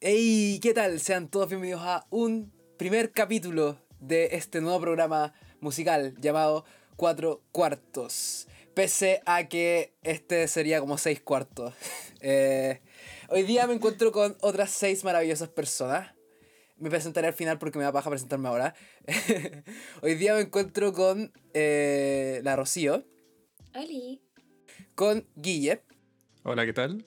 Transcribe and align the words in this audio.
Hey, 0.00 0.58
¿qué 0.62 0.72
tal? 0.72 0.98
Sean 1.00 1.28
todos 1.28 1.48
bienvenidos 1.48 1.82
a 1.84 2.06
un 2.10 2.52
primer 2.78 3.12
capítulo 3.12 3.76
de 4.00 4.30
este 4.32 4.60
nuevo 4.60 4.80
programa 4.80 5.34
musical 5.60 6.14
llamado 6.20 6.64
Cuatro 6.96 7.42
Cuartos. 7.52 8.48
Pese 8.74 9.20
a 9.26 9.48
que 9.48 9.92
este 10.02 10.48
sería 10.48 10.80
como 10.80 10.98
seis 10.98 11.20
cuartos. 11.20 11.74
Eh, 12.22 12.82
hoy 13.30 13.44
día 13.44 13.66
me 13.66 13.72
encuentro 13.72 14.12
con 14.12 14.36
otras 14.42 14.70
seis 14.70 15.04
maravillosas 15.04 15.48
personas. 15.48 16.14
Me 16.76 16.90
presentaré 16.90 17.28
al 17.28 17.32
final 17.32 17.58
porque 17.58 17.78
me 17.78 17.84
da 17.84 17.92
paja 17.92 18.10
presentarme 18.10 18.46
ahora. 18.48 18.74
hoy 20.02 20.16
día 20.16 20.34
me 20.34 20.40
encuentro 20.42 20.92
con 20.92 21.32
eh, 21.54 22.40
la 22.44 22.56
Rocío, 22.56 23.06
Oli. 23.74 24.20
con 24.94 25.26
Guille, 25.34 25.82
Hola, 26.42 26.66
¿qué 26.66 26.74
tal? 26.74 27.06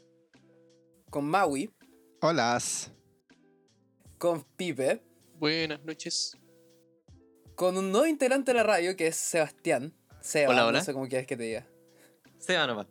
con 1.11 1.25
Maui, 1.25 1.69
Hola. 2.25 2.57
con 4.17 4.45
Pipe, 4.55 5.01
Buenas 5.39 5.83
noches. 5.83 6.37
con 7.55 7.75
un 7.77 7.91
nuevo 7.91 8.07
integrante 8.07 8.51
de 8.51 8.57
la 8.59 8.63
radio 8.63 8.95
que 8.95 9.07
es 9.07 9.17
Sebastián. 9.17 9.93
Seba, 10.21 10.51
Hola, 10.51 10.61
no 10.61 10.67
hola. 10.69 10.81
sé 10.85 10.93
cómo 10.93 11.05
quieres 11.09 11.27
que 11.27 11.35
te 11.35 11.43
diga. 11.43 11.67
Seba 12.39 12.65
nomás. 12.65 12.87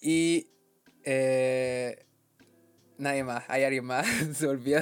Y. 0.00 0.48
Eh, 1.04 2.06
nadie 2.96 3.22
más, 3.22 3.44
hay 3.48 3.64
alguien 3.64 3.84
más. 3.84 4.06
Se 4.34 4.46
olvidó. 4.46 4.80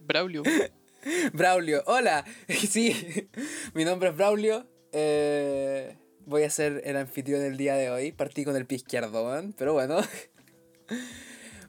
Braulio. 0.00 0.42
Braulio, 1.34 1.82
hola. 1.86 2.24
Sí, 2.48 3.28
mi 3.74 3.84
nombre 3.84 4.08
es 4.08 4.16
Braulio. 4.16 4.66
eh, 4.92 5.98
voy 6.24 6.44
a 6.44 6.50
ser 6.50 6.80
el 6.86 6.96
anfitrión 6.96 7.40
del 7.42 7.58
día 7.58 7.74
de 7.74 7.90
hoy. 7.90 8.12
Partí 8.12 8.44
con 8.46 8.56
el 8.56 8.64
pie 8.64 8.76
izquierdo, 8.76 9.22
man, 9.26 9.54
pero 9.58 9.74
bueno. 9.74 9.98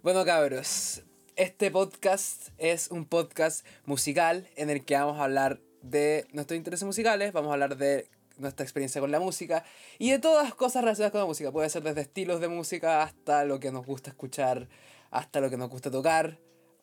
Bueno, 0.03 0.25
cabros. 0.25 1.01
Este 1.37 1.71
podcast 1.71 2.49
es 2.57 2.89
un 2.91 3.05
podcast 3.05 3.65
musical 3.85 4.49
en 4.57 4.69
el 4.69 4.83
que 4.83 4.95
vamos 4.95 5.17
a 5.17 5.23
hablar 5.23 5.61
de 5.81 6.27
nuestros 6.33 6.57
intereses 6.57 6.85
musicales, 6.85 7.31
vamos 7.31 7.49
a 7.51 7.53
hablar 7.53 7.77
de 7.77 8.09
nuestra 8.37 8.65
experiencia 8.65 8.99
con 8.99 9.11
la 9.11 9.21
música 9.21 9.63
y 9.99 10.11
de 10.11 10.19
todas 10.19 10.43
las 10.43 10.55
cosas 10.55 10.83
relacionadas 10.83 11.11
con 11.13 11.21
la 11.21 11.25
música. 11.27 11.53
Puede 11.53 11.69
ser 11.69 11.83
desde 11.83 12.01
estilos 12.01 12.41
de 12.41 12.49
música 12.49 13.01
hasta 13.01 13.45
lo 13.45 13.61
que 13.61 13.71
nos 13.71 13.85
gusta 13.85 14.09
escuchar, 14.09 14.67
hasta 15.09 15.39
lo 15.39 15.49
que 15.49 15.55
nos 15.57 15.69
gusta 15.69 15.89
tocar, 15.89 16.37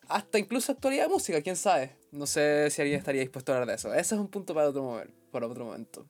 hasta 0.09 0.39
incluso 0.39 0.73
actualidad 0.73 1.05
de 1.05 1.11
música, 1.11 1.43
quién 1.43 1.57
sabe. 1.57 1.93
No 2.13 2.27
sé 2.27 2.71
si 2.71 2.81
alguien 2.81 2.99
estaría 2.99 3.21
dispuesto 3.21 3.53
a 3.53 3.57
hablar 3.57 3.69
de 3.69 3.75
eso. 3.75 3.93
Ese 3.93 4.15
es 4.15 4.21
un 4.21 4.29
punto 4.29 4.55
para 4.55 4.69
otro, 4.71 4.83
momen- 4.83 5.13
para 5.31 5.47
otro 5.47 5.67
momento. 5.67 6.07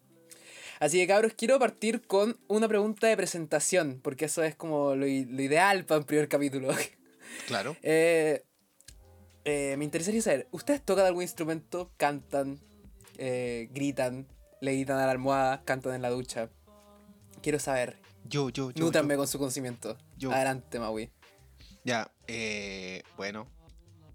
Así 0.79 0.99
que 0.99 1.09
cabros, 1.09 1.35
quiero 1.35 1.59
partir 1.59 2.07
con 2.07 2.39
una 2.47 2.69
pregunta 2.69 3.09
de 3.09 3.17
presentación, 3.17 4.01
porque 4.03 4.27
eso 4.27 4.43
es 4.45 4.55
como 4.55 4.95
lo, 4.95 5.01
lo 5.01 5.07
ideal 5.07 5.85
para 5.85 5.99
un 5.99 6.07
primer 6.07 6.29
capítulo. 6.29 6.69
Claro. 7.47 7.77
Eh, 7.83 8.45
eh, 9.45 9.75
me 9.79 9.85
interesaría 9.85 10.23
saber, 10.23 10.49
¿ustedes 10.51 10.83
tocan 10.83 11.07
algún 11.07 11.23
instrumento? 11.23 11.93
¿Cantan? 11.97 12.61
eh, 13.21 13.69
¿Gritan? 13.73 14.27
¿Le 14.61 14.73
gritan 14.73 14.99
a 14.99 15.07
la 15.07 15.13
almohada? 15.13 15.63
¿Cantan 15.65 15.95
en 15.95 16.03
la 16.03 16.11
ducha? 16.11 16.51
Quiero 17.43 17.59
saber. 17.59 17.99
Yo, 18.25 18.49
yo, 18.51 18.71
yo. 18.71 18.85
Nútranme 18.85 19.15
yo. 19.15 19.19
con 19.19 19.29
su 19.29 19.39
conocimiento. 19.39 19.97
Yo. 20.17 20.33
Adelante, 20.33 20.79
Maui. 20.79 21.11
Ya, 21.85 22.11
eh, 22.27 23.03
bueno. 23.17 23.47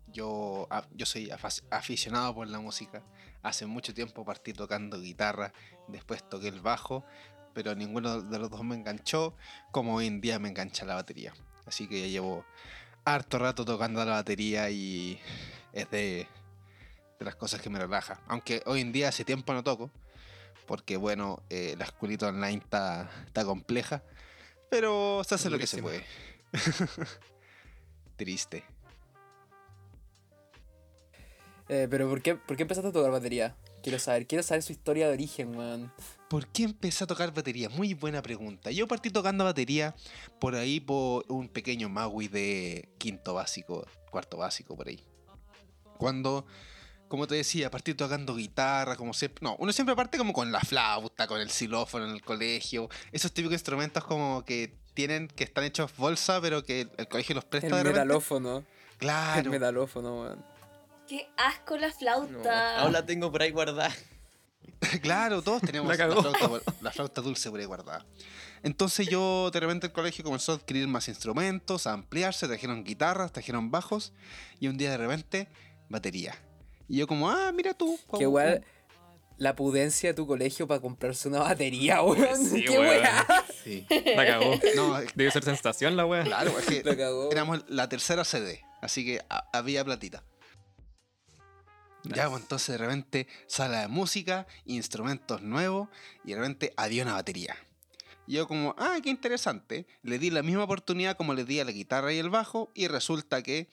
Yo, 0.08 0.68
yo 0.94 1.06
soy 1.06 1.30
aficionado 1.70 2.34
por 2.34 2.48
la 2.48 2.60
música. 2.60 3.04
Hace 3.44 3.66
mucho 3.66 3.94
tiempo 3.94 4.24
partí 4.24 4.54
tocando 4.54 5.00
guitarra, 5.02 5.52
después 5.90 6.28
toqué 6.30 6.48
el 6.48 6.62
bajo, 6.62 7.04
pero 7.54 7.76
ninguno 7.76 8.22
de 8.22 8.40
los 8.40 8.50
dos 8.50 8.64
me 8.64 8.76
enganchó, 8.76 9.36
como 9.72 9.96
hoy 9.96 10.08
en 10.08 10.22
día 10.22 10.40
me 10.40 10.48
engancha 10.48 10.86
la 10.86 10.96
batería. 10.96 11.34
Así 11.66 11.90
que 11.90 12.00
ya 12.00 12.08
llevo 12.08 12.46
harto 13.06 13.38
rato 13.40 13.64
tocando 13.64 14.04
la 14.04 14.14
batería 14.14 14.70
y 14.70 15.20
es 15.72 15.90
de, 15.92 16.28
de 17.20 17.26
las 17.26 17.36
cosas 17.36 17.62
que 17.62 17.70
me 17.70 17.80
relaja. 17.80 18.20
Aunque 18.28 18.62
hoy 18.66 18.82
en 18.82 18.92
día 18.92 19.10
hace 19.10 19.24
tiempo 19.24 19.54
no 19.54 19.64
toco, 19.64 19.92
porque 20.66 20.98
bueno, 20.98 21.44
eh, 21.50 21.76
la 21.78 21.86
escuelita 21.86 22.28
online 22.28 22.58
está, 22.58 23.10
está 23.26 23.46
compleja, 23.46 24.04
pero 24.70 25.24
se 25.24 25.36
hace 25.36 25.50
lo 25.50 25.58
que 25.58 25.68
se 25.68 25.82
puede. 25.82 26.04
Triste. 28.18 28.64
Eh, 31.68 31.88
pero 31.90 32.08
¿por 32.08 32.22
qué, 32.22 32.36
¿por 32.36 32.56
qué 32.56 32.64
empezaste 32.64 32.90
a 32.90 32.92
tocar 32.92 33.12
batería? 33.12 33.56
Quiero 33.86 34.00
saber. 34.00 34.26
Quiero 34.26 34.42
saber 34.42 34.64
su 34.64 34.72
historia 34.72 35.06
de 35.08 35.14
origen, 35.14 35.56
weón. 35.56 35.94
¿Por 36.28 36.48
qué 36.48 36.64
empecé 36.64 37.04
a 37.04 37.08
tocar 37.08 37.32
batería? 37.32 37.70
Muy 37.70 37.94
buena 37.94 38.20
pregunta. 38.24 38.72
Yo 38.72 38.88
partí 38.88 39.12
tocando 39.12 39.44
batería 39.44 39.94
por 40.40 40.56
ahí 40.56 40.80
por 40.80 41.24
un 41.30 41.48
pequeño 41.48 41.88
Maui 41.88 42.28
de 42.28 42.90
quinto 42.98 43.36
básico, 43.36 43.86
cuarto 44.10 44.38
básico, 44.38 44.76
por 44.76 44.88
ahí. 44.88 45.00
Cuando, 46.00 46.48
como 47.08 47.28
te 47.28 47.36
decía, 47.36 47.70
partí 47.70 47.94
tocando 47.94 48.34
guitarra, 48.34 48.96
como 48.96 49.14
siempre. 49.14 49.44
No, 49.44 49.56
uno 49.60 49.72
siempre 49.72 49.96
parte 49.96 50.18
como 50.18 50.34
con 50.34 50.52
la 50.52 50.62
flauta, 50.62 51.28
con 51.28 51.40
el 51.40 51.52
xilófono 51.52 52.06
en 52.08 52.14
el 52.16 52.24
colegio. 52.24 52.90
Esos 53.12 53.32
típicos 53.34 53.54
instrumentos 53.54 54.04
como 54.04 54.44
que 54.46 54.74
tienen, 54.96 55.28
que 55.28 55.44
están 55.44 55.64
hechos 55.64 55.96
bolsa, 55.96 56.42
pero 56.42 56.64
que 56.64 56.88
el 56.98 57.08
colegio 57.08 57.36
los 57.36 57.46
presta 57.46 57.68
El 57.68 57.84
de 57.84 57.90
metalófono. 57.92 58.58
El 58.58 58.98
Claro. 58.98 59.52
metalófono, 59.52 60.22
weón. 60.22 60.55
Qué 61.08 61.28
asco 61.38 61.78
la 61.78 61.88
No, 61.90 61.94
flauta. 61.94 62.80
aún 62.82 62.94
la 62.94 63.06
tengo 63.06 63.32
por 63.32 63.42
ahí 63.42 63.52
guardada. 63.52 63.94
Claro, 65.02 65.42
todos 65.42 65.62
tenemos 65.62 65.88
La 65.98 66.06
flauta, 66.08 66.62
la 66.82 66.92
flauta 66.92 67.22
dulce 67.22 67.50
por 67.50 67.60
ahí 67.60 67.66
guardada. 67.66 68.06
Entonces 68.64 69.08
yo, 69.08 69.50
de 69.52 69.60
repente 69.60 69.88
el 69.88 69.94
colegio 69.94 70.24
comenzó 70.24 70.52
a 70.52 70.56
adquirir 70.56 70.88
más 70.88 71.08
instrumentos, 71.08 71.88
a 71.88 71.94
ampliarse, 71.94 72.48
trajeron 72.48 72.84
guitarras, 72.84 73.32
trajeron 73.32 73.72
bajos, 73.72 74.14
y 74.60 74.68
un 74.68 74.78
día 74.78 74.92
de 74.92 74.98
repente, 74.98 75.48
batería. 75.90 76.36
Y 76.88 76.98
yo 76.98 77.08
como, 77.08 77.30
ah, 77.30 77.52
mira 77.54 77.74
tú. 77.74 77.98
Que 78.18 78.24
igual 78.24 78.64
la 79.38 79.56
pudencia 79.56 80.10
de 80.10 80.14
tu 80.14 80.26
colegio 80.28 80.68
para 80.68 80.80
comprarse 80.82 81.28
una 81.28 81.40
batería, 81.40 82.02
weón. 82.02 82.38
Sí, 82.46 82.64
¡Qué 82.66 82.78
weón. 82.80 83.04
Sí. 83.64 83.86
La 84.16 84.26
cagó. 84.26 84.60
No, 84.76 85.00
Debe 85.16 85.32
ser 85.32 85.44
sensación 85.44 85.96
la 85.96 86.06
wea. 86.06 86.24
claro, 86.24 86.58
es 86.60 86.66
que 86.66 86.84
La 86.84 86.96
cagó. 86.96 87.32
éramos 87.32 87.64
la 87.70 87.88
tercera 87.90 88.24
CD, 88.24 88.64
así 88.82 89.06
que 89.06 89.22
ha- 89.30 89.46
había 89.54 89.84
platita. 89.86 90.24
Nice. 92.06 92.18
Ya, 92.18 92.30
pues 92.30 92.42
entonces 92.42 92.68
de 92.68 92.78
repente 92.78 93.28
sala 93.48 93.82
de 93.82 93.88
música, 93.88 94.48
instrumentos 94.66 95.42
nuevos, 95.42 95.90
y 96.24 96.32
de 96.32 96.40
repente 96.40 96.74
había 96.78 97.04
una 97.04 97.14
batería. 97.14 97.56
Yo 98.28 98.48
como, 98.48 98.76
ah, 98.78 98.98
qué 99.04 99.10
interesante. 99.10 99.86
Le 100.02 100.18
di 100.18 100.32
la 100.32 100.42
misma 100.42 100.64
oportunidad 100.64 101.16
como 101.16 101.34
le 101.34 101.46
di 101.46 101.60
a 101.60 101.66
la 101.66 101.72
guitarra 101.72 102.14
y 102.14 102.18
el 102.18 102.30
bajo, 102.30 102.72
y 102.74 102.88
resulta 102.88 103.44
que 103.44 103.70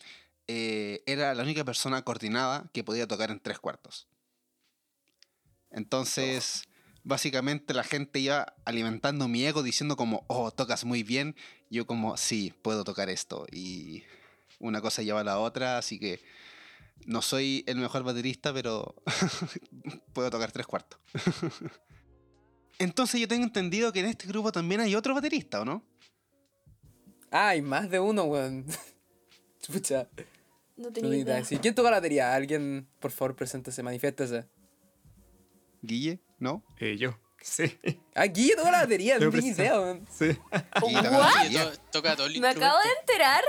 eh, 0.48 1.02
era 1.06 1.34
la 1.34 1.42
única 1.42 1.64
persona 1.64 2.02
coordinada 2.02 2.68
que 2.72 2.84
podía 2.84 3.06
tocar 3.06 3.30
en 3.30 3.40
tres 3.40 3.58
cuartos. 3.58 4.08
Entonces, 5.70 6.64
básicamente 7.02 7.72
la 7.72 7.84
gente 7.84 8.18
iba 8.18 8.54
alimentando 8.64 9.28
mi 9.28 9.44
ego 9.44 9.62
diciendo 9.62 9.96
como, 9.96 10.24
oh, 10.28 10.50
tocas 10.50 10.84
muy 10.84 11.02
bien. 11.02 11.34
Yo 11.70 11.86
como, 11.86 12.16
sí, 12.16 12.52
puedo 12.62 12.84
tocar 12.84 13.08
esto. 13.08 13.46
Y 13.50 14.04
una 14.58 14.80
cosa 14.80 15.02
lleva 15.02 15.20
a 15.20 15.24
la 15.24 15.38
otra, 15.38 15.78
así 15.78 15.98
que 15.98 16.20
no 17.06 17.22
soy 17.22 17.64
el 17.66 17.76
mejor 17.76 18.02
baterista, 18.02 18.52
pero 18.52 18.94
puedo 20.12 20.30
tocar 20.30 20.52
tres 20.52 20.66
cuartos. 20.66 21.00
Entonces 22.78 23.20
yo 23.20 23.28
tengo 23.28 23.44
entendido 23.44 23.92
que 23.92 24.00
en 24.00 24.06
este 24.06 24.26
grupo 24.26 24.50
también 24.50 24.80
hay 24.80 24.94
otro 24.94 25.14
baterista, 25.14 25.60
¿o 25.60 25.64
no? 25.64 25.84
Ah, 27.30 27.48
hay 27.50 27.62
más 27.62 27.88
de 27.90 28.00
uno, 28.00 28.24
weón. 28.24 28.66
Chucha. 29.62 30.08
No 30.76 30.92
tenía 30.92 31.16
idea. 31.16 31.42
¿Quién 31.42 31.74
toca 31.74 31.90
la 31.90 31.98
batería? 31.98 32.34
Alguien, 32.34 32.88
por 32.98 33.10
favor, 33.10 33.36
preséntese, 33.36 33.82
manifiéstese. 33.82 34.46
Guille, 35.80 36.20
¿no? 36.38 36.64
Eh, 36.78 36.96
yo. 36.98 37.18
Sí. 37.40 37.78
Ah, 38.14 38.26
Guille 38.26 38.56
toca 38.56 38.70
la 38.70 38.80
batería, 38.82 39.18
no 39.18 39.30
tenía 39.30 39.52
idea, 39.52 39.80
weón. 39.80 40.06
Sí. 40.10 40.36
Todo 41.90 42.26
el 42.26 42.40
Me 42.40 42.48
acabo 42.48 42.78
de 42.78 43.00
enterar. 43.00 43.44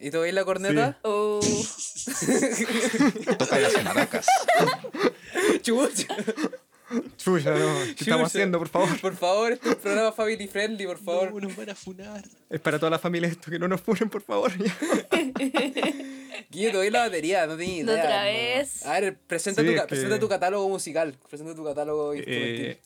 ¿Y 0.00 0.10
tocáis 0.10 0.32
la 0.34 0.44
corneta? 0.44 0.98
Oh. 1.02 1.40
Toca 3.38 3.58
las 3.58 3.84
maracas. 3.84 4.26
Chucha. 5.62 6.06
Chucha, 7.16 7.50
no. 7.50 7.58
¿Qué 7.84 7.88
Chucha. 7.90 8.04
estamos 8.04 8.26
haciendo, 8.28 8.58
por 8.58 8.68
favor? 8.68 9.00
Por 9.00 9.14
favor, 9.16 9.52
este 9.52 9.68
es 9.68 9.74
un 9.76 9.80
programa 9.80 10.12
family 10.12 10.48
friendly, 10.48 10.86
por 10.86 10.98
favor. 10.98 11.32
No, 11.34 11.40
nos 11.40 11.56
van 11.56 11.70
a 11.70 11.74
funar. 11.74 12.24
Es 12.48 12.60
para 12.60 12.78
toda 12.78 12.90
la 12.90 12.98
familia 12.98 13.28
esto, 13.28 13.50
que 13.50 13.58
no 13.58 13.68
nos 13.68 13.80
funen, 13.80 14.08
por 14.10 14.22
favor. 14.22 14.50
Guille, 16.50 16.70
tocáis 16.72 16.92
la 16.92 17.00
batería, 17.00 17.46
no 17.46 17.56
tenía 17.56 17.82
idea. 17.82 17.94
Otra 17.94 18.18
no. 18.20 18.24
vez. 18.24 18.86
A 18.86 19.00
ver, 19.00 19.18
presenta, 19.26 19.62
Sí, 19.62 19.68
tu, 19.68 19.86
presenta 19.86 20.14
que- 20.16 20.20
tu 20.20 20.28
catálogo 20.28 20.68
musical. 20.68 21.16
Presenta 21.28 21.54
tu 21.54 21.64
catálogo 21.64 22.14
instrumental. 22.14 22.78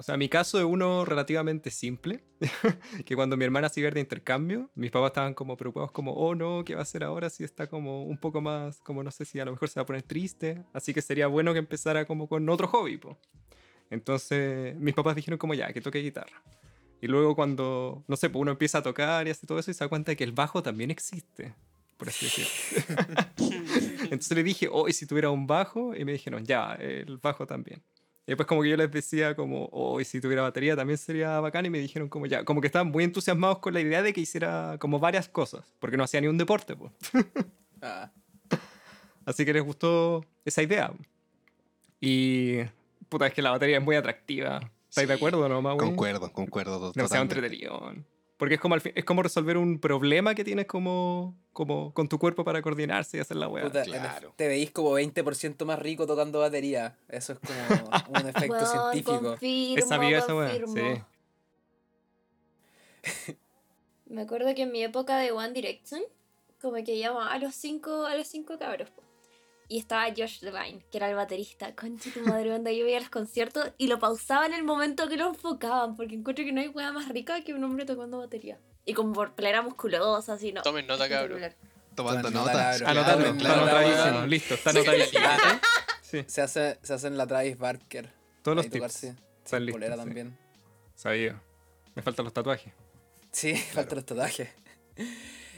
O 0.00 0.04
sea, 0.04 0.16
mi 0.16 0.28
caso 0.28 0.60
es 0.60 0.64
uno 0.64 1.04
relativamente 1.04 1.72
simple, 1.72 2.22
que 3.04 3.16
cuando 3.16 3.36
mi 3.36 3.44
hermana 3.44 3.68
se 3.68 3.80
iba 3.80 3.90
de 3.90 3.98
intercambio, 3.98 4.70
mis 4.76 4.92
papás 4.92 5.08
estaban 5.08 5.34
como 5.34 5.56
preocupados 5.56 5.90
como, 5.90 6.12
oh 6.12 6.36
no, 6.36 6.62
¿qué 6.64 6.74
va 6.74 6.80
a 6.80 6.82
hacer 6.84 7.02
ahora 7.02 7.28
si 7.30 7.42
está 7.42 7.66
como 7.66 8.04
un 8.04 8.16
poco 8.16 8.40
más, 8.40 8.78
como 8.78 9.02
no 9.02 9.10
sé 9.10 9.24
si 9.24 9.40
a 9.40 9.44
lo 9.44 9.50
mejor 9.50 9.68
se 9.68 9.80
va 9.80 9.82
a 9.82 9.86
poner 9.86 10.02
triste? 10.02 10.62
Así 10.72 10.94
que 10.94 11.02
sería 11.02 11.26
bueno 11.26 11.52
que 11.52 11.58
empezara 11.58 12.04
como 12.06 12.28
con 12.28 12.48
otro 12.48 12.68
hobby, 12.68 12.96
po. 12.96 13.18
Entonces 13.90 14.76
mis 14.76 14.94
papás 14.94 15.16
dijeron 15.16 15.36
como 15.36 15.54
ya, 15.54 15.72
que 15.72 15.80
toque 15.80 15.98
guitarra. 15.98 16.44
Y 17.00 17.08
luego 17.08 17.34
cuando, 17.34 18.04
no 18.06 18.16
sé, 18.16 18.30
pues 18.30 18.40
uno 18.40 18.52
empieza 18.52 18.78
a 18.78 18.82
tocar 18.82 19.26
y 19.26 19.30
hace 19.30 19.48
todo 19.48 19.58
eso 19.58 19.72
y 19.72 19.74
se 19.74 19.82
da 19.82 19.88
cuenta 19.88 20.12
de 20.12 20.16
que 20.16 20.24
el 20.24 20.32
bajo 20.32 20.62
también 20.62 20.92
existe. 20.92 21.56
por 21.96 22.08
así 22.08 22.26
decirlo. 22.26 22.50
Entonces 24.04 24.36
le 24.36 24.44
dije, 24.44 24.68
oh, 24.70 24.86
¿y 24.86 24.92
si 24.92 25.06
tuviera 25.06 25.30
un 25.30 25.48
bajo? 25.48 25.92
Y 25.96 26.04
me 26.04 26.12
dijeron, 26.12 26.44
ya, 26.44 26.74
el 26.74 27.18
bajo 27.18 27.48
también. 27.48 27.82
Y 28.28 28.32
después 28.32 28.46
como 28.46 28.60
que 28.60 28.68
yo 28.68 28.76
les 28.76 28.92
decía 28.92 29.34
como, 29.34 29.70
oh, 29.72 30.02
y 30.02 30.04
si 30.04 30.20
tuviera 30.20 30.42
batería 30.42 30.76
también 30.76 30.98
sería 30.98 31.40
bacán. 31.40 31.64
Y 31.64 31.70
me 31.70 31.78
dijeron 31.78 32.10
como, 32.10 32.26
ya, 32.26 32.44
como 32.44 32.60
que 32.60 32.66
estaban 32.66 32.88
muy 32.88 33.02
entusiasmados 33.02 33.60
con 33.60 33.72
la 33.72 33.80
idea 33.80 34.02
de 34.02 34.12
que 34.12 34.20
hiciera 34.20 34.76
como 34.78 34.98
varias 34.98 35.30
cosas, 35.30 35.64
porque 35.78 35.96
no 35.96 36.04
hacía 36.04 36.20
ni 36.20 36.26
un 36.26 36.36
deporte, 36.36 36.76
pues. 36.76 36.92
Ah, 37.80 38.10
Así 39.24 39.46
que 39.46 39.54
les 39.54 39.62
gustó 39.62 40.26
esa 40.44 40.62
idea. 40.62 40.92
Y, 42.02 42.58
puta, 43.08 43.28
es 43.28 43.32
que 43.32 43.40
la 43.40 43.52
batería 43.52 43.78
es 43.78 43.82
muy 43.82 43.96
atractiva. 43.96 44.60
¿Estáis 44.90 45.08
de 45.08 45.14
acuerdo, 45.14 45.48
no, 45.48 45.62
Maui? 45.62 45.78
Concuerdo, 45.78 46.30
concuerdo. 46.30 46.92
Demasiado 46.92 47.08
totalmente. 47.08 47.34
entretenido. 47.34 47.94
Porque 48.38 48.54
es 48.54 48.60
como, 48.60 48.74
al 48.74 48.80
fin- 48.80 48.92
es 48.94 49.04
como 49.04 49.22
resolver 49.22 49.56
un 49.58 49.78
problema 49.80 50.34
que 50.34 50.44
tienes 50.44 50.66
como, 50.66 51.36
como 51.52 51.92
con 51.92 52.08
tu 52.08 52.18
cuerpo 52.20 52.44
para 52.44 52.62
coordinarse 52.62 53.16
y 53.16 53.20
hacer 53.20 53.36
la 53.36 53.48
weá. 53.48 53.68
claro. 53.70 54.32
te 54.36 54.46
veís 54.48 54.70
como 54.70 54.92
20% 54.98 55.64
más 55.66 55.78
rico 55.78 56.06
tocando 56.06 56.38
batería. 56.38 56.96
Eso 57.08 57.32
es 57.34 57.40
como 57.40 57.90
un 58.20 58.28
efecto 58.28 58.64
científico. 58.64 59.20
confirmo, 59.20 59.76
Esa 59.84 59.98
viva 59.98 60.18
esa 60.20 60.34
weá. 60.34 60.52
Sí. 60.52 61.02
Me 64.06 64.22
acuerdo 64.22 64.54
que 64.54 64.62
en 64.62 64.72
mi 64.72 64.82
época 64.82 65.18
de 65.18 65.32
One 65.32 65.52
Direction, 65.52 66.00
como 66.60 66.76
que 66.84 66.98
llamaba 66.98 67.32
a 67.32 67.38
los 67.38 67.54
cinco, 67.54 68.04
a 68.06 68.14
los 68.14 68.26
cinco 68.26 68.58
cabros. 68.58 68.88
po. 68.90 69.02
Y 69.70 69.78
estaba 69.78 70.06
Josh 70.16 70.40
Devine, 70.40 70.82
que 70.90 70.96
era 70.96 71.10
el 71.10 71.14
baterista. 71.16 71.74
Concha 71.74 72.10
tu 72.12 72.20
madre, 72.20 72.52
onda, 72.52 72.72
yo 72.72 72.84
veía 72.86 73.00
los 73.00 73.10
conciertos 73.10 73.70
y 73.76 73.86
lo 73.88 73.98
pausaba 73.98 74.46
en 74.46 74.54
el 74.54 74.64
momento 74.64 75.08
que 75.08 75.16
lo 75.18 75.28
enfocaban, 75.28 75.94
porque 75.94 76.14
encuentro 76.14 76.44
que 76.44 76.52
no 76.52 76.60
hay 76.62 76.68
weá 76.68 76.90
más 76.92 77.08
rica 77.08 77.44
que 77.44 77.52
un 77.52 77.62
hombre 77.64 77.84
tocando 77.84 78.18
batería. 78.18 78.58
Y 78.86 78.94
como 78.94 79.12
por 79.12 79.34
plera 79.34 79.60
musculosa, 79.60 80.32
así, 80.32 80.52
¿no? 80.52 80.62
Tomen 80.62 80.86
nota, 80.86 81.06
cabrón. 81.08 81.42
Tomando 81.94 82.28
Toma 82.30 82.40
nota, 82.40 82.52
notas. 82.52 82.80
cabrón. 82.82 82.96
Anotando, 82.98 83.24
Claro, 83.24 83.36
está 83.36 83.44
claro, 83.44 83.60
anotadísimo. 83.62 84.02
claro. 84.12 84.26
Listo, 84.26 84.54
está 84.54 84.70
anotadísimo. 84.70 85.24
Sí, 86.00 86.24
Se 86.26 86.40
hace, 86.40 86.78
se 86.82 86.94
hacen 86.94 87.18
la 87.18 87.26
Travis 87.26 87.58
Barker. 87.58 88.10
todos 88.42 88.56
los 88.56 88.64
tips. 88.64 88.74
tocarse. 88.76 89.14
Están 89.44 89.66
listos, 89.66 89.74
polera 89.80 89.94
sí. 89.96 90.00
también. 90.00 90.38
Sabía. 90.94 91.42
Me 91.94 92.00
faltan 92.00 92.24
los 92.24 92.32
tatuajes. 92.32 92.72
Sí, 93.30 93.54
faltan 93.74 93.96
los 93.96 94.06
tatuajes. 94.06 94.48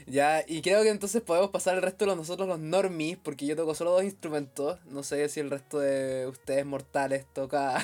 Ya, 0.07 0.43
y 0.47 0.61
creo 0.61 0.83
que 0.83 0.89
entonces 0.89 1.21
podemos 1.21 1.49
pasar 1.51 1.75
el 1.75 1.81
resto 1.81 2.05
de 2.05 2.07
los, 2.07 2.17
nosotros 2.17 2.47
los 2.47 2.59
normies, 2.59 3.17
porque 3.17 3.45
yo 3.45 3.55
toco 3.55 3.75
solo 3.75 3.91
dos 3.91 4.03
instrumentos. 4.03 4.79
No 4.85 5.03
sé 5.03 5.27
si 5.29 5.39
el 5.39 5.49
resto 5.49 5.79
de 5.79 6.27
ustedes 6.27 6.65
mortales 6.65 7.25
toca. 7.33 7.83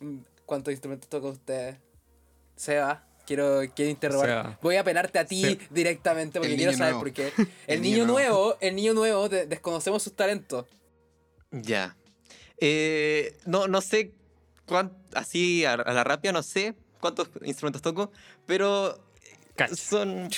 ¿Cuántos 0.46 0.72
instrumentos 0.72 1.08
toca 1.08 1.28
usted? 1.28 1.76
Seba, 2.56 3.06
quiero, 3.26 3.60
quiero 3.74 3.90
interrogar. 3.90 4.28
Seba. 4.28 4.58
Voy 4.62 4.76
a 4.76 4.84
penarte 4.84 5.18
a 5.18 5.24
ti 5.24 5.58
directamente 5.70 6.38
porque 6.40 6.56
quiero 6.56 6.72
saber 6.72 6.94
nuevo. 6.94 7.00
por 7.00 7.12
qué. 7.12 7.32
El, 7.36 7.48
El 7.76 7.82
niño, 7.82 7.96
niño 7.98 8.06
nuevo, 8.06 8.34
nuevo. 8.36 8.56
el 8.60 8.74
niño 8.76 8.94
nuevo, 8.94 9.28
de- 9.28 9.46
desconocemos 9.46 10.02
sus 10.02 10.14
talentos. 10.14 10.66
Ya. 11.50 11.96
Eh, 12.58 13.36
no, 13.46 13.68
no 13.68 13.80
sé 13.80 14.12
así 15.14 15.64
a, 15.64 15.72
a 15.72 15.92
la 15.92 16.04
rápida 16.04 16.32
no 16.32 16.42
sé 16.44 16.74
cuántos 17.00 17.28
instrumentos 17.42 17.82
toco, 17.82 18.12
pero 18.46 18.98
Cacha. 19.60 19.76
son 19.76 20.30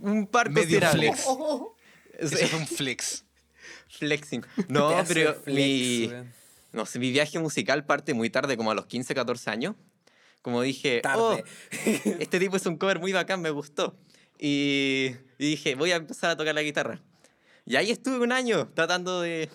un, 0.00 0.26
par 0.26 0.50
Medio 0.50 0.80
flex. 0.80 1.24
Oh, 1.26 1.74
Ese 2.18 2.46
fue 2.46 2.58
un 2.58 2.66
flex. 2.66 3.24
Flexing. 3.88 4.44
No, 4.68 5.02
pero 5.08 5.34
flex, 5.34 5.46
mi, 5.46 6.10
no 6.72 6.84
sé, 6.84 6.98
mi 6.98 7.10
viaje 7.10 7.38
musical 7.38 7.86
parte 7.86 8.12
muy 8.12 8.28
tarde, 8.28 8.58
como 8.58 8.70
a 8.70 8.74
los 8.74 8.86
15, 8.86 9.14
14 9.14 9.50
años. 9.50 9.76
Como 10.42 10.60
dije, 10.60 10.98
oh, 10.98 11.36
Tarde. 11.36 11.44
este 12.20 12.38
tipo 12.38 12.56
es 12.56 12.66
un 12.66 12.76
cover 12.76 12.98
muy 12.98 13.12
bacán, 13.12 13.40
me 13.40 13.50
gustó. 13.50 13.96
Y, 14.38 15.16
y 15.38 15.50
dije, 15.50 15.74
voy 15.74 15.92
a 15.92 15.96
empezar 15.96 16.30
a 16.30 16.36
tocar 16.36 16.54
la 16.54 16.62
guitarra. 16.62 17.00
Y 17.64 17.76
ahí 17.76 17.90
estuve 17.90 18.18
un 18.18 18.32
año 18.32 18.68
tratando 18.74 19.22
de, 19.22 19.48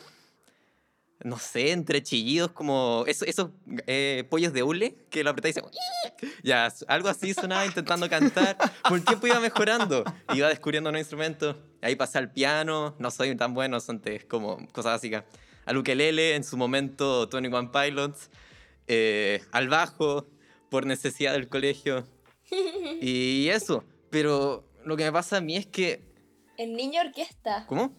no 1.23 1.39
sé, 1.39 1.71
entre 1.71 2.03
chillidos 2.03 2.51
como 2.51 3.03
eso- 3.07 3.25
esos 3.25 3.49
eh, 3.87 4.25
pollos 4.29 4.53
de 4.53 4.63
hule 4.63 4.95
que 5.09 5.23
lo 5.23 5.29
apretáis 5.31 5.57
y 5.57 5.59
se- 5.61 6.27
Ya, 6.43 6.71
algo 6.87 7.09
así 7.09 7.33
sonaba 7.33 7.65
intentando 7.65 8.09
cantar. 8.09 8.57
Por 8.87 8.97
el 8.97 9.05
tiempo 9.05 9.25
iba 9.27 9.39
mejorando. 9.39 10.03
Iba 10.33 10.49
descubriendo 10.49 10.91
nuevos 10.91 11.05
instrumentos. 11.05 11.55
Ahí 11.81 11.95
pasé 11.95 12.17
al 12.17 12.31
piano. 12.31 12.95
No 12.99 13.09
soy 13.11 13.35
tan 13.35 13.53
bueno, 13.53 13.79
son 13.79 13.99
te- 14.01 14.27
como 14.27 14.57
cosas 14.71 14.93
básicas. 14.93 15.23
Al 15.65 15.77
ukelele, 15.77 16.35
en 16.35 16.43
su 16.43 16.57
momento 16.57 17.27
21 17.27 17.71
Pilots. 17.71 18.29
eh, 18.87 19.41
al 19.51 19.67
bajo, 19.67 20.27
por 20.69 20.85
necesidad 20.85 21.33
del 21.33 21.47
colegio. 21.49 22.05
Y 23.01 23.47
eso. 23.49 23.83
Pero 24.11 24.63
lo 24.85 24.95
que 24.95 25.03
me 25.05 25.11
pasa 25.11 25.37
a 25.37 25.41
mí 25.41 25.55
es 25.57 25.65
que... 25.65 26.01
El 26.57 26.73
niño 26.75 27.01
orquesta. 27.01 27.65
¿Cómo? 27.67 27.93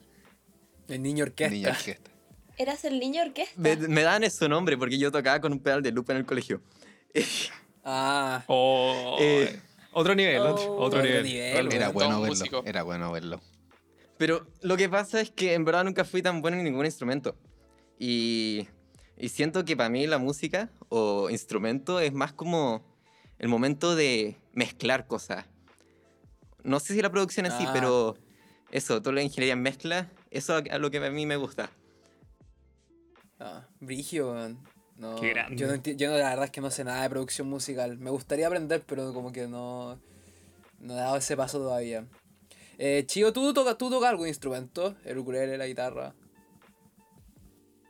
El 0.88 1.02
niño 1.02 1.24
orquesta. 1.24 1.52
Niña 1.52 1.70
orquesta. 1.70 2.10
Eras 2.56 2.84
el 2.84 2.98
niño 2.98 3.22
orquesta. 3.22 3.54
Me, 3.60 3.76
me 3.76 4.02
dan 4.02 4.24
ese 4.24 4.48
nombre 4.48 4.76
porque 4.78 4.98
yo 4.98 5.12
tocaba 5.12 5.40
con 5.40 5.52
un 5.52 5.60
pedal 5.60 5.82
de 5.82 5.92
loop 5.92 6.10
en 6.10 6.16
el 6.18 6.26
colegio. 6.26 6.60
Ah, 7.88 8.42
Oh, 8.48 9.16
Eh, 9.20 9.60
otro 9.92 10.16
nivel, 10.16 10.38
oh. 10.42 10.50
otro, 10.54 10.76
Otro 10.76 11.02
nivel. 11.02 11.22
nivel. 11.22 11.72
Era 11.72 11.90
bueno 11.90 12.20
verlo. 12.20 12.26
músico. 12.36 12.62
Era 12.66 12.82
bueno 12.82 13.12
verlo. 13.12 13.40
Pero 14.18 14.44
lo 14.62 14.76
que 14.76 14.88
pasa 14.88 15.20
es 15.20 15.30
que 15.30 15.54
en 15.54 15.64
verdad 15.64 15.84
nunca 15.84 16.04
fui 16.04 16.20
tan 16.20 16.42
bueno 16.42 16.56
en 16.56 16.64
ningún 16.64 16.84
instrumento. 16.84 17.36
Y, 17.96 18.66
y 19.16 19.28
siento 19.28 19.64
que 19.64 19.76
para 19.76 19.88
mí 19.88 20.04
la 20.08 20.18
música 20.18 20.68
o 20.88 21.30
instrumento 21.30 22.00
es 22.00 22.12
más 22.12 22.32
como 22.32 22.82
el 23.38 23.46
momento 23.48 23.94
de 23.94 24.36
mezclar 24.52 25.06
cosas. 25.06 25.44
No 26.64 26.80
sé 26.80 26.92
si 26.94 27.02
la 27.02 27.10
producción 27.12 27.46
en 27.46 27.52
sí, 27.52 27.64
Ah. 27.68 27.70
pero 27.72 28.16
eso, 28.72 29.00
toda 29.00 29.14
la 29.14 29.22
ingeniería 29.22 29.52
en 29.52 29.62
mezcla, 29.62 30.10
eso 30.32 30.56
a 30.56 30.78
lo 30.78 30.90
que 30.90 30.98
a 30.98 31.10
mí 31.10 31.24
me 31.24 31.36
gusta. 31.36 31.70
Ah, 33.38 33.66
Brigio, 33.80 34.32
weón. 34.32 34.58
No, 34.96 35.16
Qué 35.16 35.28
grande. 35.30 35.56
Yo, 35.56 35.66
no 35.66 35.74
enti- 35.74 35.96
yo 35.96 36.10
no, 36.10 36.16
la 36.16 36.30
verdad 36.30 36.46
es 36.46 36.50
que 36.50 36.60
no 36.62 36.70
sé 36.70 36.82
nada 36.84 37.02
de 37.02 37.10
producción 37.10 37.48
musical. 37.48 37.98
Me 37.98 38.10
gustaría 38.10 38.46
aprender, 38.46 38.82
pero 38.86 39.12
como 39.12 39.30
que 39.30 39.46
no, 39.46 40.00
no 40.78 40.94
he 40.94 40.96
dado 40.96 41.16
ese 41.16 41.36
paso 41.36 41.58
todavía. 41.58 42.06
Eh, 42.78 43.04
Chío, 43.06 43.32
¿tú 43.32 43.52
tocas 43.52 43.76
tú 43.76 43.90
tocas 43.90 44.10
algún 44.10 44.28
instrumento? 44.28 44.94
El 45.04 45.18
ukulele, 45.18 45.58
la 45.58 45.66
guitarra. 45.66 46.14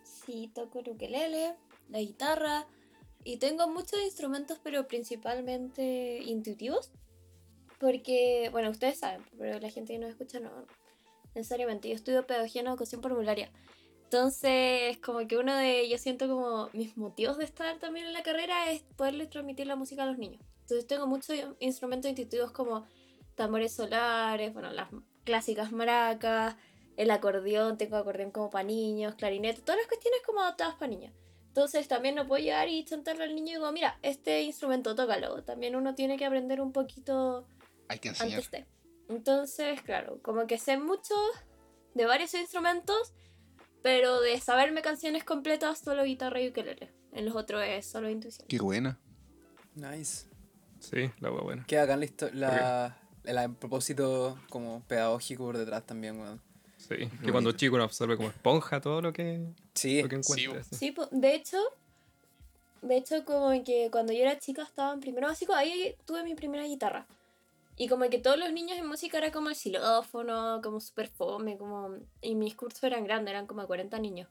Sí, 0.03 0.51
toco 0.55 0.81
el 0.81 0.89
ukelele, 0.91 1.55
la 1.89 2.01
guitarra 2.01 2.67
y 3.23 3.37
tengo 3.39 3.69
muchos 3.69 4.01
instrumentos, 4.03 4.59
pero 4.63 4.89
principalmente 4.89 6.21
intuitivos. 6.25 6.91
Porque, 7.79 8.49
bueno, 8.53 8.71
ustedes 8.71 8.99
saben, 8.99 9.23
pero 9.38 9.61
la 9.61 9.71
gente 9.71 9.93
que 9.93 9.99
no 9.99 10.07
escucha 10.09 10.41
no 10.41 10.50
necesariamente. 11.35 11.88
Yo 11.88 11.95
estudio 11.95 12.26
pedagogía 12.26 12.62
en 12.62 12.69
educación 12.69 13.00
parvularia. 13.00 13.50
Entonces, 14.07 14.99
como 14.99 15.27
que 15.27 15.37
uno 15.37 15.57
de, 15.57 15.89
yo 15.89 15.99
siento 15.99 16.29
como 16.29 16.71
mis 16.73 16.97
motivos 16.97 17.39
de 17.39 17.45
estar 17.45 17.77
también 17.81 18.07
en 18.07 18.13
la 18.13 18.23
carrera 18.23 18.71
es 18.71 18.83
poderles 18.97 19.31
transmitir 19.31 19.67
la 19.67 19.75
música 19.75 20.05
a 20.05 20.07
los 20.07 20.17
niños. 20.17 20.41
Entonces 20.61 20.87
tengo 20.87 21.09
muchos 21.09 21.37
instrumentos 21.59 22.09
intuitivos 22.09 22.53
como 22.53 22.87
tambores 23.35 23.73
solares, 23.73 24.53
bueno, 24.53 24.71
las 24.71 24.89
clásicas 25.25 25.73
maracas, 25.73 26.57
el 26.97 27.11
acordeón, 27.11 27.79
tengo 27.79 27.97
acordeón 27.97 28.31
como 28.31 28.49
para 28.49 28.65
niños, 28.65 29.17
clarinete, 29.17 29.61
todas 29.63 29.79
las 29.79 29.89
cuestiones 29.89 30.21
como 30.25 30.41
adaptadas 30.41 30.77
para 30.77 30.89
niños. 30.89 31.13
Entonces 31.49 31.89
también 31.89 32.15
no 32.15 32.29
puedo 32.29 32.43
llegar 32.43 32.69
y 32.69 32.85
chantarle 32.85 33.25
al 33.25 33.35
niño 33.35 33.49
y 33.49 33.55
digo, 33.55 33.73
mira, 33.73 33.99
este 34.03 34.43
instrumento 34.43 34.95
tócalo. 34.95 35.43
También 35.43 35.75
uno 35.75 35.95
tiene 35.95 36.17
que 36.17 36.27
aprender 36.27 36.61
un 36.61 36.71
poquito 36.71 37.47
Hay 37.89 37.99
que 37.99 38.11
antes 38.11 38.51
de. 38.51 38.67
Entonces, 39.09 39.81
claro, 39.83 40.21
como 40.23 40.47
que 40.47 40.59
sé 40.59 40.77
mucho 40.77 41.15
de 41.95 42.07
varios 42.07 42.35
instrumentos, 42.35 43.15
pero 43.83 44.21
de 44.21 44.38
saberme 44.40 44.83
canciones 44.83 45.25
completas 45.25 45.78
solo 45.78 46.04
guitarra 46.04 46.40
y 46.40 46.49
ukelele. 46.49 46.90
En 47.12 47.25
los 47.25 47.35
otros 47.37 47.62
es 47.64 47.87
solo 47.87 48.11
intuición. 48.11 48.47
Qué 48.49 48.59
buena. 48.59 48.99
Nice. 49.75 50.26
Sí, 50.80 51.11
la 51.21 51.30
hueá 51.33 51.42
buena. 51.42 51.64
Queda 51.66 51.83
acá 51.85 51.95
en 51.95 52.00
la, 52.00 52.06
histo- 52.06 52.30
la, 52.33 52.99
el 53.25 53.54
propósito 53.54 54.38
como 54.50 54.83
pedagógico 54.87 55.45
por 55.45 55.56
detrás 55.59 55.85
también, 55.87 56.21
weón. 56.21 56.40
Sí, 56.76 57.09
que 57.25 57.33
cuando 57.33 57.52
chico 57.52 57.75
uno 57.75 57.85
absorbe 57.85 58.16
como 58.16 58.28
esponja 58.28 58.80
todo 58.80 59.00
lo 59.00 59.12
que, 59.12 59.40
Sí, 59.75 60.02
lo 60.02 60.09
que 60.09 60.16
encuentra. 60.16 60.62
sí. 60.62 60.76
Sí, 60.76 60.95
de 61.11 61.35
hecho, 61.35 61.59
de 62.83 62.97
hecho 62.97 63.25
como 63.25 63.50
que 63.64 63.88
cuando 63.90 64.12
yo 64.12 64.21
era 64.21 64.38
chica 64.38 64.62
estaba 64.62 64.92
en 64.92 65.00
primero 65.00 65.26
básico, 65.26 65.54
ahí 65.54 65.97
tuve 66.04 66.23
mi 66.23 66.35
primera 66.35 66.64
guitarra. 66.64 67.06
Y 67.76 67.88
como 67.88 68.09
que 68.09 68.18
todos 68.18 68.38
los 68.38 68.52
niños 68.52 68.78
en 68.78 68.87
música 68.87 69.18
era 69.18 69.30
como 69.30 69.50
el 69.50 69.54
xilófono, 69.54 70.61
como 70.62 70.80
super 70.80 71.09
fome, 71.09 71.59
como... 71.59 71.90
Y 72.23 72.35
mis 72.35 72.54
cursos 72.54 72.83
eran 72.85 73.04
grandes, 73.04 73.33
eran 73.33 73.47
como 73.47 73.66
40 73.66 73.99
niños. 73.99 74.28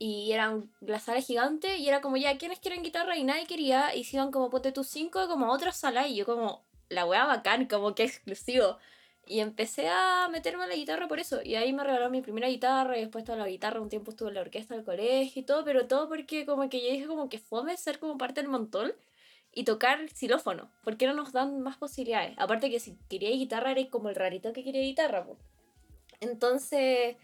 Y 0.00 0.32
eran 0.32 0.70
la 0.80 0.98
sala 0.98 1.20
gigante 1.20 1.76
y 1.76 1.88
era 1.88 2.00
como 2.00 2.16
ya, 2.16 2.36
¿quiénes 2.36 2.58
quieren 2.58 2.82
guitarra? 2.82 3.16
Y 3.16 3.24
nadie 3.24 3.46
quería. 3.46 3.94
Y 3.94 4.04
se 4.04 4.16
iban 4.16 4.32
como, 4.32 4.50
ponte 4.50 4.72
tus 4.72 4.88
cinco 4.88 5.28
como 5.28 5.46
a 5.46 5.52
otra 5.52 5.72
sala 5.72 6.08
y 6.08 6.16
yo 6.16 6.26
como, 6.26 6.64
la 6.88 7.06
wea 7.06 7.26
bacán, 7.26 7.66
como 7.66 7.94
que 7.94 8.04
exclusivo. 8.04 8.78
Y 9.26 9.40
empecé 9.40 9.88
a 9.88 10.28
meterme 10.28 10.64
a 10.64 10.66
la 10.66 10.74
guitarra 10.74 11.06
por 11.06 11.20
eso. 11.20 11.40
Y 11.44 11.54
ahí 11.54 11.72
me 11.72 11.84
regalaron 11.84 12.10
mi 12.10 12.22
primera 12.22 12.48
guitarra 12.48 12.96
y 12.98 13.02
después 13.02 13.24
toda 13.24 13.38
la 13.38 13.46
guitarra. 13.46 13.80
Un 13.80 13.88
tiempo 13.88 14.10
estuve 14.10 14.30
en 14.30 14.34
la 14.34 14.40
orquesta 14.40 14.74
del 14.74 14.84
colegio 14.84 15.42
y 15.42 15.44
todo, 15.44 15.64
pero 15.64 15.86
todo 15.86 16.08
porque 16.08 16.46
como 16.46 16.68
que 16.68 16.82
yo 16.82 16.90
dije 16.90 17.06
como 17.06 17.28
que 17.28 17.38
fome 17.38 17.76
ser 17.76 18.00
como 18.00 18.18
parte 18.18 18.40
del 18.40 18.50
montón 18.50 18.92
y 19.58 19.64
tocar 19.64 19.98
xilófono. 20.14 20.70
Porque 20.84 21.08
no 21.08 21.14
nos 21.14 21.32
dan 21.32 21.60
más 21.60 21.76
posibilidades. 21.76 22.34
Aparte 22.38 22.70
que 22.70 22.78
si 22.78 22.96
quería 23.08 23.30
guitarra 23.30 23.72
era 23.72 23.90
como 23.90 24.08
el 24.08 24.14
rarito 24.14 24.52
que 24.52 24.62
quería 24.62 24.82
guitarra. 24.82 25.24
po. 25.24 25.36
Entonces, 26.20 27.16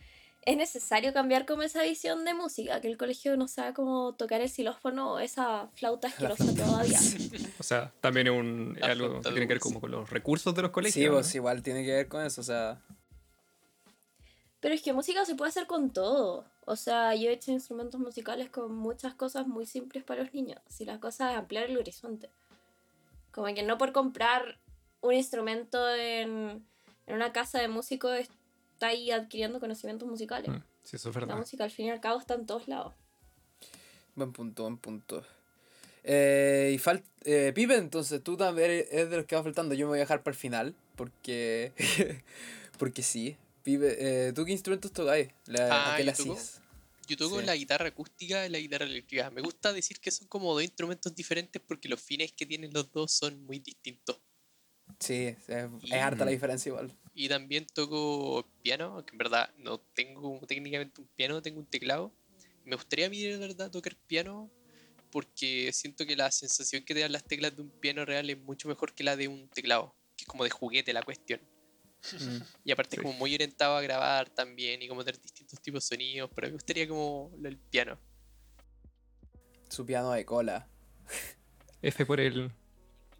es 0.42 0.56
necesario 0.56 1.12
cambiar 1.12 1.46
como 1.46 1.62
esa 1.62 1.84
visión 1.84 2.24
de 2.24 2.34
música, 2.34 2.80
que 2.80 2.88
el 2.88 2.96
colegio 2.96 3.36
no 3.36 3.46
sabe 3.46 3.72
cómo 3.72 4.16
tocar 4.16 4.40
el 4.40 4.48
xilófono 4.48 5.12
o 5.12 5.18
esa 5.20 5.68
flauta 5.76 6.08
asquerosa 6.08 6.52
todavía. 6.52 6.98
O 7.60 7.62
sea, 7.62 7.92
también 8.00 8.26
es, 8.26 8.32
un, 8.32 8.76
es 8.76 8.82
algo 8.82 9.20
que 9.20 9.28
tiene 9.30 9.46
que 9.46 9.54
ver 9.54 9.60
como 9.60 9.80
con 9.80 9.92
los 9.92 10.10
recursos 10.10 10.52
de 10.56 10.62
los 10.62 10.72
colegios. 10.72 10.94
Sí, 10.94 11.06
¿no? 11.06 11.12
pues 11.12 11.32
igual 11.36 11.62
tiene 11.62 11.84
que 11.84 11.92
ver 11.92 12.08
con 12.08 12.26
eso, 12.26 12.40
o 12.40 12.44
sea. 12.44 12.82
Pero 14.64 14.76
es 14.76 14.80
que 14.80 14.94
música 14.94 15.26
se 15.26 15.34
puede 15.34 15.50
hacer 15.50 15.66
con 15.66 15.90
todo. 15.90 16.46
O 16.64 16.74
sea, 16.74 17.14
yo 17.14 17.28
he 17.28 17.34
hecho 17.34 17.52
instrumentos 17.52 18.00
musicales 18.00 18.48
con 18.48 18.74
muchas 18.74 19.12
cosas 19.14 19.46
muy 19.46 19.66
simples 19.66 20.02
para 20.04 20.22
los 20.22 20.32
niños. 20.32 20.58
Si 20.70 20.86
la 20.86 20.98
cosa 20.98 21.32
es 21.32 21.36
ampliar 21.36 21.64
el 21.64 21.76
horizonte. 21.76 22.30
Como 23.30 23.46
que 23.54 23.62
no 23.62 23.76
por 23.76 23.92
comprar 23.92 24.56
un 25.02 25.12
instrumento 25.12 25.94
en, 25.94 26.64
en 27.06 27.14
una 27.14 27.30
casa 27.30 27.60
de 27.60 27.68
músicos 27.68 28.18
está 28.18 28.86
ahí 28.86 29.10
adquiriendo 29.10 29.60
conocimientos 29.60 30.08
musicales. 30.08 30.48
Mm, 30.48 30.62
Sí, 30.82 30.96
eso 30.96 31.10
es 31.10 31.14
La 31.14 31.20
verdad. 31.20 31.36
música 31.36 31.64
al 31.64 31.70
fin 31.70 31.88
y 31.88 31.90
al 31.90 32.00
cabo 32.00 32.18
está 32.18 32.32
en 32.32 32.46
todos 32.46 32.66
lados. 32.66 32.94
Buen 34.14 34.32
punto, 34.32 34.62
buen 34.62 34.78
punto. 34.78 35.22
Eh, 36.04 36.72
y 36.74 36.78
falta. 36.78 37.06
Eh, 37.24 37.52
Pipe, 37.54 37.76
entonces 37.76 38.24
tú 38.24 38.38
también 38.38 38.86
eres 38.90 39.10
de 39.10 39.16
los 39.18 39.26
que 39.26 39.36
va 39.36 39.42
faltando. 39.42 39.74
Yo 39.74 39.84
me 39.84 39.90
voy 39.90 39.98
a 39.98 40.00
dejar 40.08 40.22
para 40.22 40.32
el 40.32 40.40
final. 40.40 40.74
Porque. 40.96 41.74
porque 42.78 43.02
sí. 43.02 43.36
Pipe, 43.64 43.96
eh, 44.28 44.32
¿tú 44.34 44.44
qué 44.44 44.52
instrumentos 44.52 44.92
tocáis? 44.92 45.28
La, 45.46 45.68
Ah, 45.70 45.94
¿A 45.94 45.96
qué 45.96 46.04
le 46.04 46.12
yo 46.12 46.24
toco-? 46.24 46.42
Yo 47.08 47.16
toco 47.16 47.40
Sí. 47.40 47.46
la 47.46 47.56
guitarra 47.56 47.88
acústica 47.88 48.46
y 48.46 48.50
la 48.50 48.58
guitarra 48.58 48.84
eléctrica. 48.84 49.30
Me 49.30 49.40
gusta 49.40 49.72
decir 49.72 50.00
que 50.00 50.10
son 50.10 50.28
como 50.28 50.52
dos 50.52 50.62
instrumentos 50.62 51.14
diferentes 51.14 51.60
porque 51.66 51.88
los 51.88 52.00
fines 52.00 52.32
que 52.32 52.46
tienen 52.46 52.72
los 52.72 52.90
dos 52.92 53.12
son 53.12 53.42
muy 53.44 53.58
distintos. 53.58 54.20
Sí, 55.00 55.34
es, 55.48 55.92
harta 55.92 56.24
la 56.24 56.30
diferencia 56.30 56.70
igual. 56.70 56.92
Y 57.14 57.28
también 57.28 57.66
toco 57.66 58.46
piano, 58.62 58.94
aunque 58.96 59.12
en 59.12 59.18
verdad 59.18 59.50
no 59.58 59.78
tengo 59.78 60.40
técnicamente 60.46 61.00
un 61.00 61.08
piano, 61.08 61.42
tengo 61.42 61.60
un 61.60 61.66
teclado. 61.66 62.12
Me 62.64 62.76
gustaría 62.76 63.06
a 63.06 63.10
mí 63.10 63.20
de 63.22 63.36
verdad 63.36 63.70
tocar 63.70 63.96
piano 64.06 64.50
porque 65.10 65.72
siento 65.72 66.06
que 66.06 66.16
la 66.16 66.30
sensación 66.30 66.84
que 66.84 66.94
te 66.94 67.00
dan 67.00 67.12
las 67.12 67.24
teclas 67.24 67.54
de 67.54 67.62
un 67.62 67.70
piano 67.70 68.04
real 68.04 68.28
es 68.28 68.38
mucho 68.38 68.68
mejor 68.68 68.94
que 68.94 69.04
la 69.04 69.16
de 69.16 69.28
un 69.28 69.48
teclado, 69.48 69.94
que 70.16 70.24
es 70.24 70.28
como 70.28 70.44
de 70.44 70.50
juguete 70.50 70.92
la 70.92 71.02
cuestión. 71.02 71.40
Mm. 72.12 72.42
Y 72.64 72.72
aparte 72.72 72.96
Sí. 72.96 73.00
es 73.00 73.02
como 73.02 73.18
muy 73.18 73.34
orientado 73.34 73.76
a 73.76 73.82
grabar 73.82 74.28
también 74.30 74.82
y 74.82 74.88
como 74.88 75.04
tener 75.04 75.20
distintos 75.20 75.60
tipos 75.60 75.88
de 75.88 75.96
sonidos, 75.96 76.30
pero 76.34 76.48
me 76.48 76.52
gustaría 76.52 76.86
como 76.88 77.30
lo 77.36 77.42
del 77.42 77.58
piano. 77.58 77.98
Su 79.68 79.84
piano 79.86 80.12
de 80.12 80.24
cola. 80.24 80.68
F 81.82 82.06
por 82.06 82.20
el 82.20 82.50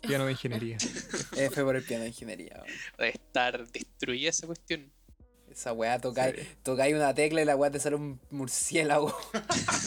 piano 0.01 0.27
de 0.27 0.33
ingeniería. 0.33 0.77
F 1.37 1.63
por 1.63 1.77
el 1.77 1.83
piano 1.83 2.03
de 2.05 2.09
ingeniería. 2.11 2.63
estar 2.99 3.67
destruida 3.71 4.31
esa 4.31 4.47
cuestión. 4.47 4.93
Esa 5.55 5.73
weá 5.73 6.01
tocáis, 6.01 6.35
Sí. 6.37 6.49
tocáis 6.65 6.95
una 6.97 7.15
tecla 7.15 7.41
y 7.41 7.45
la 7.45 7.55
weá 7.55 7.71
te 7.71 7.79
sale 7.79 7.95
un 7.97 8.19
murciélago. 8.31 9.17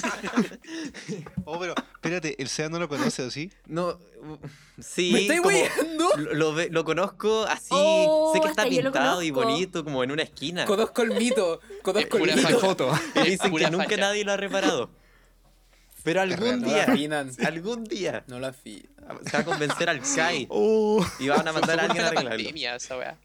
Oh, 1.46 1.60
pero 1.60 1.74
espérate, 1.96 2.42
el 2.42 2.50
SEA 2.50 2.70
no 2.70 2.80
lo 2.80 2.90
conoce, 2.90 3.24
¿o 3.24 3.32
sí? 3.32 3.52
No, 3.66 3.98
sí. 4.82 5.12
¿Me 5.14 5.22
estáis 5.22 5.42
como- 5.42 5.58
lo, 6.18 6.52
lo 6.52 6.68
lo 6.70 6.84
conozco 6.86 7.44
así, 7.44 7.68
Oh, 7.72 8.32
sé 8.34 8.42
que 8.42 8.48
está 8.48 8.66
lo 8.66 8.70
pintado 8.70 9.24
y 9.24 9.32
bonito, 9.32 9.84
como 9.84 10.04
en 10.04 10.12
una 10.12 10.24
esquina. 10.24 10.66
Conozco 10.66 11.02
el 11.04 11.12
mito. 11.16 11.60
Conozco 11.84 12.18
el 12.18 12.36
mito. 12.36 12.60
Foto. 12.60 12.92
Y 13.26 13.30
dicen 13.32 13.56
que 13.56 13.70
nunca 13.72 13.86
facha. 13.86 13.98
nadie 13.98 14.24
lo 14.26 14.34
ha 14.34 14.38
reparado. 14.38 14.90
Pero 16.04 16.22
algún 16.22 16.62
No 16.62 16.68
la 16.68 16.74
día, 16.74 16.84
afinan. 16.84 17.32
algún 17.46 17.84
día, 17.86 18.24
No 18.28 18.40
la 18.40 18.54
fi. 18.54 18.86
se 19.26 19.32
va 19.34 19.40
a 19.40 19.46
convencer 19.46 19.90
al 19.90 20.02
CAI 20.02 20.48
Oh. 20.50 21.06
y 21.20 21.28
van 21.30 21.48
a 21.48 21.52
mandar 21.54 21.80
a 21.80 21.84
alguien 21.84 22.02
a 22.02 22.06
la 22.06 22.10
arreglarlo. 22.12 22.38
pandemia 22.44 22.76
esa 22.76 22.98
weá. 22.98 23.18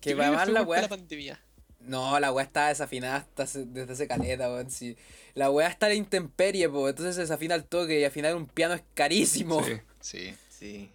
Que 0.00 0.12
además 0.12 0.44
fue 0.44 0.52
la 0.52 0.62
weá. 0.62 0.82
la 0.82 0.88
pandemia. 0.88 1.40
No, 1.84 2.18
la 2.20 2.32
weá 2.32 2.44
está 2.44 2.68
desafinada 2.68 3.16
hasta 3.16 3.44
desde 3.64 3.92
hace 3.92 4.06
caleta, 4.08 4.48
weón. 4.50 4.70
Sí. 4.70 4.96
La 5.34 5.50
weá 5.50 5.68
está 5.68 5.86
a 5.86 5.88
la 5.90 5.94
intemperie, 5.96 6.68
po. 6.68 6.88
Entonces 6.88 7.14
se 7.16 7.22
desafina 7.22 7.54
al 7.54 7.64
toque 7.64 7.98
y 8.00 8.04
afinar 8.04 8.34
un 8.36 8.46
piano 8.46 8.74
es 8.74 8.82
carísimo. 8.94 9.62
Sí. 9.64 9.72
Sí. 10.00 10.34
Sí. 10.50 10.90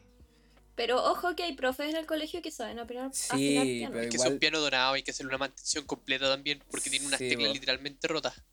Pero 0.75 1.03
ojo 1.03 1.35
que 1.35 1.43
hay 1.43 1.53
profes 1.55 1.89
en 1.89 1.95
el 1.97 2.05
colegio 2.05 2.41
que 2.41 2.51
saben 2.51 2.77
afinar, 2.79 3.09
Sí, 3.13 3.57
afinar 3.57 3.65
piano. 3.65 3.93
pero 3.95 4.09
Que 4.09 4.15
igual- 4.15 4.29
son 4.29 4.39
piano 4.39 4.59
donado 4.59 4.93
hay 4.93 5.03
que 5.03 5.11
hacerle 5.11 5.29
una 5.29 5.39
mantención 5.39 5.85
completa 5.85 6.27
también 6.29 6.63
porque 6.69 6.89
tiene 6.89 7.07
unas 7.07 7.17
Sí, 7.17 7.29
teclas 7.29 7.47
bo. 7.49 7.53
literalmente 7.53 8.07
rotas. 8.07 8.43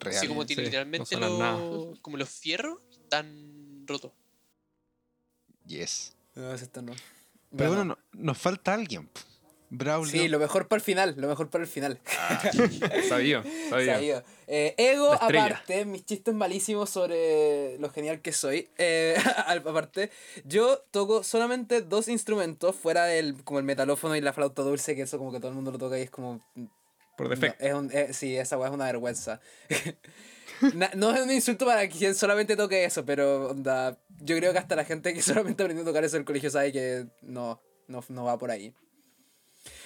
Real. 0.00 0.16
Así 0.16 0.26
como 0.26 0.44
tiene 0.46 0.62
Sí, 0.62 0.64
no 0.64 0.70
literalmente 0.70 1.16
los, 1.18 1.98
como 2.00 2.16
los 2.16 2.28
fierros 2.30 2.78
están 2.90 3.84
rotos. 3.86 4.12
Yes. 5.66 6.14
No, 6.34 6.52
eso 6.52 6.64
esto 6.64 6.82
no. 6.82 6.92
Pero 7.56 7.68
bueno, 7.70 7.84
no- 7.84 7.98
nos 8.12 8.38
falta 8.38 8.74
alguien. 8.74 9.06
po. 9.06 9.20
Braulio. 9.76 10.10
Sí, 10.22 10.28
lo 10.28 10.38
mejor 10.38 10.68
para 10.68 10.78
el 10.78 10.82
final, 10.84 11.14
lo 11.16 11.28
mejor 11.28 11.50
para 11.50 11.64
el 11.64 11.68
final. 11.70 12.00
Sabía, 13.08 13.42
sabía. 13.70 13.94
Sabido. 13.94 14.22
Eh, 14.46 14.74
ego, 14.76 15.12
aparte, 15.12 15.84
mis 15.84 16.04
chistes 16.04 16.34
malísimos 16.34 16.90
sobre 16.90 17.78
lo 17.78 17.90
genial 17.90 18.20
que 18.20 18.32
soy. 18.32 18.68
Eh, 18.78 19.14
aparte, 19.46 20.10
yo 20.44 20.78
toco 20.90 21.22
solamente 21.22 21.80
dos 21.82 22.08
instrumentos 22.08 22.76
fuera 22.76 23.04
del 23.06 23.42
como 23.44 23.58
el 23.58 23.64
metalófono 23.64 24.16
y 24.16 24.20
la 24.20 24.32
flauta 24.32 24.62
dulce, 24.62 24.94
que 24.94 25.02
eso 25.02 25.18
como 25.18 25.32
que 25.32 25.38
todo 25.38 25.48
el 25.48 25.54
mundo 25.54 25.70
lo 25.72 25.78
toca 25.78 25.98
y 25.98 26.02
es 26.02 26.10
como... 26.10 26.40
Por 27.16 27.28
no, 27.28 27.34
defecto. 27.36 27.64
es 27.64 27.72
un- 27.74 27.90
eh, 27.92 28.12
sí, 28.12 28.36
esa 28.36 28.58
weá 28.58 28.68
es 28.68 28.74
una 28.74 28.86
vergüenza. 28.86 29.40
Na- 30.74 30.90
no 30.94 31.12
es 31.14 31.20
un 31.20 31.30
insulto 31.30 31.64
para 31.66 31.88
quien 31.88 32.14
solamente 32.14 32.56
toque 32.56 32.84
eso, 32.84 33.04
pero 33.04 33.50
onda, 33.50 33.98
yo 34.20 34.36
creo 34.36 34.52
que 34.52 34.58
hasta 34.58 34.76
la 34.76 34.84
gente 34.84 35.12
que 35.14 35.22
solamente 35.22 35.62
aprendió 35.62 35.82
a 35.82 35.86
tocar 35.86 36.04
eso 36.04 36.16
en 36.16 36.20
el 36.22 36.26
colegio 36.26 36.50
sabe 36.50 36.72
que 36.72 37.06
no, 37.22 37.60
no, 37.88 38.04
no 38.08 38.24
va 38.24 38.38
por 38.38 38.50
ahí. 38.50 38.72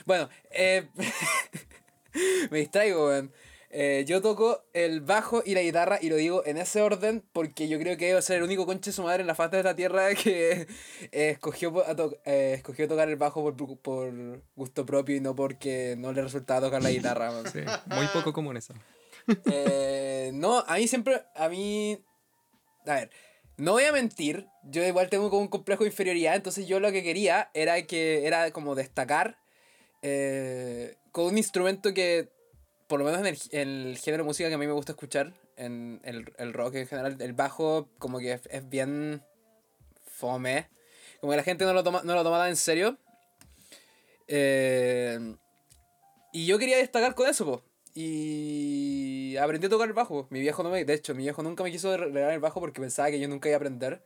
Bueno, 0.06 0.28
eh, 0.50 0.88
me 2.50 2.58
distraigo, 2.58 3.06
weón. 3.08 3.32
Eh, 3.70 4.04
yo 4.06 4.22
toco 4.22 4.64
el 4.72 5.02
bajo 5.02 5.42
y 5.44 5.54
la 5.54 5.60
guitarra 5.60 5.98
y 6.00 6.08
lo 6.08 6.16
digo 6.16 6.42
en 6.46 6.56
ese 6.56 6.80
orden 6.80 7.22
porque 7.34 7.68
yo 7.68 7.78
creo 7.78 7.98
que 7.98 8.06
debo 8.06 8.22
ser 8.22 8.38
el 8.38 8.42
único 8.44 8.64
conche 8.64 8.88
de 8.88 8.94
su 8.94 9.02
madre 9.02 9.20
en 9.20 9.26
la 9.26 9.34
faz 9.34 9.50
de 9.50 9.58
esta 9.58 9.76
tierra 9.76 10.14
que 10.14 10.62
eh, 11.12 11.30
escogió, 11.30 11.86
a 11.86 11.94
to- 11.94 12.16
eh, 12.24 12.54
escogió 12.56 12.88
tocar 12.88 13.10
el 13.10 13.16
bajo 13.16 13.42
por, 13.54 13.78
por 13.82 14.42
gusto 14.56 14.86
propio 14.86 15.16
y 15.16 15.20
no 15.20 15.34
porque 15.36 15.96
no 15.98 16.12
le 16.14 16.22
resultaba 16.22 16.62
tocar 16.62 16.82
la 16.82 16.90
guitarra. 16.90 17.30
Sí, 17.52 17.60
muy 17.94 18.06
poco 18.14 18.32
común 18.32 18.56
eso. 18.56 18.72
Eh, 19.44 20.30
no, 20.32 20.60
a 20.60 20.76
mí 20.76 20.88
siempre, 20.88 21.22
a 21.34 21.50
mí, 21.50 22.02
a 22.86 22.94
ver, 22.94 23.10
no 23.58 23.72
voy 23.72 23.84
a 23.84 23.92
mentir, 23.92 24.46
yo 24.62 24.82
igual 24.82 25.10
tengo 25.10 25.28
como 25.28 25.42
un 25.42 25.48
complejo 25.48 25.84
de 25.84 25.90
inferioridad, 25.90 26.36
entonces 26.36 26.66
yo 26.66 26.80
lo 26.80 26.90
que 26.90 27.02
quería 27.02 27.50
era 27.52 27.82
que, 27.82 28.26
era 28.26 28.50
como 28.50 28.74
destacar 28.74 29.36
eh, 30.02 30.96
con 31.12 31.26
un 31.26 31.38
instrumento 31.38 31.92
que, 31.94 32.28
por 32.86 32.98
lo 32.98 33.04
menos 33.04 33.20
en 33.52 33.68
el, 33.68 33.98
género 33.98 34.24
de 34.24 34.28
música 34.28 34.48
que 34.48 34.54
a 34.54 34.58
mí 34.58 34.66
me 34.66 34.72
gusta 34.72 34.92
escuchar, 34.92 35.34
en 35.56 36.00
el, 36.04 36.32
el 36.38 36.52
rock 36.52 36.76
en 36.76 36.86
general, 36.86 37.16
el 37.20 37.32
bajo 37.32 37.88
como 37.98 38.18
que 38.18 38.32
es, 38.32 38.68
bien 38.68 39.22
fome, 40.04 40.68
como 41.20 41.32
que 41.32 41.36
la 41.36 41.42
gente 41.42 41.64
no 41.64 41.72
lo 41.72 41.82
toma, 41.82 42.02
no 42.04 42.14
lo 42.14 42.22
toma 42.22 42.38
tan 42.38 42.48
en 42.48 42.56
serio. 42.56 42.98
Eh, 44.28 45.36
y 46.32 46.46
yo 46.46 46.58
quería 46.58 46.76
destacar 46.76 47.14
con 47.14 47.28
eso. 47.28 47.64
Y 47.94 49.36
aprendí 49.38 49.66
a 49.66 49.70
tocar 49.70 49.88
el 49.88 49.94
bajo. 49.94 50.28
Mi 50.30 50.40
viejo 50.40 50.62
no 50.62 50.70
me. 50.70 50.84
De 50.84 50.94
hecho, 50.94 51.14
mi 51.14 51.24
viejo 51.24 51.42
nunca 51.42 51.64
me 51.64 51.72
quiso 51.72 51.96
regalar 51.96 52.34
el 52.34 52.40
bajo 52.40 52.60
porque 52.60 52.80
pensaba 52.80 53.10
que 53.10 53.18
yo 53.18 53.26
nunca 53.26 53.48
iba 53.48 53.56
a 53.56 53.58
aprender. 53.58 54.02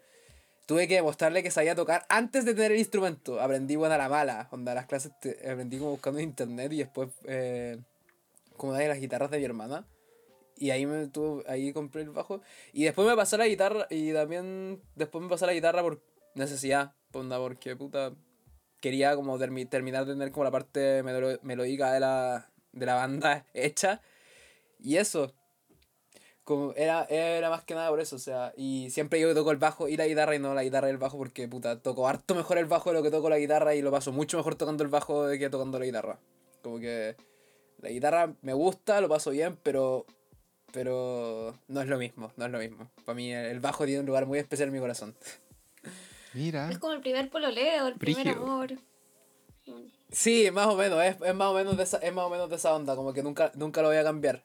Tuve 0.66 0.86
que 0.88 0.94
demostrarle 0.94 1.42
que 1.42 1.50
sabía 1.50 1.74
tocar 1.74 2.06
antes 2.08 2.44
de 2.44 2.54
tener 2.54 2.72
el 2.72 2.78
instrumento. 2.78 3.40
Aprendí 3.40 3.76
buena 3.76 3.98
la 3.98 4.08
mala. 4.08 4.48
Onda, 4.52 4.74
las 4.74 4.86
clases 4.86 5.12
te- 5.20 5.38
aprendí 5.50 5.78
como 5.78 5.90
buscando 5.90 6.18
en 6.20 6.28
internet 6.28 6.72
y 6.72 6.78
después 6.78 7.08
eh, 7.24 7.78
como 8.56 8.72
de 8.74 8.88
las 8.88 8.98
guitarras 9.00 9.30
de 9.30 9.38
mi 9.38 9.44
hermana. 9.44 9.86
Y 10.56 10.70
ahí 10.70 10.86
me 10.86 11.08
tuve, 11.08 11.42
ahí 11.48 11.72
compré 11.72 12.02
el 12.02 12.10
bajo. 12.10 12.40
Y 12.72 12.84
después 12.84 13.08
me 13.08 13.16
pasé 13.16 13.36
la 13.36 13.48
guitarra. 13.48 13.86
Y 13.90 14.12
también 14.12 14.80
después 14.94 15.22
me 15.22 15.28
pasé 15.28 15.46
la 15.46 15.52
guitarra 15.54 15.82
por 15.82 16.00
necesidad. 16.34 16.92
Onda, 17.12 17.38
porque 17.38 17.74
puta. 17.76 18.12
Quería 18.80 19.14
como 19.16 19.38
termi- 19.38 19.68
terminar 19.68 20.06
de 20.06 20.12
tener 20.14 20.30
como 20.32 20.44
la 20.44 20.50
parte 20.50 21.02
melódica 21.42 21.92
de 21.92 22.00
la, 22.00 22.50
de 22.72 22.86
la 22.86 22.94
banda 22.94 23.46
hecha. 23.54 24.00
Y 24.78 24.96
eso. 24.96 25.34
Como 26.44 26.72
era, 26.74 27.04
era 27.04 27.50
más 27.50 27.62
que 27.62 27.74
nada 27.74 27.88
por 27.88 28.00
eso, 28.00 28.16
o 28.16 28.18
sea, 28.18 28.52
y 28.56 28.90
siempre 28.90 29.20
yo 29.20 29.32
toco 29.32 29.52
el 29.52 29.58
bajo 29.58 29.88
y 29.88 29.96
la 29.96 30.08
guitarra 30.08 30.34
y 30.34 30.40
no 30.40 30.54
la 30.54 30.64
guitarra 30.64 30.88
y 30.88 30.90
el 30.90 30.98
bajo 30.98 31.16
porque 31.16 31.46
puta, 31.46 31.78
toco 31.78 32.08
harto 32.08 32.34
mejor 32.34 32.58
el 32.58 32.66
bajo 32.66 32.90
de 32.90 32.96
lo 32.96 33.02
que 33.02 33.12
toco 33.12 33.30
la 33.30 33.38
guitarra 33.38 33.76
y 33.76 33.82
lo 33.82 33.92
paso 33.92 34.10
mucho 34.10 34.38
mejor 34.38 34.56
tocando 34.56 34.82
el 34.82 34.90
bajo 34.90 35.26
de 35.26 35.38
que 35.38 35.48
tocando 35.50 35.78
la 35.78 35.84
guitarra. 35.84 36.18
Como 36.60 36.80
que 36.80 37.14
la 37.80 37.90
guitarra 37.90 38.32
me 38.42 38.54
gusta, 38.54 39.00
lo 39.00 39.08
paso 39.08 39.30
bien, 39.30 39.56
pero 39.62 40.04
pero 40.72 41.54
no 41.68 41.80
es 41.80 41.86
lo 41.86 41.98
mismo, 41.98 42.32
no 42.36 42.46
es 42.46 42.50
lo 42.50 42.58
mismo. 42.58 42.90
Para 43.04 43.14
mí 43.14 43.32
el 43.32 43.60
bajo 43.60 43.84
tiene 43.84 44.00
un 44.00 44.06
lugar 44.06 44.26
muy 44.26 44.38
especial 44.38 44.68
en 44.68 44.74
mi 44.74 44.80
corazón. 44.80 45.14
Mira. 46.34 46.70
Es 46.70 46.78
como 46.78 46.94
el 46.94 47.00
primer 47.00 47.30
pololeo, 47.30 47.86
el 47.86 47.94
primer 47.94 48.28
amor. 48.30 48.72
Sí, 50.10 50.50
más 50.50 50.66
o 50.66 50.76
menos, 50.76 51.02
es, 51.04 51.16
es 51.22 51.34
más 51.34 51.48
o 51.48 51.54
menos 51.54 51.76
de 51.76 51.84
esa, 51.84 51.98
es 51.98 52.12
más 52.12 52.24
o 52.24 52.30
menos 52.30 52.50
de 52.50 52.56
esa 52.56 52.74
onda, 52.74 52.96
como 52.96 53.12
que 53.12 53.22
nunca, 53.22 53.52
nunca 53.54 53.80
lo 53.82 53.88
voy 53.88 53.96
a 53.96 54.04
cambiar. 54.04 54.42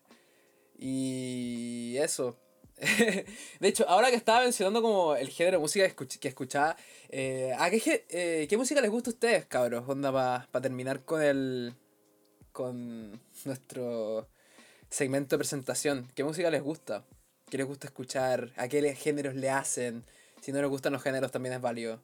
Y 0.77 1.97
eso. 1.97 2.37
de 3.59 3.67
hecho, 3.67 3.89
ahora 3.89 4.09
que 4.11 4.15
estaba 4.15 4.41
mencionando 4.43 4.81
como 4.83 5.15
el 5.15 5.29
género 5.29 5.57
de 5.57 5.61
música 5.61 5.85
que, 5.87 5.95
escuch- 5.95 6.19
que 6.19 6.27
escuchaba, 6.27 6.77
eh, 7.09 7.53
¿a 7.57 7.69
qué, 7.71 8.05
eh, 8.09 8.45
qué 8.47 8.57
música 8.57 8.81
les 8.81 8.91
gusta 8.91 9.09
a 9.09 9.13
ustedes, 9.13 9.45
cabros? 9.45 9.87
Onda, 9.89 10.11
para 10.11 10.61
terminar 10.61 11.03
con 11.03 11.21
el, 11.23 11.73
con 12.51 13.19
nuestro 13.45 14.29
segmento 14.89 15.35
de 15.35 15.39
presentación. 15.39 16.11
¿Qué 16.13 16.23
música 16.23 16.51
les 16.51 16.61
gusta? 16.61 17.03
¿Qué 17.49 17.57
les 17.57 17.65
gusta 17.65 17.87
escuchar? 17.87 18.51
¿A 18.57 18.67
qué 18.67 18.93
géneros 18.95 19.33
le 19.35 19.49
hacen? 19.49 20.05
Si 20.41 20.51
no 20.51 20.61
les 20.61 20.69
gustan 20.69 20.93
los 20.93 21.01
géneros 21.01 21.31
también 21.31 21.55
es 21.55 21.61
válido. 21.61 21.99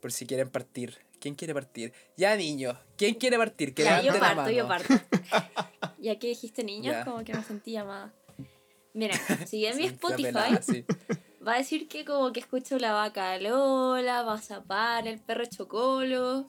Por 0.00 0.12
si 0.12 0.26
quieren 0.26 0.48
partir. 0.48 0.96
¿Quién 1.20 1.34
quiere 1.34 1.54
partir? 1.54 1.92
Ya, 2.16 2.34
niños. 2.34 2.76
¿Quién 2.96 3.14
quiere 3.14 3.36
partir? 3.36 3.74
Que 3.74 3.84
Ya, 3.84 4.00
yo 4.00 4.12
levanten 4.12 4.28
la 4.28 4.34
parto, 4.36 4.50
yo 4.50 4.66
mano. 4.66 4.84
parto. 4.88 5.70
Ya 5.98 6.18
que 6.18 6.28
dijiste 6.28 6.64
niños, 6.64 6.94
Ya. 6.94 7.04
como 7.04 7.22
que 7.24 7.34
me 7.34 7.42
sentí 7.44 7.72
llamada. 7.72 8.12
Mira, 8.94 9.14
si 9.46 9.66
en 9.66 9.76
mi 9.76 9.82
Sí, 9.88 9.88
Spotify 9.90 10.22
pelada, 10.24 10.62
sí. 10.62 10.84
va 11.46 11.54
a 11.54 11.58
decir 11.58 11.88
que 11.88 12.04
como 12.06 12.32
que 12.32 12.40
escucho 12.40 12.78
la 12.78 12.92
vaca 12.92 13.36
Lola, 13.38 14.24
Mazapán, 14.24 15.06
el 15.06 15.20
perro 15.20 15.44
Chocolo. 15.44 16.48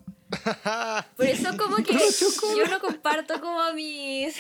Por 1.18 1.26
eso 1.26 1.50
como 1.58 1.76
que 1.78 1.94
yo 1.94 2.66
no 2.70 2.80
comparto 2.80 3.42
como 3.42 3.74
mis... 3.74 4.36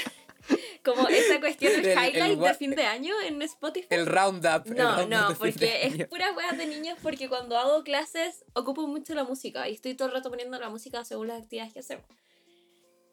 Como 0.83 1.07
esa 1.09 1.39
cuestión 1.39 1.73
del 1.73 1.85
El- 1.91 1.97
el 1.97 2.15
highlight 2.15 2.39
de 2.39 2.53
fin 2.55 2.71
de 2.71 2.83
año 2.85 3.13
en 3.25 3.41
Spotify. 3.43 3.88
El 3.91 4.05
roundup. 4.07 4.65
el 4.67 4.75
No, 4.75 5.05
no, 5.07 5.29
de 5.29 5.35
fin 5.35 5.45
de 5.45 5.51
porque 5.51 5.85
es 5.85 6.07
pura 6.07 6.31
weas 6.33 6.57
de 6.57 6.65
niños 6.65 6.97
porque 7.03 7.29
cuando 7.29 7.57
hago 7.57 7.83
clases 7.83 8.43
ocupo 8.53 8.88
mucho 8.88 9.13
la 9.13 9.23
música 9.23 9.69
y 9.69 9.73
estoy 9.75 9.93
todo 9.93 10.07
el 10.07 10.13
rato 10.15 10.29
poniendo 10.29 10.57
la 10.59 10.69
música 10.69 11.03
según 11.05 11.27
las 11.27 11.41
actividades 11.43 11.73
que 11.73 11.79
hacemos. 11.81 12.05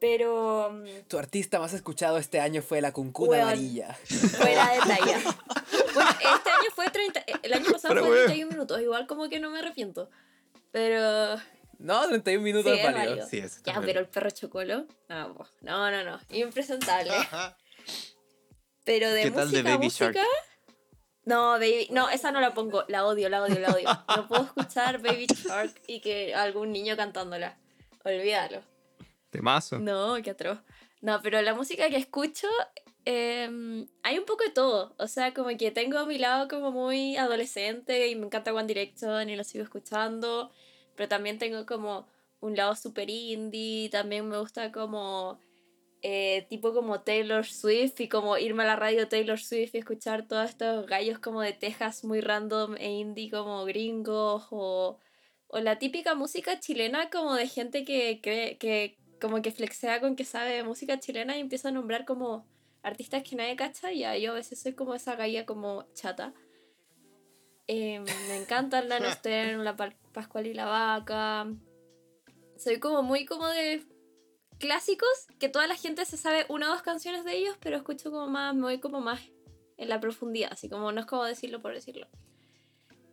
Pero 0.00 0.70
mm, 0.72 1.08
Tu 1.08 1.18
artista 1.18 1.58
más 1.58 1.72
escuchado 1.72 2.18
este 2.18 2.38
año 2.40 2.62
fue 2.62 2.80
la 2.80 2.92
Cuncuna 2.92 3.30
Weón. 3.30 3.42
Amarilla. 3.42 3.94
fuera 3.94 4.70
de 4.72 4.78
talla. 4.86 5.18
Bueno, 5.94 6.10
este 6.10 6.50
año 6.50 6.70
fue 6.74 6.88
30, 6.90 7.24
el 7.42 7.52
año 7.52 7.64
pasado 7.72 7.94
Pero, 7.94 8.06
fue 8.06 8.10
weón. 8.12 8.26
31 8.26 8.50
minutos, 8.52 8.80
igual 8.80 9.06
como 9.06 9.28
que 9.28 9.40
no 9.40 9.50
me 9.50 9.58
arrepiento. 9.58 10.08
Pero 10.70 11.36
No, 11.78 12.06
31 12.08 12.42
minutos 12.42 12.72
Sí, 12.72 12.78
es 12.78 12.84
válido. 12.84 13.10
válido. 13.10 13.26
Sí, 13.28 13.42
ya, 13.64 13.80
pero 13.80 14.00
el 14.00 14.06
perro 14.06 14.30
chocolo, 14.30 14.86
no, 15.08 15.34
po, 15.34 15.46
no, 15.60 15.90
no, 15.90 16.02
no, 16.04 16.20
impresentable. 16.30 17.12
Pero 18.84 19.10
de 19.10 19.22
¿Qué 19.22 19.30
tal 19.30 19.46
música, 19.46 19.62
de 19.62 19.74
Baby 19.74 19.84
música, 19.84 20.12
Shark? 20.12 20.18
No, 21.24 21.52
baby, 21.52 21.88
no, 21.90 22.08
esa 22.08 22.32
no 22.32 22.40
la 22.40 22.54
pongo, 22.54 22.84
la 22.88 23.04
odio, 23.06 23.28
la 23.28 23.42
odio, 23.42 23.58
la 23.60 23.68
odio. 23.68 23.88
No 24.16 24.26
puedo 24.26 24.44
escuchar 24.44 25.00
Baby 25.02 25.26
Shark 25.26 25.74
y 25.86 26.00
que 26.00 26.34
algún 26.34 26.72
niño 26.72 26.96
cantándola. 26.96 27.58
Olvídalo. 28.04 28.62
Temazo. 29.30 29.78
No, 29.78 30.16
qué 30.22 30.30
atroz. 30.30 30.58
No, 31.02 31.20
pero 31.22 31.42
la 31.42 31.52
música 31.54 31.90
que 31.90 31.96
escucho, 31.96 32.48
em, 33.04 33.86
hay 34.02 34.18
un 34.18 34.24
poco 34.24 34.42
de 34.42 34.50
todo. 34.50 34.94
O 34.98 35.06
sea, 35.06 35.34
como 35.34 35.54
que 35.58 35.70
tengo 35.70 36.06
mi 36.06 36.16
lado 36.18 36.48
como 36.48 36.72
muy 36.72 37.16
adolescente 37.18 38.08
y 38.08 38.16
me 38.16 38.24
encanta 38.26 38.54
One 38.54 38.66
Direction 38.66 39.28
y 39.28 39.36
lo 39.36 39.44
sigo 39.44 39.62
escuchando. 39.64 40.50
Pero 40.98 41.08
también 41.08 41.38
tengo 41.38 41.64
como 41.64 42.08
un 42.40 42.56
lado 42.56 42.74
super 42.74 43.08
indie. 43.08 43.88
También 43.88 44.28
me 44.28 44.36
gusta 44.36 44.72
como 44.72 45.38
eh, 46.02 46.46
tipo 46.50 46.74
como 46.74 47.02
Taylor 47.02 47.46
Swift 47.46 48.00
y 48.00 48.08
como 48.08 48.36
irme 48.36 48.64
a 48.64 48.66
la 48.66 48.76
radio 48.76 49.08
Taylor 49.08 49.38
Swift 49.38 49.74
y 49.74 49.78
escuchar 49.78 50.26
todos 50.26 50.50
estos 50.50 50.86
gallos 50.86 51.20
como 51.20 51.40
de 51.40 51.52
Texas 51.52 52.04
muy 52.04 52.20
random 52.20 52.74
e 52.78 52.90
indie 52.90 53.30
como 53.30 53.64
gringos 53.64 54.48
o, 54.50 54.98
o 55.46 55.58
la 55.60 55.78
típica 55.78 56.16
música 56.16 56.58
chilena 56.58 57.10
como 57.10 57.34
de 57.34 57.46
gente 57.46 57.84
que 57.84 58.20
cree 58.20 58.58
que 58.58 58.98
como 59.20 59.40
que 59.40 59.52
flexea 59.52 60.00
con 60.00 60.16
que 60.16 60.24
sabe 60.24 60.54
de 60.54 60.64
música 60.64 60.98
chilena 60.98 61.36
y 61.36 61.40
empieza 61.40 61.68
a 61.68 61.72
nombrar 61.72 62.04
como 62.04 62.44
artistas 62.82 63.22
que 63.22 63.36
nadie 63.36 63.56
cacha 63.56 63.92
y 63.92 64.02
yo 64.20 64.32
a 64.32 64.34
veces 64.34 64.60
soy 64.60 64.74
como 64.74 64.94
esa 64.94 65.14
galla 65.16 65.46
como 65.46 65.84
chata. 65.94 66.34
Eh, 67.68 68.00
me 68.00 68.36
encanta 68.36 68.80
el 68.80 68.88
Lano 68.88 69.10
Stern, 69.12 69.62
la 69.64 69.76
Pa- 69.76 69.94
Pascual 70.12 70.46
y 70.46 70.54
la 70.54 70.64
Vaca. 70.66 71.46
Soy 72.56 72.80
como 72.80 73.02
muy 73.02 73.24
como 73.24 73.46
de 73.46 73.84
clásicos, 74.58 75.08
que 75.38 75.48
toda 75.48 75.66
la 75.68 75.76
gente 75.76 76.04
se 76.04 76.16
sabe 76.16 76.44
una 76.48 76.68
o 76.68 76.72
dos 76.72 76.82
canciones 76.82 77.24
de 77.24 77.36
ellos, 77.36 77.56
pero 77.60 77.76
escucho 77.76 78.10
como 78.10 78.26
más, 78.26 78.54
me 78.54 78.62
voy 78.62 78.80
como 78.80 79.00
más 79.00 79.20
en 79.76 79.88
la 79.88 80.00
profundidad, 80.00 80.52
así 80.52 80.68
como 80.68 80.90
no 80.90 81.00
es 81.00 81.06
como 81.06 81.24
decirlo 81.24 81.62
por 81.62 81.72
decirlo. 81.72 82.08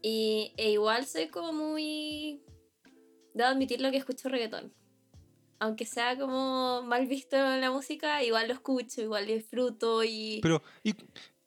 Y 0.02 0.54
e 0.58 0.72
igual 0.72 1.06
soy 1.06 1.28
como 1.28 1.54
muy... 1.54 2.42
Debo 3.34 3.50
admitir 3.50 3.82
lo 3.82 3.92
que 3.92 3.98
escucho 3.98 4.30
reggaetón. 4.30 4.74
Aunque 5.60 5.86
sea 5.86 6.18
como 6.18 6.82
mal 6.84 7.06
visto 7.08 7.36
en 7.36 7.62
la 7.62 7.72
música, 7.72 8.24
igual 8.24 8.48
lo 8.48 8.54
escucho, 8.54 9.02
igual 9.02 9.26
disfruto 9.26 10.04
y... 10.04 10.40
Pero, 10.42 10.62
¿y, 10.84 10.96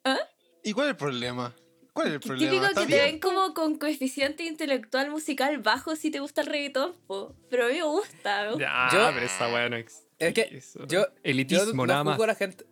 ¿Ah? 0.03 0.19
¿y 0.63 0.73
cuál 0.73 0.87
es 0.87 0.91
el 0.91 0.97
problema? 0.97 1.55
¿Cuál 1.93 2.07
es 2.07 2.13
el 2.13 2.19
problema? 2.19 2.51
típico 2.51 2.65
¿Está 2.67 2.81
que 2.81 2.87
te 2.87 2.93
bien? 2.93 3.05
ven 3.11 3.19
como 3.19 3.53
con 3.53 3.77
coeficiente 3.77 4.43
intelectual 4.43 5.09
musical 5.11 5.57
bajo 5.59 5.95
si 5.95 6.11
te 6.11 6.19
gusta 6.19 6.41
el 6.41 6.47
reggaetón, 6.47 6.93
po. 7.07 7.35
Pero 7.49 7.65
a 7.65 7.69
mí 7.69 7.75
me 7.75 7.83
gusta, 7.83 8.43
me 8.43 8.49
gusta. 8.51 8.59
Ya, 8.59 8.89
Yo- 8.91 9.13
pero 9.13 9.25
esa 9.25 9.47
weá 9.53 9.69
no 9.69 9.77
Es 9.77 10.33
que 10.33 10.49
eso. 10.51 10.85
yo, 10.87 11.05
Elitismo, 11.23 11.83
yo 11.83 11.87
nada 11.87 11.99
no 12.03 12.05
más. 12.05 12.13
juzgo 12.15 12.23
a 12.23 12.27
la 12.27 12.35
gente, 12.35 12.65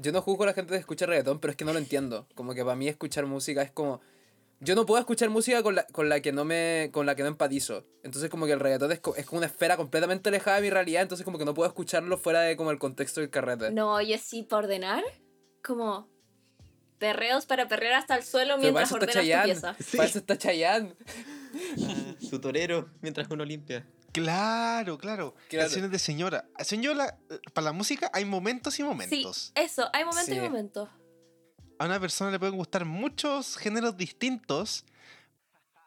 yo 0.00 0.12
no 0.12 0.22
juzgo 0.22 0.44
a 0.44 0.46
la 0.46 0.52
gente 0.54 0.72
que 0.72 0.78
escucha 0.80 1.06
reggaetón, 1.06 1.38
pero 1.38 1.50
es 1.50 1.56
que 1.56 1.64
no 1.64 1.72
lo 1.72 1.78
entiendo. 1.78 2.26
Como 2.34 2.54
que 2.54 2.62
para 2.64 2.76
mí 2.76 2.88
escuchar 2.88 3.26
música 3.26 3.62
es 3.62 3.70
como 3.70 4.00
yo 4.60 4.74
no 4.74 4.86
puedo 4.86 4.98
escuchar 5.00 5.28
música 5.28 5.62
con 5.62 5.74
la, 5.74 5.84
con 5.88 6.08
la 6.08 6.20
que 6.20 6.32
no 6.32 6.44
me 6.46 6.88
con 6.92 7.04
la 7.04 7.14
que 7.14 7.22
no 7.22 7.28
empatizo. 7.28 7.84
Entonces 8.02 8.30
como 8.30 8.46
que 8.46 8.52
el 8.52 8.60
reggaetón 8.60 8.92
es, 8.92 9.00
co- 9.00 9.14
es 9.16 9.26
como 9.26 9.38
una 9.38 9.46
esfera 9.48 9.76
completamente 9.76 10.30
alejada 10.30 10.56
de 10.56 10.62
mi 10.62 10.70
realidad, 10.70 11.02
entonces 11.02 11.24
como 11.24 11.36
que 11.38 11.44
no 11.44 11.52
puedo 11.52 11.68
escucharlo 11.68 12.16
fuera 12.16 12.40
de 12.40 12.56
como 12.56 12.70
el 12.70 12.78
contexto 12.78 13.20
del 13.20 13.28
carrete. 13.30 13.70
No, 13.72 14.00
yo 14.00 14.16
sí, 14.16 14.42
para 14.44 14.64
ordenar, 14.64 15.04
como 15.62 16.08
perreos 16.98 17.46
para 17.46 17.68
perrear 17.68 17.94
hasta 17.94 18.16
el 18.16 18.24
suelo 18.24 18.56
mientras 18.58 18.88
eso 18.88 18.94
ordenas 18.96 19.14
tu 19.14 19.44
pieza. 19.44 19.76
Para 19.96 20.08
eso 20.08 20.18
está 20.18 20.38
Chayanne. 20.38 20.94
Ah, 21.86 22.14
su 22.20 22.40
torero 22.40 22.90
mientras 23.00 23.28
uno 23.30 23.44
limpia. 23.44 23.86
Claro, 24.12 24.96
claro, 24.96 25.34
Claro. 25.48 25.64
Canciones 25.64 25.90
de 25.90 25.98
señora. 25.98 26.48
Señora, 26.60 27.18
para 27.52 27.64
la 27.66 27.72
música 27.72 28.10
hay 28.14 28.24
momentos 28.24 28.74
y 28.74 28.76
Sí, 28.78 28.82
momentos. 28.84 29.52
eso, 29.56 29.88
hay 29.92 30.04
momentos 30.04 30.32
Sí. 30.32 30.36
y 30.36 30.40
momentos. 30.40 30.88
A 31.80 31.86
una 31.86 31.98
persona 31.98 32.30
le 32.30 32.38
pueden 32.38 32.56
gustar 32.56 32.84
muchos 32.84 33.56
géneros 33.56 33.96
distintos, 33.96 34.84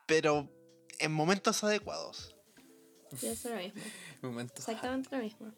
pero 0.05 0.49
en 0.99 1.13
momentos 1.13 1.63
adecuados. 1.63 2.35
Yo 3.21 3.31
es 3.31 3.45
lo 3.45 3.55
mismo, 3.55 3.81
Momento. 4.21 4.53
exactamente 4.57 5.15
lo 5.15 5.23
mismo. 5.23 5.53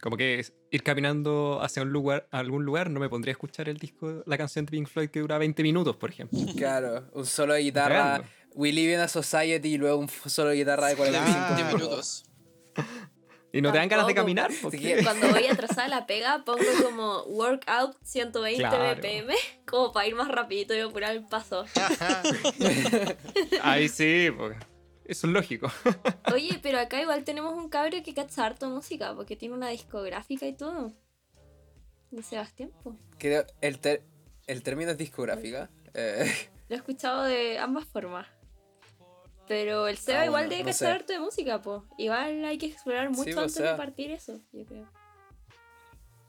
Como 0.00 0.16
que 0.16 0.38
es- 0.40 0.52
ir 0.70 0.82
caminando 0.82 1.60
hacia 1.62 1.82
un 1.82 1.90
lugar, 1.90 2.28
a 2.30 2.38
algún 2.38 2.64
lugar, 2.64 2.90
no 2.90 3.00
me 3.00 3.08
pondría 3.08 3.30
a 3.32 3.34
escuchar 3.34 3.68
el 3.68 3.78
disco, 3.78 4.22
la 4.26 4.36
canción 4.38 4.66
de 4.66 4.70
Pink 4.70 4.88
Floyd 4.88 5.08
que 5.10 5.20
dura 5.20 5.38
20 5.38 5.62
minutos, 5.62 5.96
por 5.96 6.10
ejemplo. 6.10 6.38
Claro, 6.56 7.08
un 7.14 7.24
solo 7.26 7.54
de 7.54 7.60
guitarra. 7.60 7.94
Cagando. 7.96 8.28
We 8.54 8.72
live 8.72 8.94
in 8.94 9.00
a 9.00 9.08
society 9.08 9.74
y 9.74 9.78
luego 9.78 9.98
un 9.98 10.08
solo 10.08 10.50
de 10.50 10.56
guitarra 10.56 10.88
de 10.88 10.96
45 10.96 11.38
Claro. 11.38 11.54
10 11.56 11.74
minutos. 11.74 12.24
Y 13.52 13.62
no 13.62 13.72
te 13.72 13.78
dan 13.78 13.88
ganas 13.88 14.06
de 14.06 14.14
caminar. 14.14 14.50
Porque- 14.62 14.78
que 14.78 15.02
cuando 15.02 15.28
voy 15.28 15.46
atrasada 15.46 15.84
a 15.84 15.88
la 15.88 16.06
pega, 16.06 16.42
pongo 16.44 16.60
como 16.82 17.22
workout 17.24 17.96
120 18.02 18.58
Claro. 18.58 18.96
BPM, 19.00 19.34
como 19.66 19.92
para 19.92 20.06
ir 20.06 20.14
más 20.14 20.28
rapidito 20.28 20.74
y 20.74 20.80
apurar 20.80 21.12
el 21.16 21.24
paso. 21.26 21.64
Ahí 23.62 23.88
sí, 23.88 24.28
pues, 24.36 24.56
eso 25.08 25.26
es 25.26 25.32
lógico. 25.32 25.70
Oye, 26.34 26.58
pero 26.62 26.78
acá 26.78 27.00
igual 27.00 27.24
tenemos 27.24 27.54
un 27.54 27.68
cabro 27.68 28.02
que 28.02 28.14
cacha 28.14 28.44
harto 28.46 28.68
música, 28.68 29.14
porque 29.14 29.36
tiene 29.36 29.54
una 29.54 29.68
discográfica 29.68 30.46
y 30.46 30.52
todo. 30.54 30.92
De 32.10 32.22
Sebastián, 32.22 32.70
po. 32.82 32.96
Creo, 33.18 33.44
el, 33.60 33.78
ter- 33.80 34.02
el 34.46 34.62
término 34.62 34.92
es 34.92 34.98
discográfica. 34.98 35.70
Eh, 35.94 36.30
Lo 36.68 36.74
he 36.76 36.78
escuchado 36.78 37.24
de 37.24 37.58
ambas 37.58 37.84
formas. 37.86 38.26
Pero 39.48 39.86
el 39.86 39.96
Seba 39.96 40.22
Ah, 40.22 40.26
igual 40.26 40.48
debe 40.48 40.62
no 40.64 40.68
cachar 40.70 40.92
harto 40.92 41.12
de 41.12 41.20
música, 41.20 41.62
po. 41.62 41.84
Igual 41.98 42.44
hay 42.44 42.58
que 42.58 42.66
explorar 42.66 43.10
mucho 43.10 43.38
antes 43.38 43.54
Seba. 43.54 43.72
de 43.72 43.76
partir 43.76 44.10
eso, 44.10 44.40
yo 44.52 44.64
creo. 44.66 44.86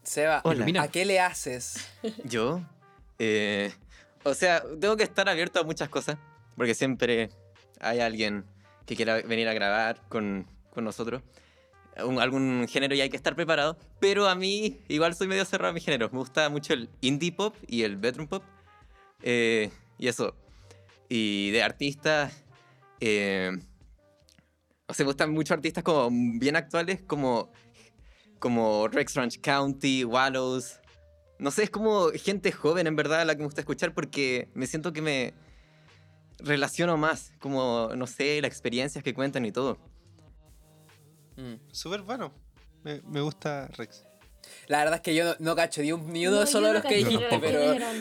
Seba, 0.02 0.40
Hola. 0.44 0.82
¿a 0.82 0.88
qué 0.88 1.04
le 1.04 1.20
haces? 1.20 1.86
Yo, 2.24 2.62
eh, 3.18 3.72
o 4.24 4.32
sea, 4.34 4.62
tengo 4.80 4.96
que 4.96 5.02
estar 5.02 5.28
abierto 5.28 5.60
a 5.60 5.64
muchas 5.64 5.88
cosas, 5.88 6.16
porque 6.56 6.74
siempre 6.74 7.28
hay 7.80 8.00
alguien 8.00 8.44
que 8.88 8.96
quiera 8.96 9.20
venir 9.22 9.46
a 9.46 9.52
grabar 9.52 10.00
con, 10.08 10.46
con 10.70 10.82
nosotros, 10.82 11.22
un- 12.04 12.18
algún 12.20 12.66
género 12.68 12.94
y 12.94 13.00
hay 13.02 13.10
que 13.10 13.16
estar 13.16 13.36
preparado, 13.36 13.76
pero 14.00 14.26
a 14.28 14.34
mí 14.34 14.78
igual 14.88 15.14
soy 15.14 15.28
medio 15.28 15.44
cerrado 15.44 15.70
a 15.70 15.74
mi 15.74 15.80
género, 15.80 16.08
me 16.10 16.18
gusta 16.18 16.48
mucho 16.48 16.72
el 16.72 16.88
indie 17.02 17.30
pop 17.32 17.54
y 17.66 17.82
el 17.82 17.96
bedroom 17.96 18.26
pop, 18.28 18.42
eh, 19.22 19.70
y 19.98 20.08
eso, 20.08 20.34
y 21.08 21.50
de 21.50 21.62
artistas, 21.62 22.44
eh, 23.00 23.50
o 24.86 24.94
sea, 24.94 25.04
me 25.04 25.08
gustan 25.08 25.32
mucho 25.32 25.52
artistas 25.52 25.84
como 25.84 26.08
bien 26.38 26.56
actuales, 26.56 27.02
como, 27.06 27.52
como 28.38 28.88
Rex 28.88 29.14
Ranch 29.14 29.38
County, 29.40 30.04
Wallows, 30.04 30.80
no 31.38 31.50
sé, 31.50 31.64
es 31.64 31.70
como 31.70 32.08
gente 32.12 32.52
joven 32.52 32.86
en 32.86 32.96
verdad 32.96 33.26
la 33.26 33.34
que 33.34 33.40
me 33.40 33.44
gusta 33.44 33.60
escuchar 33.60 33.92
porque 33.92 34.48
me 34.54 34.66
siento 34.66 34.92
que 34.92 35.02
me 35.02 35.34
relaciono 36.38 36.96
más, 36.96 37.32
como, 37.40 37.90
no 37.96 38.06
sé, 38.06 38.40
las 38.40 38.50
experiencias 38.50 39.02
que 39.04 39.14
cuentan 39.14 39.44
y 39.44 39.52
todo. 39.52 39.78
Mm. 41.36 41.54
Súper 41.72 42.02
bueno. 42.02 42.32
Me, 42.84 43.00
me 43.02 43.20
gusta 43.20 43.68
Rex. 43.76 44.04
La 44.66 44.78
verdad 44.78 44.94
es 44.96 45.00
que 45.02 45.14
yo 45.14 45.24
no, 45.24 45.34
no 45.40 45.56
cacho 45.56 45.82
ni, 45.82 45.92
un, 45.92 46.10
ni 46.12 46.26
uno 46.26 46.40
No, 46.40 46.46
solo 46.46 46.68
de 46.68 46.72
no 46.74 46.78
los 46.80 46.88
que 46.88 46.96
dijiste, 46.96 47.38
pero, 47.40 47.60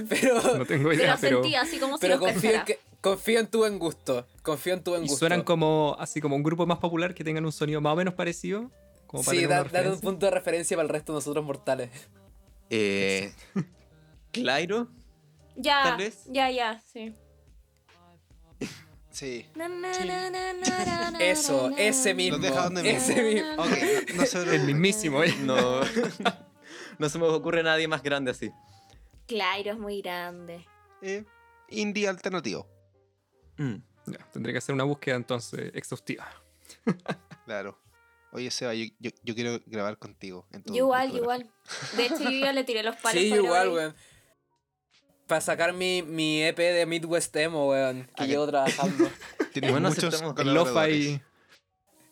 pero, 0.10 0.58
No 0.58 0.66
tengo 0.66 0.90
Pero 0.90 0.94
idea, 0.94 1.18
pero, 1.20 1.42
sentí 1.44 1.56
así 1.56 1.78
como 1.80 1.98
si 1.98 2.02
pero 2.02 2.20
confío, 2.20 2.52
en 2.52 2.58
cachara. 2.60 2.66
que, 2.66 2.80
confío 3.02 3.40
en 3.40 3.48
tu 3.48 3.58
buen 3.60 3.80
gusto. 3.80 4.26
Confío 4.44 4.74
en 4.74 4.84
tu 4.84 4.92
buen 4.92 5.04
y 5.04 5.08
gusto. 5.08 5.20
suenan 5.20 5.44
como 5.44 5.96
así 6.00 6.22
como 6.22 6.36
un 6.36 6.44
grupo 6.44 6.66
más 6.66 6.78
popular 6.78 7.14
que 7.14 7.24
tengan 7.24 7.46
un 7.46 7.52
sonido 7.52 7.82
más 7.82 7.94
o 7.94 7.96
menos 7.96 8.14
parecido. 8.14 8.72
Como 9.08 9.24
para 9.24 9.38
Sí, 9.38 9.46
da- 9.46 9.64
dale 9.64 9.90
un 9.92 10.00
punto 10.00 10.26
de 10.26 10.32
referencia 10.32 10.76
para 10.78 10.86
el 10.86 10.90
resto 10.90 11.14
de 11.14 11.18
nosotros 11.18 11.44
mortales. 11.44 11.90
Eh, 12.70 13.34
Clairo. 14.32 14.88
Ya, 15.56 15.82
Tal 15.84 15.98
vez. 15.98 16.24
ya, 16.28 16.52
ya, 16.52 16.82
sí. 16.92 17.14
Sí. 19.18 19.48
Eso, 21.20 21.72
ese 21.76 22.14
mismo. 22.14 22.38
deja 22.38 22.66
donde 22.66 22.84
mismo. 22.84 23.00
ese 23.00 23.24
mismo. 23.24 23.64
Ok, 23.64 23.70
no, 24.14 24.16
no 24.16 24.26
se 24.28 24.56
El 24.56 24.62
mismísimo, 24.62 25.24
¿eh? 25.24 25.34
No, 25.42 25.82
no 27.00 27.10
se 27.10 27.18
me 27.18 27.26
ocurre 27.26 27.64
nadie 27.64 27.88
más 27.88 28.04
grande 28.04 28.30
así. 28.30 28.52
Claro, 29.26 29.72
es 29.72 29.80
muy 29.80 30.04
grande. 30.04 30.64
Eh, 31.02 31.26
indie 31.70 32.08
alternativo. 32.08 32.68
Mm. 33.58 33.78
Ya, 34.06 34.20
tendré 34.32 34.52
que 34.52 34.60
hacer 34.60 34.76
una 34.76 34.84
búsqueda 34.84 35.16
entonces 35.16 35.72
exhaustiva. 35.74 36.30
Claro. 37.46 37.80
Oye, 38.34 38.52
Seba, 38.52 38.74
yo, 38.74 38.84
yo, 39.00 39.10
yo 39.24 39.34
quiero 39.34 39.62
grabar 39.66 39.98
contigo. 39.98 40.46
En 40.52 40.62
tu 40.64 40.74
Yo 40.74 40.84
igual, 40.84 41.16
igual. 41.16 41.50
De 41.96 42.06
hecho, 42.08 42.24
yo 42.24 42.30
ya 42.30 42.52
le 42.52 42.66
tiré 42.66 42.84
los 42.84 42.98
palos. 42.98 43.22
Sí, 43.22 43.34
igual, 43.34 43.70
weón. 43.70 43.96
Para 45.28 45.42
sacar 45.42 45.74
mi, 45.74 46.02
mi 46.02 46.42
EP 46.44 46.58
de 46.58 46.86
Midwest 46.86 47.36
Emo, 47.36 47.68
weón, 47.70 48.08
que 48.16 48.24
Ah, 48.24 48.26
llevo 48.26 48.48
trabajando. 48.48 49.10
Tienes 49.54 49.72
Bueno, 49.72 49.90
muchos 49.90 50.22
lo-fi. 50.46 51.22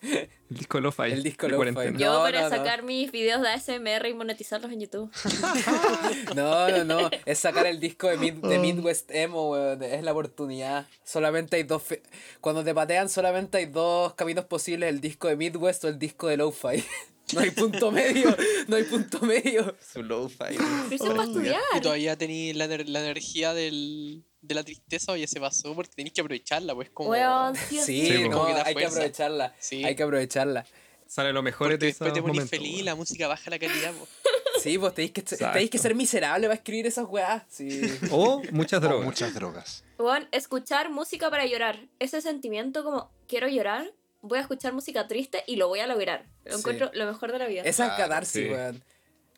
El 0.49 0.57
disco 0.57 0.79
lo-fi. 0.79 1.03
El 1.11 1.23
disco 1.23 1.47
cuarentena. 1.49 1.97
Yo 1.97 2.13
No, 2.13 2.19
para 2.21 2.41
no, 2.41 2.49
no. 2.49 2.55
sacar 2.55 2.83
mis 2.83 3.11
videos 3.11 3.41
de 3.41 3.49
ASMR 3.49 4.07
y 4.07 4.13
monetizarlos 4.13 4.71
en 4.71 4.79
YouTube. 4.81 5.11
No, 6.35 6.69
no, 6.69 6.83
no. 6.83 7.09
Es 7.25 7.39
sacar 7.39 7.65
el 7.65 7.79
disco 7.79 8.07
de, 8.07 8.17
Mid- 8.17 8.39
Oh. 8.43 8.47
de 8.47 8.59
Midwest 8.59 9.09
Emo, 9.11 9.51
weón. 9.51 9.81
Es 9.83 10.03
la 10.03 10.11
oportunidad. 10.11 10.87
Solamente 11.03 11.55
hay 11.57 11.63
dos. 11.63 11.81
fe- 11.83 12.03
Cuando 12.41 12.63
te 12.63 12.73
patean, 12.73 13.09
solamente 13.09 13.57
hay 13.57 13.65
dos 13.65 14.13
caminos 14.13 14.45
posibles: 14.45 14.89
el 14.89 15.01
disco 15.01 15.27
de 15.27 15.35
Midwest 15.35 15.83
o 15.85 15.87
el 15.87 15.97
disco 15.99 16.27
de 16.27 16.37
Lo-Fi. 16.37 16.83
No 17.33 17.39
hay 17.41 17.49
punto 17.49 17.91
medio. 17.91 18.37
No 18.67 18.75
hay 18.75 18.83
punto 18.83 19.19
medio. 19.21 19.75
Su 19.81 20.03
lo-fi. 20.03 20.37
Pero 20.59 20.91
eso 20.91 21.05
es 21.07 21.09
para 21.09 21.23
estudiar. 21.23 21.59
Y 21.75 21.81
todavía 21.81 22.15
tenéis 22.15 22.55
la 22.55 22.65
energía 22.65 23.55
del, 23.55 24.23
de 24.47 24.55
la 24.55 24.63
tristeza 24.63 25.12
o 25.12 25.15
ya 25.15 25.27
se 25.27 25.39
pasó 25.39 25.73
porque 25.75 25.91
tenéis 25.95 26.13
que 26.13 26.21
aprovecharla, 26.21 26.73
pues 26.75 26.89
como... 26.91 27.10
Weón, 27.12 27.55
sí, 27.69 27.79
o 27.79 27.84
Sí, 27.86 28.05
Sí, 28.08 28.23
no, 28.29 28.31
como 28.39 28.47
que 28.55 28.62
hay 28.62 28.75
que 28.75 28.86
aprovecharla. 28.86 29.53
Sí. 29.60 29.84
Hay 29.84 29.95
que 29.95 30.03
aprovecharla. 30.03 30.65
Sale 31.08 31.31
lo 31.34 31.43
mejor 31.43 31.67
Porque 31.67 31.77
de 31.77 31.86
después 31.88 32.12
te 32.13 32.21
momentos, 32.21 32.49
feliz 32.49 32.84
la 32.84 32.95
música 32.95 33.27
baja 33.27 33.49
la 33.49 33.60
calidad. 33.60 33.93
po. 33.93 34.08
Sí, 34.62 34.77
pues 34.79 34.93
tenéis 34.93 35.12
que, 35.12 35.21
tenéis 35.21 35.69
que 35.69 35.77
ser 35.77 35.93
miserable 35.95 36.47
para 36.47 36.55
escribir 36.55 36.88
esas 36.88 37.05
weas. 37.08 37.43
Sí. 37.49 37.81
O 38.10 38.41
muchas 38.51 38.79
O 38.79 38.81
drogas. 38.81 39.05
muchas 39.05 39.34
drogas. 39.36 39.84
Weón, 39.99 40.27
escuchar 40.31 40.89
música 40.89 41.29
para 41.29 41.45
llorar. 41.45 41.77
Ese 41.99 42.21
sentimiento 42.21 42.84
como, 42.84 43.12
quiero 43.27 43.47
llorar, 43.49 43.91
voy 44.21 44.39
a 44.39 44.41
escuchar 44.41 44.71
música 44.73 45.08
triste 45.08 45.43
y 45.45 45.58
lo 45.58 45.67
voy 45.67 45.81
a 45.81 45.88
lograr. 45.88 46.25
Lo 46.45 46.53
Sí. 46.53 46.60
encuentro 46.60 46.89
lo 46.93 47.05
mejor 47.05 47.34
de 47.34 47.39
la 47.39 47.47
vida. 47.47 47.62
Esa 47.63 47.88
es 47.88 47.93
catarsis, 47.93 48.43
sí. 48.45 48.49
weón. 48.49 48.84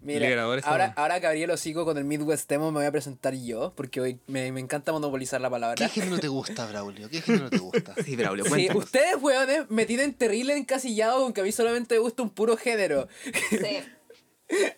Mira, 0.01 0.43
ahora, 0.63 0.93
ahora 0.95 1.19
que 1.19 1.27
abrí 1.27 1.43
el 1.43 1.49
hocico 1.51 1.83
con 1.83 1.97
el 1.97 2.03
Midwest 2.05 2.51
Emo 2.51 2.71
me 2.71 2.79
voy 2.79 2.85
a 2.85 2.91
presentar 2.91 3.33
yo, 3.33 3.73
porque 3.75 3.99
hoy 3.99 4.19
me, 4.27 4.51
me 4.51 4.59
encanta 4.59 4.91
monopolizar 4.91 5.41
la 5.41 5.47
¿Qué 5.47 5.51
palabra. 5.51 5.89
género 5.89 6.19
te 6.19 6.27
gusta, 6.27 6.65
Braulio? 6.67 7.09
¿Qué 7.09 7.21
género 7.21 7.49
te 7.49 7.57
gusta? 7.57 7.95
Sí, 8.05 8.15
Braulio, 8.15 8.45
Sí, 8.45 8.69
ustedes, 8.75 9.15
weones, 9.21 9.69
me 9.69 9.85
tienen 9.85 10.13
terrible 10.13 10.55
encasillado 10.55 11.23
con 11.23 11.33
que 11.33 11.41
a 11.41 11.43
mí 11.43 11.51
solamente 11.51 11.95
me 11.95 11.99
gusta 11.99 12.21
un 12.23 12.29
puro 12.29 12.57
género. 12.57 13.07
Sí. 13.49 13.57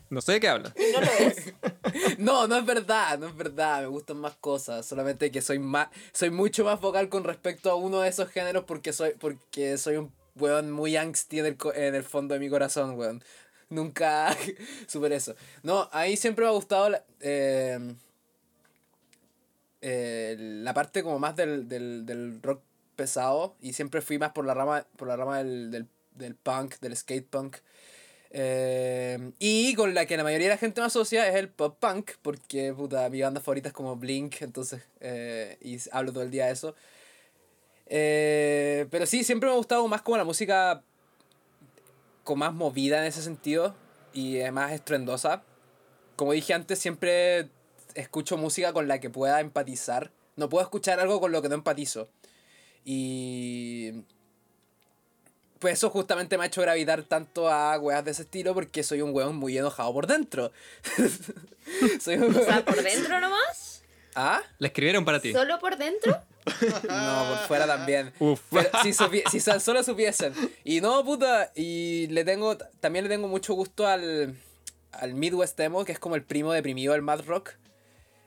No 0.09 0.19
sé 0.21 0.31
de 0.31 0.39
qué 0.39 0.47
habla. 0.47 0.73
No 0.93 1.01
lo 1.01 1.11
es. 1.27 1.53
No, 2.17 2.47
no 2.47 2.57
es 2.57 2.65
verdad, 2.65 3.19
no 3.19 3.27
es 3.27 3.35
verdad, 3.37 3.81
me 3.81 3.87
gustan 3.87 4.17
más 4.17 4.35
cosas, 4.35 4.83
solamente 4.83 5.29
que 5.31 5.43
soy 5.43 5.59
más 5.59 5.89
soy 6.11 6.31
mucho 6.31 6.63
más 6.63 6.81
vocal 6.81 7.07
con 7.09 7.23
respecto 7.23 7.69
a 7.69 7.75
uno 7.75 8.01
de 8.01 8.09
esos 8.09 8.29
géneros 8.29 8.63
porque 8.65 8.93
soy 8.93 9.11
porque 9.19 9.77
soy 9.77 9.97
un 9.97 10.11
weón 10.35 10.71
muy 10.71 10.95
angsty 10.97 11.37
en 11.39 11.45
el, 11.45 11.55
co- 11.57 11.73
en 11.73 11.93
el 11.93 12.03
fondo 12.03 12.33
de 12.33 12.39
mi 12.39 12.49
corazón, 12.49 12.97
weón. 12.97 13.23
Nunca 13.69 14.35
superé 14.87 15.15
eso. 15.15 15.35
No, 15.63 15.89
a 15.91 16.03
mí 16.05 16.17
siempre 16.17 16.43
me 16.43 16.49
ha 16.49 16.53
gustado 16.53 16.89
la, 16.89 17.03
eh, 17.19 17.95
la 19.81 20.73
parte 20.73 21.03
como 21.03 21.19
más 21.19 21.35
del, 21.35 21.67
del, 21.67 22.05
del 22.05 22.41
rock 22.41 22.61
pesado 22.95 23.55
y 23.61 23.73
siempre 23.73 24.01
fui 24.01 24.17
más 24.17 24.31
por 24.31 24.45
la 24.45 24.53
rama 24.53 24.85
por 24.97 25.07
la 25.07 25.15
rama 25.15 25.37
del, 25.37 25.71
del, 25.71 25.87
del 26.15 26.35
punk, 26.35 26.79
del 26.79 26.95
skate 26.95 27.27
punk. 27.27 27.57
Eh, 28.31 29.31
y 29.39 29.73
con 29.73 29.93
la 29.95 30.05
que 30.05 30.15
la 30.17 30.23
mayoría 30.23 30.47
de 30.49 30.53
la 30.53 30.59
gente 30.59 30.81
me 30.81 30.87
asocia 30.87 31.27
es 31.27 31.35
el 31.35 31.49
pop 31.49 31.77
punk, 31.79 32.11
porque 32.21 32.73
puta, 32.73 33.09
mi 33.09 33.21
banda 33.21 33.41
favorita 33.41 33.69
es 33.69 33.73
como 33.73 33.95
Blink, 33.95 34.41
entonces, 34.41 34.83
eh, 34.99 35.57
y 35.61 35.77
hablo 35.91 36.13
todo 36.13 36.23
el 36.23 36.29
día 36.31 36.45
de 36.47 36.51
eso. 36.53 36.75
Eh, 37.87 38.85
pero 38.91 39.05
sí, 39.05 39.23
siempre 39.23 39.47
me 39.49 39.53
ha 39.53 39.57
gustado 39.57 39.87
más 39.87 40.01
como 40.01 40.17
la 40.17 40.23
música 40.23 40.83
con 42.29 42.37
más 42.37 42.53
movida 42.53 42.99
en 42.99 43.05
ese 43.05 43.23
sentido 43.23 43.73
y 44.13 44.37
eh, 44.37 44.51
más 44.51 44.71
estruendosa. 44.71 45.41
Como 46.15 46.33
dije 46.33 46.53
antes, 46.53 46.77
siempre 46.77 47.49
escucho 47.95 48.37
música 48.37 48.71
con 48.71 48.87
la 48.87 48.99
que 48.99 49.09
pueda 49.09 49.39
empatizar. 49.39 50.11
No 50.35 50.47
puedo 50.47 50.63
escuchar 50.63 50.99
algo 50.99 51.19
con 51.19 51.31
lo 51.31 51.41
que 51.41 51.49
no 51.49 51.55
empatizo. 51.55 52.07
Y 52.85 54.03
pues 55.57 55.73
eso 55.73 55.89
justamente 55.89 56.37
me 56.37 56.43
ha 56.43 56.47
hecho 56.47 56.61
gravitar 56.61 57.01
tanto 57.01 57.49
a 57.49 57.79
weas 57.79 58.05
de 58.05 58.11
ese 58.11 58.21
estilo 58.21 58.53
porque 58.53 58.83
soy 58.83 59.01
un 59.01 59.11
weón 59.11 59.35
muy 59.35 59.57
enojado 59.57 59.91
por 59.91 60.05
dentro. 60.05 60.51
soy 61.99 62.17
un 62.17 62.29
O 62.29 62.43
sea, 62.43 62.57
weón... 62.57 62.63
por 62.63 62.83
dentro 62.83 63.19
nomás. 63.19 63.81
¿Ah? 64.13 64.43
La 64.59 64.67
escribieron 64.67 65.03
para 65.03 65.19
ti. 65.19 65.33
Solo 65.33 65.57
por 65.57 65.77
dentro. 65.77 66.21
No, 66.89 67.25
por 67.29 67.37
fuera 67.47 67.65
también. 67.67 68.11
Uf. 68.19 68.41
Pero 68.51 68.69
si, 68.83 68.89
supi- 68.89 69.23
si 69.29 69.39
tan 69.41 69.59
solo 69.59 69.83
supiesen. 69.83 70.33
Y 70.63 70.81
no, 70.81 71.03
puta, 71.03 71.51
y 71.55 72.07
le 72.07 72.23
tengo, 72.25 72.57
también 72.57 73.05
le 73.05 73.09
tengo 73.09 73.27
mucho 73.27 73.53
gusto 73.53 73.87
al, 73.87 74.35
al 74.91 75.13
Midwest 75.13 75.59
Emo, 75.59 75.85
que 75.85 75.91
es 75.91 75.99
como 75.99 76.15
el 76.15 76.23
primo 76.23 76.51
deprimido 76.53 76.93
del 76.93 77.01
Mad 77.01 77.21
Rock. 77.25 77.51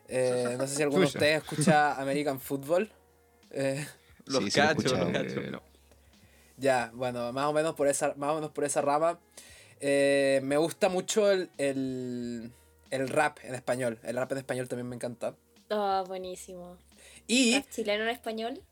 Eh, 0.08 0.56
no 0.58 0.66
sé 0.66 0.76
si 0.76 0.82
alguno 0.82 1.00
de 1.02 1.06
ustedes 1.06 1.42
escucha 1.42 1.94
American 2.00 2.38
Football. 2.40 2.90
Eh, 3.50 3.86
Los 4.26 4.44
Sí, 4.44 4.50
sí 4.50 4.58
lo 4.60 4.64
he 4.64 4.68
cachos, 4.74 4.92
los 4.98 5.10
cachos. 5.10 5.32
Eh, 5.44 5.50
no. 5.50 5.62
Ya, 6.58 6.90
bueno, 6.94 7.32
más 7.32 7.46
o 7.46 7.52
menos 7.52 7.74
por 7.74 7.88
esa, 7.88 8.14
más 8.16 8.30
o 8.30 8.34
menos 8.36 8.50
por 8.50 8.64
esa 8.64 8.80
rama. 8.82 9.18
Eh, 9.80 10.40
me 10.44 10.56
gusta 10.58 10.88
mucho 10.88 11.30
el, 11.30 11.50
el, 11.58 12.52
el 12.90 13.08
rap 13.08 13.38
en 13.42 13.54
español. 13.54 13.98
El 14.04 14.16
rap 14.16 14.30
en 14.32 14.38
español 14.38 14.68
también 14.68 14.88
me 14.88 14.94
encanta. 14.96 15.34
Ah, 15.70 16.04
buenísimo. 16.06 16.76
Y, 17.26 17.56
¿Rap 17.56 17.70
chileno 17.70 18.04
en 18.04 18.10
español? 18.10 18.62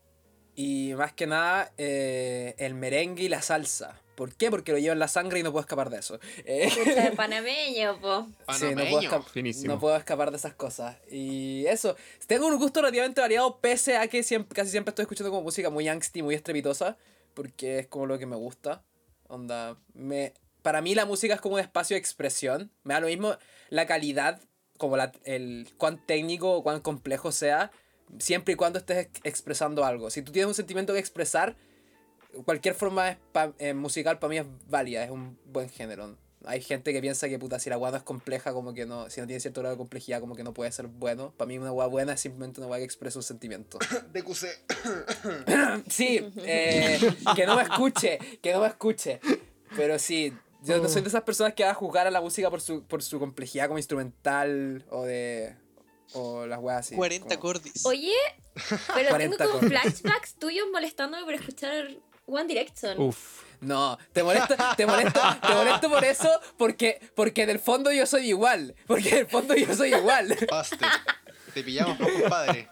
y 0.56 0.92
más 0.94 1.14
que 1.14 1.26
nada, 1.26 1.72
eh, 1.78 2.54
el 2.58 2.74
merengue 2.74 3.24
y 3.24 3.28
la 3.30 3.40
salsa. 3.40 3.98
¿Por 4.14 4.34
qué? 4.34 4.50
Porque 4.50 4.72
lo 4.72 4.78
llevo 4.78 4.92
en 4.92 4.98
la 4.98 5.08
sangre 5.08 5.40
y 5.40 5.42
no 5.42 5.52
puedo 5.52 5.62
escapar 5.62 5.88
de 5.88 6.00
eso. 6.00 6.20
Eh, 6.44 6.70
de 6.84 7.12
panameño, 7.16 7.98
po. 7.98 8.26
sí, 8.52 8.66
no 8.74 8.84
puedo, 8.84 9.24
Panameño. 9.24 9.68
no 9.68 9.80
puedo 9.80 9.96
escapar 9.96 10.30
de 10.30 10.36
esas 10.36 10.52
cosas. 10.52 10.98
Y 11.10 11.64
eso, 11.66 11.96
tengo 12.26 12.46
un 12.46 12.58
gusto 12.58 12.80
relativamente 12.82 13.22
variado, 13.22 13.58
pese 13.60 13.96
a 13.96 14.06
que 14.08 14.22
siempre, 14.22 14.54
casi 14.54 14.70
siempre 14.70 14.90
estoy 14.90 15.04
escuchando 15.04 15.30
como 15.30 15.42
música 15.42 15.70
muy 15.70 15.88
angsty, 15.88 16.20
muy 16.20 16.34
estrepitosa, 16.34 16.98
porque 17.32 17.78
es 17.78 17.86
como 17.86 18.04
lo 18.04 18.18
que 18.18 18.26
me 18.26 18.36
gusta. 18.36 18.82
Onda, 19.28 19.78
me, 19.94 20.34
para 20.60 20.82
mí 20.82 20.94
la 20.94 21.06
música 21.06 21.32
es 21.32 21.40
como 21.40 21.54
un 21.54 21.60
espacio 21.62 21.94
de 21.94 22.00
expresión. 22.00 22.70
Me 22.82 22.92
da 22.92 23.00
lo 23.00 23.06
mismo 23.06 23.34
la 23.70 23.86
calidad, 23.86 24.42
como 24.76 24.98
la, 24.98 25.12
el 25.24 25.70
cuán 25.78 26.04
técnico 26.04 26.52
o 26.52 26.62
cuán 26.62 26.80
complejo 26.80 27.32
sea, 27.32 27.70
siempre 28.18 28.54
y 28.54 28.56
cuando 28.56 28.78
estés 28.78 29.06
ex- 29.06 29.20
expresando 29.24 29.84
algo. 29.84 30.10
Si 30.10 30.22
tú 30.22 30.32
tienes 30.32 30.48
un 30.48 30.54
sentimiento 30.54 30.92
que 30.92 30.98
expresar, 30.98 31.56
cualquier 32.44 32.74
forma 32.74 33.18
pa- 33.32 33.52
eh, 33.58 33.74
musical 33.74 34.18
para 34.18 34.30
mí 34.30 34.38
es 34.38 34.46
válida, 34.68 35.04
es 35.04 35.10
un 35.10 35.38
buen 35.46 35.68
género. 35.68 36.16
Hay 36.46 36.62
gente 36.62 36.94
que 36.94 37.02
piensa 37.02 37.28
que 37.28 37.38
puta, 37.38 37.58
si 37.58 37.68
la 37.68 37.76
no 37.76 37.94
es 37.94 38.02
compleja, 38.02 38.54
como 38.54 38.72
que 38.72 38.86
no, 38.86 39.10
si 39.10 39.20
no 39.20 39.26
tiene 39.26 39.40
cierto 39.40 39.60
grado 39.60 39.74
de 39.74 39.78
complejidad, 39.78 40.20
como 40.20 40.34
que 40.34 40.42
no 40.42 40.54
puede 40.54 40.72
ser 40.72 40.86
bueno. 40.86 41.34
Para 41.36 41.46
mí 41.48 41.58
una 41.58 41.70
weá 41.70 41.86
buena 41.86 42.14
es 42.14 42.20
simplemente 42.22 42.60
una 42.60 42.68
weá 42.68 42.78
que 42.78 42.84
expresa 42.86 43.18
un 43.18 43.22
sentimiento. 43.22 43.78
DQC. 44.14 44.46
Sí, 45.88 46.20
eh, 46.44 46.98
que 47.36 47.44
no 47.46 47.56
me 47.56 47.62
escuche, 47.62 48.18
que 48.42 48.52
no 48.52 48.60
me 48.60 48.68
escuche. 48.68 49.20
Pero 49.76 49.98
sí, 49.98 50.32
yo 50.62 50.78
no 50.78 50.88
soy 50.88 51.02
de 51.02 51.08
esas 51.08 51.22
personas 51.24 51.52
que 51.54 51.64
va 51.64 51.70
a 51.70 51.74
juzgar 51.74 52.06
a 52.06 52.10
la 52.10 52.20
música 52.22 52.48
por 52.50 52.60
su, 52.62 52.84
por 52.84 53.02
su 53.02 53.18
complejidad 53.18 53.66
como 53.66 53.78
instrumental 53.78 54.84
o 54.90 55.04
de... 55.04 55.56
o 56.14 56.46
las 56.46 56.58
weas 56.60 56.80
así. 56.86 56.94
40 56.96 57.24
como- 57.26 57.34
acordes. 57.38 57.84
Oye, 57.86 58.12
pero 58.94 59.08
40 59.10 59.36
tengo 59.36 59.50
como 59.52 59.68
flashbacks 59.68 60.34
tuyos 60.34 60.66
molestándome 60.72 61.24
por 61.24 61.34
escuchar 61.34 61.88
One 62.26 62.46
Direction. 62.46 63.00
Uf. 63.00 63.42
No, 63.60 63.98
te 64.14 64.22
molesto, 64.22 64.54
te 64.76 64.86
molesto, 64.86 65.20
te 65.46 65.54
molesto 65.54 65.90
por 65.90 66.02
eso, 66.04 66.28
porque, 66.56 66.98
porque 67.14 67.42
en 67.42 67.50
el 67.50 67.58
fondo 67.58 67.92
yo 67.92 68.06
soy 68.06 68.28
igual. 68.30 68.74
Porque 68.86 69.10
en 69.10 69.18
el 69.18 69.26
fondo 69.26 69.54
yo 69.54 69.74
soy 69.74 69.92
igual. 69.94 70.34
Paste. 70.48 70.78
Te 71.52 71.62
pillamos, 71.62 71.98
compadre. 71.98 72.68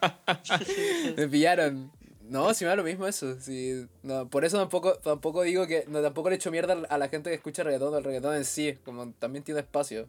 Me 1.17 1.27
pillaron. 1.27 1.91
No, 2.23 2.53
si 2.53 2.63
me 2.63 2.69
da 2.69 2.75
lo 2.75 2.83
mismo 2.83 3.07
eso. 3.07 3.39
Sí, 3.41 3.87
no, 4.03 4.29
por 4.29 4.45
eso 4.45 4.57
tampoco, 4.57 4.93
tampoco 4.99 5.41
digo 5.41 5.65
que. 5.65 5.85
No, 5.87 6.01
tampoco 6.01 6.29
le 6.29 6.35
echo 6.35 6.51
mierda 6.51 6.77
a 6.89 6.97
la 6.99 7.09
gente 7.09 7.29
que 7.31 7.35
escucha 7.35 7.63
reggaetón. 7.63 7.95
El 7.95 8.03
reggaetón 8.03 8.35
en 8.35 8.45
sí, 8.45 8.77
como 8.85 9.11
también 9.13 9.43
tiene 9.43 9.61
espacio. 9.61 10.07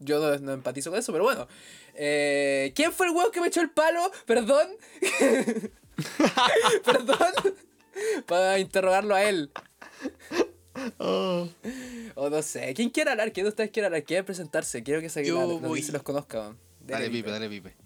Yo 0.00 0.20
no, 0.20 0.38
no 0.38 0.52
empatizo 0.52 0.90
con 0.90 0.98
eso, 0.98 1.12
pero 1.12 1.24
bueno. 1.24 1.46
Eh, 1.94 2.72
¿Quién 2.74 2.92
fue 2.92 3.06
el 3.06 3.12
huevo 3.14 3.30
que 3.30 3.40
me 3.40 3.48
echó 3.48 3.60
el 3.60 3.70
palo? 3.70 4.10
Perdón. 4.26 4.68
Perdón. 6.84 7.32
Para 8.26 8.58
interrogarlo 8.58 9.14
a 9.14 9.22
él. 9.24 9.50
Oh. 10.98 11.48
O 12.16 12.28
no 12.30 12.42
sé. 12.42 12.74
¿Quién 12.74 12.90
quiere 12.90 13.10
hablar? 13.12 13.32
¿Quién 13.32 13.44
de 13.44 13.50
ustedes 13.50 13.70
quiere 13.70 13.86
hablar? 13.86 14.02
¿Quiere 14.04 14.24
presentarse? 14.24 14.82
Quiero 14.82 15.00
que 15.00 15.08
se, 15.08 15.24
Yo 15.24 15.60
la- 15.60 15.82
se 15.82 15.92
los 15.92 16.02
conozca. 16.02 16.56
Dale, 16.80 17.06
Pipe, 17.06 17.18
Pipe. 17.18 17.30
dale, 17.30 17.48
Pipe. 17.48 17.76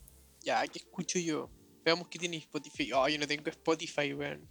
Ya, 0.42 0.66
¿qué 0.66 0.78
escucho 0.78 1.18
yo? 1.18 1.50
Veamos 1.84 2.08
qué 2.08 2.18
tiene 2.18 2.38
Spotify. 2.38 2.92
Oh, 2.92 3.08
yo 3.08 3.18
no 3.18 3.26
tengo 3.26 3.48
Spotify, 3.50 4.14
weón. 4.14 4.48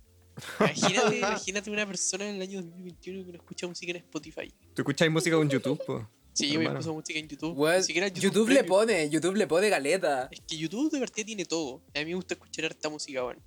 Imagínate, 0.59 1.17
imagínate 1.17 1.71
una 1.71 1.85
persona 1.87 2.29
en 2.29 2.35
el 2.35 2.41
año 2.43 2.61
2021 2.61 3.25
que 3.25 3.31
no 3.31 3.37
escucha 3.37 3.67
música 3.67 3.91
en 3.91 3.97
Spotify. 3.97 4.53
¿Tú 4.75 4.81
escucháis 4.83 5.11
música 5.11 5.35
con 5.35 5.49
YouTube? 5.49 5.83
po? 5.85 6.07
Sí, 6.37 6.51
yo 6.51 6.59
me 6.59 6.69
puso 6.69 6.93
música 6.93 7.17
en 7.17 7.27
YouTube. 7.27 7.55
Ni 7.77 7.83
siquiera 7.83 8.07
YouTube, 8.09 8.21
YouTube 8.23 8.49
le 8.49 8.63
pone, 8.63 9.09
YouTube 9.09 9.35
le 9.35 9.47
pone 9.47 9.69
galeta. 9.69 10.27
Es 10.31 10.41
que 10.41 10.55
YouTube 10.57 10.91
de 10.91 10.99
verdad 10.99 11.15
tiene 11.25 11.45
todo. 11.45 11.81
A 11.95 11.99
mí 11.99 12.05
me 12.05 12.13
gusta 12.15 12.35
escuchar 12.35 12.65
harta 12.65 12.89
música, 12.89 13.23
weón. 13.25 13.41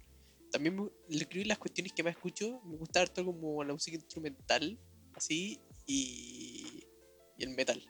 También 0.50 0.74
me, 0.74 0.90
le 1.08 1.22
escribí 1.22 1.44
las 1.44 1.58
cuestiones 1.58 1.92
que 1.92 2.02
más 2.02 2.14
escucho. 2.16 2.60
Me 2.64 2.76
gusta 2.76 3.00
harto 3.02 3.24
como 3.24 3.62
la 3.62 3.72
música 3.72 3.96
instrumental, 3.96 4.76
así, 5.14 5.60
y, 5.86 6.82
y 7.38 7.44
el 7.44 7.50
metal. 7.50 7.80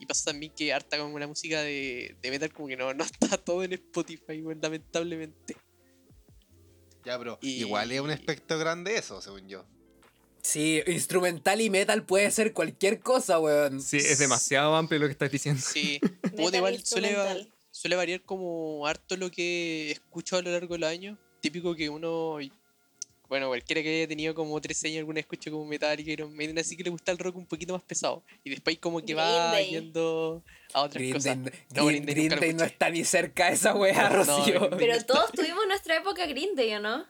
Y 0.00 0.06
pasa 0.06 0.30
también 0.30 0.52
que 0.56 0.72
harta 0.72 0.98
como 0.98 1.18
la 1.18 1.26
música 1.26 1.60
de, 1.60 2.16
de 2.22 2.30
metal 2.30 2.50
como 2.54 2.68
que 2.68 2.76
no, 2.78 2.94
no 2.94 3.04
está 3.20 3.36
todo 3.36 3.62
en 3.64 3.74
Spotify, 3.74 4.40
weón, 4.40 4.60
lamentablemente. 4.62 5.56
Ya, 7.04 7.18
pero 7.18 7.38
Y- 7.42 7.58
igual 7.60 7.92
es 7.92 8.00
un 8.00 8.10
espectro 8.10 8.58
grande 8.58 8.96
eso, 8.96 9.20
según 9.20 9.46
yo. 9.48 9.66
Sí, 10.42 10.82
instrumental 10.88 11.60
y 11.60 11.70
metal 11.70 12.04
puede 12.04 12.30
ser 12.32 12.52
cualquier 12.52 12.98
cosa, 13.00 13.38
weón. 13.38 13.80
Sí, 13.80 13.98
es 13.98 14.18
demasiado 14.18 14.74
amplio 14.74 14.98
lo 15.00 15.06
que 15.06 15.12
estás 15.12 15.30
diciendo. 15.30 15.62
Sí, 15.64 16.00
Metal 16.36 16.54
igual 16.56 16.84
suele, 16.84 17.14
va- 17.14 17.36
suele 17.70 17.94
variar 17.96 18.20
como 18.22 18.84
harto 18.86 19.16
lo 19.16 19.30
que 19.30 19.92
escucho 19.92 20.36
a 20.36 20.42
lo 20.42 20.50
largo 20.50 20.74
del 20.74 20.84
año. 20.84 21.16
Típico 21.40 21.74
que 21.76 21.88
uno, 21.88 22.38
bueno, 23.28 23.46
cualquiera 23.48 23.82
que 23.82 23.96
haya 23.98 24.08
tenido 24.08 24.34
como 24.34 24.60
13 24.60 24.88
años 24.88 24.98
alguna 24.98 25.20
escucha 25.20 25.48
como 25.50 25.64
Metallica, 25.64 26.10
Iron 26.10 26.34
Maiden, 26.36 26.58
así 26.58 26.76
que 26.76 26.82
le 26.84 26.90
gusta 26.90 27.12
el 27.12 27.18
rock 27.18 27.36
un 27.36 27.46
poquito 27.46 27.72
más 27.72 27.82
pesado. 27.82 28.24
Y 28.42 28.50
después 28.50 28.76
como 28.78 29.00
que 29.00 29.14
va 29.14 29.52
Green 29.52 29.52
Day. 29.52 29.70
yendo 29.70 30.42
a 30.72 30.82
otras 30.82 31.00
Green 31.00 31.12
cosas. 31.14 31.42
Day, 31.44 31.52
No, 31.74 31.86
Green- 31.86 32.04
Green 32.04 32.28
Day 32.28 32.52
no 32.54 32.64
está 32.64 32.90
ni 32.90 33.04
cerca 33.04 33.46
de 33.46 33.52
esa 33.54 33.74
weá, 33.76 34.10
No, 34.10 34.16
Rocío. 34.24 34.58
Day. 34.70 34.78
Pero 34.78 35.04
todos 35.04 35.30
tuvimos 35.30 35.64
nuestra 35.68 35.96
época 35.98 36.26
Green 36.26 36.56
Day, 36.56 36.74
¿o 36.74 36.80
no? 36.80 37.06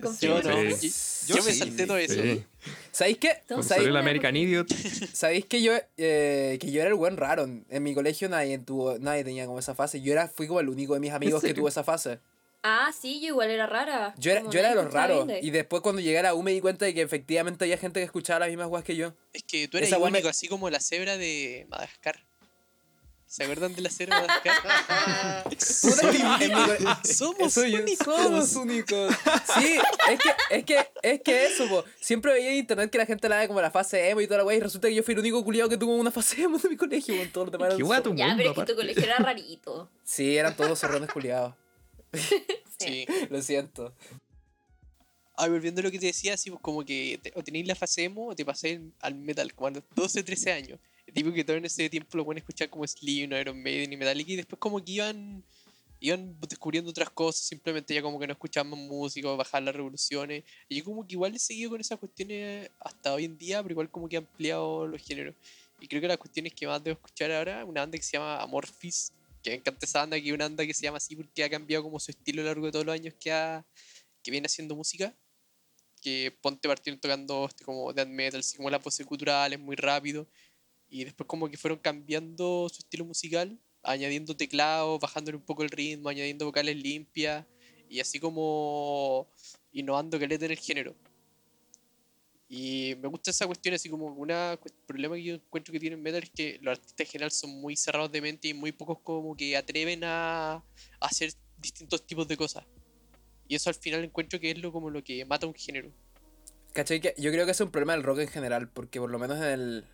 Me 0.00 0.18
Yo 0.20 0.42
no, 0.42 0.76
Sí. 0.76 0.92
yo, 1.26 1.36
Yo 1.36 1.42
me 1.44 1.52
salté 1.52 1.86
todo 1.86 1.96
eso. 1.98 2.14
Sí. 2.20 2.44
¿Sabéis 2.90 3.18
qué? 3.18 3.38
¿Sabéis, 3.48 3.66
salió 3.66 3.88
el 3.88 3.96
American 3.96 4.36
Idiot. 4.36 4.68
sabéis 5.12 5.44
que 5.46 5.62
yo 5.62 5.72
eh, 5.96 6.58
que 6.60 6.70
yo 6.72 6.80
era 6.80 6.88
el 6.90 6.94
buen 6.96 7.16
raro? 7.16 7.44
En 7.68 7.82
mi 7.82 7.94
colegio 7.94 8.28
nadie 8.28 8.58
tuvo, 8.58 8.98
nadie 8.98 9.22
tenía 9.24 9.46
como 9.46 9.58
esa 9.58 9.74
fase. 9.74 10.00
Yo 10.00 10.12
era, 10.12 10.28
fui 10.28 10.46
como 10.46 10.60
el 10.60 10.68
único 10.68 10.94
de 10.94 11.00
mis 11.00 11.12
amigos 11.12 11.42
que 11.42 11.54
tuvo 11.54 11.68
esa 11.68 11.84
fase. 11.84 12.18
Ah, 12.66 12.90
sí, 12.98 13.20
yo 13.20 13.28
igual 13.28 13.50
era 13.50 13.66
rara. 13.66 14.14
Yo 14.16 14.32
era, 14.32 14.42
yo 14.50 14.58
era 14.58 14.70
de 14.70 14.74
los 14.74 14.90
raros. 14.92 15.28
Y 15.42 15.50
después 15.50 15.82
cuando 15.82 16.00
llegué 16.00 16.18
a 16.18 16.22
la 16.22 16.34
U 16.34 16.42
me 16.42 16.50
di 16.52 16.60
cuenta 16.60 16.86
de 16.86 16.94
que 16.94 17.02
efectivamente 17.02 17.64
había 17.64 17.76
gente 17.76 18.00
que 18.00 18.04
escuchaba 18.04 18.40
las 18.40 18.48
mismas 18.48 18.68
weas 18.68 18.84
que 18.84 18.96
yo. 18.96 19.12
Es 19.34 19.42
que 19.42 19.68
tú 19.68 19.76
eres 19.76 19.88
Esa 19.90 19.98
weá 19.98 20.10
me- 20.10 20.18
único, 20.18 20.28
así 20.30 20.48
como 20.48 20.70
la 20.70 20.80
cebra 20.80 21.18
de 21.18 21.66
Madagascar. 21.68 22.24
¿Se 23.34 23.42
acuerdan 23.42 23.74
de 23.74 23.82
la 23.82 23.88
de 23.90 24.06
co- 24.06 25.50
Somos 27.04 27.52
Soy- 27.52 27.74
únicos. 27.74 28.06
Somos 28.06 28.54
únicos. 28.54 29.12
Sí, 29.58 29.76
es 30.08 30.20
que, 30.20 30.30
es 30.56 30.64
que, 30.64 30.88
es 31.02 31.20
que 31.20 31.46
eso, 31.46 31.68
po. 31.68 31.84
Siempre 32.00 32.32
veía 32.32 32.50
en 32.50 32.58
internet 32.58 32.90
que 32.92 32.98
la 32.98 33.06
gente 33.06 33.28
la 33.28 33.38
de 33.38 33.48
como 33.48 33.60
la 33.60 33.72
fase 33.72 34.08
emo 34.08 34.20
y 34.20 34.28
toda 34.28 34.38
la 34.38 34.44
wea, 34.44 34.56
y 34.56 34.60
resulta 34.60 34.86
que 34.86 34.94
yo 34.94 35.02
fui 35.02 35.14
el 35.14 35.18
único 35.20 35.42
culiado 35.42 35.68
que 35.68 35.76
tuvo 35.76 35.96
una 35.96 36.12
fase 36.12 36.42
emo 36.42 36.58
de 36.58 36.68
mi 36.68 36.76
colegio, 36.76 37.16
con 37.16 37.28
todos 37.30 37.46
los 37.48 37.52
demás. 37.52 37.66
eran 37.66 37.78
Qué 37.78 37.82
guay 37.82 37.98
zorros. 37.98 38.12
tu 38.14 38.18
Ya, 38.18 38.26
mundo, 38.28 38.42
pero 38.44 38.50
es 38.52 38.56
que 38.66 38.72
tu 38.72 38.76
colegio 38.76 39.02
era 39.02 39.16
rarito. 39.18 39.90
Sí, 40.04 40.36
eran 40.36 40.54
todos 40.56 40.78
zorrones 40.78 41.10
culiados. 41.10 41.54
Sí. 42.78 43.04
Lo 43.30 43.42
siento. 43.42 43.94
Ah, 45.36 45.48
volviendo 45.48 45.80
a 45.80 45.84
lo 45.84 45.90
que 45.90 45.98
te 45.98 46.06
decía, 46.06 46.34
así 46.34 46.50
pues 46.50 46.60
como 46.62 46.84
que 46.84 47.18
te- 47.20 47.32
o 47.34 47.42
tenéis 47.42 47.66
la 47.66 47.74
fase 47.74 48.04
emo 48.04 48.28
o 48.28 48.36
te 48.36 48.44
pasáis 48.44 48.78
al 49.00 49.14
metal, 49.16 49.52
como 49.54 49.66
a 49.68 49.70
los 49.72 49.82
12, 49.96 50.22
13 50.22 50.52
años. 50.52 50.78
Tipo 51.12 51.32
que 51.32 51.44
todo 51.44 51.56
en 51.56 51.64
ese 51.64 51.88
tiempo 51.90 52.16
lo 52.16 52.24
pueden 52.24 52.38
escuchar 52.38 52.70
como 52.70 52.86
Slim, 52.86 53.32
Iron 53.32 53.62
Maiden 53.62 53.92
y 53.92 53.96
Metallica 53.96 54.32
y 54.32 54.36
después 54.36 54.58
como 54.58 54.82
que 54.82 54.92
iban 54.92 55.44
iban 56.00 56.38
descubriendo 56.40 56.90
otras 56.90 57.08
cosas, 57.08 57.46
simplemente 57.46 57.94
ya 57.94 58.02
como 58.02 58.18
que 58.18 58.26
no 58.26 58.34
escuchaban 58.34 58.70
más 58.70 58.78
música, 58.78 59.28
bajar 59.30 59.62
las 59.62 59.74
revoluciones. 59.74 60.44
Y 60.68 60.76
yo 60.76 60.84
como 60.84 61.06
que 61.06 61.14
igual 61.14 61.34
he 61.34 61.38
seguido 61.38 61.70
con 61.70 61.80
esas 61.80 61.98
cuestiones 61.98 62.70
hasta 62.80 63.14
hoy 63.14 63.24
en 63.24 63.38
día, 63.38 63.62
pero 63.62 63.72
igual 63.72 63.90
como 63.90 64.08
que 64.08 64.16
he 64.16 64.18
ampliado 64.18 64.86
los 64.86 65.02
géneros. 65.02 65.34
Y 65.80 65.88
creo 65.88 66.02
que 66.02 66.08
las 66.08 66.18
cuestiones 66.18 66.52
que 66.52 66.66
más 66.66 66.82
debo 66.84 66.96
escuchar 66.96 67.32
ahora, 67.32 67.64
una 67.64 67.80
banda 67.80 67.96
que 67.96 68.04
se 68.04 68.12
llama 68.18 68.38
Amorphis, 68.42 69.12
que 69.42 69.50
me 69.50 69.56
encanta 69.56 69.86
esa 69.86 70.00
banda, 70.00 70.20
que 70.20 70.28
es 70.28 70.34
una 70.34 70.44
banda 70.44 70.66
que 70.66 70.74
se 70.74 70.82
llama 70.82 70.98
así 70.98 71.16
porque 71.16 71.42
ha 71.42 71.48
cambiado 71.48 71.84
como 71.84 71.98
su 71.98 72.10
estilo 72.10 72.42
a 72.42 72.44
lo 72.44 72.50
largo 72.50 72.66
de 72.66 72.72
todos 72.72 72.84
los 72.84 72.94
años 72.94 73.14
que, 73.18 73.32
ha, 73.32 73.64
que 74.22 74.30
viene 74.30 74.46
haciendo 74.46 74.76
música 74.76 75.14
que 76.04 76.36
ponte 76.42 76.68
partieron 76.68 77.00
tocando 77.00 77.46
este, 77.48 77.64
como 77.64 77.90
death 77.94 78.08
metal, 78.08 78.40
así 78.40 78.58
como 78.58 78.68
la 78.68 78.78
pose 78.78 79.06
cultural, 79.06 79.54
es 79.54 79.58
muy 79.58 79.74
rápido. 79.74 80.26
Y 80.94 81.02
después 81.02 81.26
como 81.26 81.50
que 81.50 81.56
fueron 81.56 81.80
cambiando 81.80 82.68
su 82.68 82.78
estilo 82.78 83.04
musical, 83.04 83.58
añadiendo 83.82 84.36
teclados, 84.36 85.00
bajándole 85.00 85.36
un 85.36 85.42
poco 85.42 85.64
el 85.64 85.70
ritmo, 85.70 86.08
añadiendo 86.08 86.44
vocales 86.44 86.76
limpias, 86.76 87.44
y 87.88 87.98
así 87.98 88.20
como 88.20 89.28
innovando 89.72 90.20
que 90.20 90.26
en 90.26 90.42
el 90.44 90.56
género. 90.56 90.94
Y 92.48 92.94
me 93.02 93.08
gusta 93.08 93.32
esa 93.32 93.44
cuestión, 93.44 93.74
así 93.74 93.88
como 93.88 94.06
un 94.06 94.58
problema 94.86 95.16
que 95.16 95.24
yo 95.24 95.34
encuentro 95.34 95.72
que 95.72 95.80
tienen 95.80 96.00
metal 96.00 96.22
es 96.22 96.30
que 96.30 96.60
los 96.62 96.78
artistas 96.78 97.00
en 97.08 97.10
general 97.10 97.32
son 97.32 97.50
muy 97.60 97.74
cerrados 97.74 98.12
de 98.12 98.20
mente 98.20 98.46
y 98.46 98.54
muy 98.54 98.70
pocos 98.70 99.00
como 99.02 99.36
que 99.36 99.56
atreven 99.56 100.02
a, 100.04 100.62
hacer 101.00 101.32
distintos 101.58 102.06
tipos 102.06 102.28
de 102.28 102.36
cosas. 102.36 102.64
Y 103.48 103.56
eso 103.56 103.68
al 103.68 103.74
final 103.74 104.04
encuentro 104.04 104.38
que 104.38 104.52
es 104.52 104.58
lo 104.58 104.70
como 104.70 104.90
lo 104.90 105.02
que 105.02 105.24
mata 105.24 105.44
un 105.44 105.54
género. 105.54 105.90
¿Cachai? 106.72 107.00
Yo 107.00 107.32
creo 107.32 107.46
que 107.46 107.50
es 107.50 107.60
un 107.60 107.72
problema 107.72 107.94
del 107.94 108.04
rock 108.04 108.20
en 108.20 108.28
general, 108.28 108.68
porque 108.68 109.00
por 109.00 109.10
lo 109.10 109.18
menos 109.18 109.38
en 109.38 109.44
el. 109.44 109.84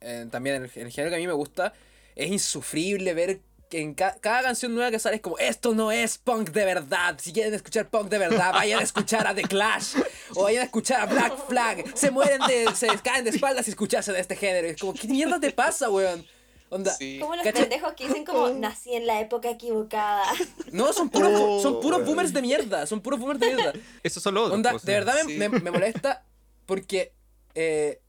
En- 0.00 0.30
también 0.30 0.56
en 0.56 0.64
el, 0.64 0.70
en 0.74 0.86
el 0.86 0.92
género 0.92 1.10
que 1.10 1.16
a 1.16 1.18
mí 1.18 1.26
me 1.26 1.32
gusta, 1.32 1.72
es 2.14 2.30
insufrible 2.30 3.14
ver 3.14 3.40
que 3.68 3.80
en 3.80 3.94
ca- 3.94 4.16
cada 4.20 4.42
canción 4.42 4.74
nueva 4.74 4.90
que 4.92 4.98
sale 5.00 5.16
es 5.16 5.22
como, 5.22 5.38
esto 5.38 5.74
no 5.74 5.90
es 5.90 6.18
punk 6.18 6.50
de 6.50 6.64
verdad. 6.64 7.18
Si 7.20 7.32
quieren 7.32 7.52
escuchar 7.52 7.88
punk 7.88 8.08
de 8.08 8.18
verdad, 8.18 8.52
vayan 8.52 8.78
a 8.78 8.82
escuchar 8.82 9.26
a 9.26 9.34
The 9.34 9.42
Clash 9.42 9.96
o 10.36 10.44
vayan 10.44 10.62
a 10.62 10.64
escuchar 10.66 11.00
a 11.00 11.06
Black 11.06 11.36
Flag. 11.48 11.84
Se 11.96 12.10
mueren 12.12 12.40
de. 12.46 12.66
se 12.76 12.86
caen 13.02 13.24
de 13.24 13.30
espaldas 13.30 13.64
si 13.64 13.72
escucharse 13.72 14.12
de 14.12 14.20
este 14.20 14.36
género. 14.36 14.68
Es 14.68 14.80
como, 14.80 14.94
¿qué 14.94 15.08
mierda 15.08 15.40
te 15.40 15.50
pasa, 15.50 15.90
weón? 15.90 16.24
Onda. 16.68 16.92
Sí. 16.94 17.18
Como 17.20 17.34
los 17.36 17.44
¿Cachai? 17.44 17.62
pendejos 17.62 17.92
que 17.94 18.06
dicen 18.08 18.24
como 18.24 18.48
nací 18.50 18.94
en 18.94 19.06
la 19.06 19.20
época 19.20 19.50
equivocada. 19.50 20.24
No, 20.72 20.92
son 20.92 21.08
puros, 21.10 21.62
son 21.62 21.80
puros 21.80 22.04
boomers 22.04 22.32
de 22.32 22.42
mierda. 22.42 22.86
Son 22.86 23.00
puros 23.00 23.18
boomers 23.18 23.40
de 23.40 23.52
mierda. 23.54 23.72
Eso 24.02 24.20
son 24.20 24.34
los. 24.34 24.50
Onda, 24.52 24.70
pues, 24.72 24.84
de 24.84 24.92
verdad 24.92 25.14
me, 25.24 25.32
Sí. 25.32 25.38
me- 25.38 25.48
me 25.48 25.70
molesta 25.72 26.24
porque 26.66 27.12
eh, 27.54 28.00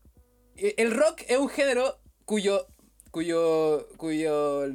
el 0.58 0.92
rock 0.92 1.24
es 1.28 1.38
un 1.38 1.50
género 1.50 2.00
cuyo, 2.26 2.68
cuyo, 3.12 3.88
cuyo 3.98 4.66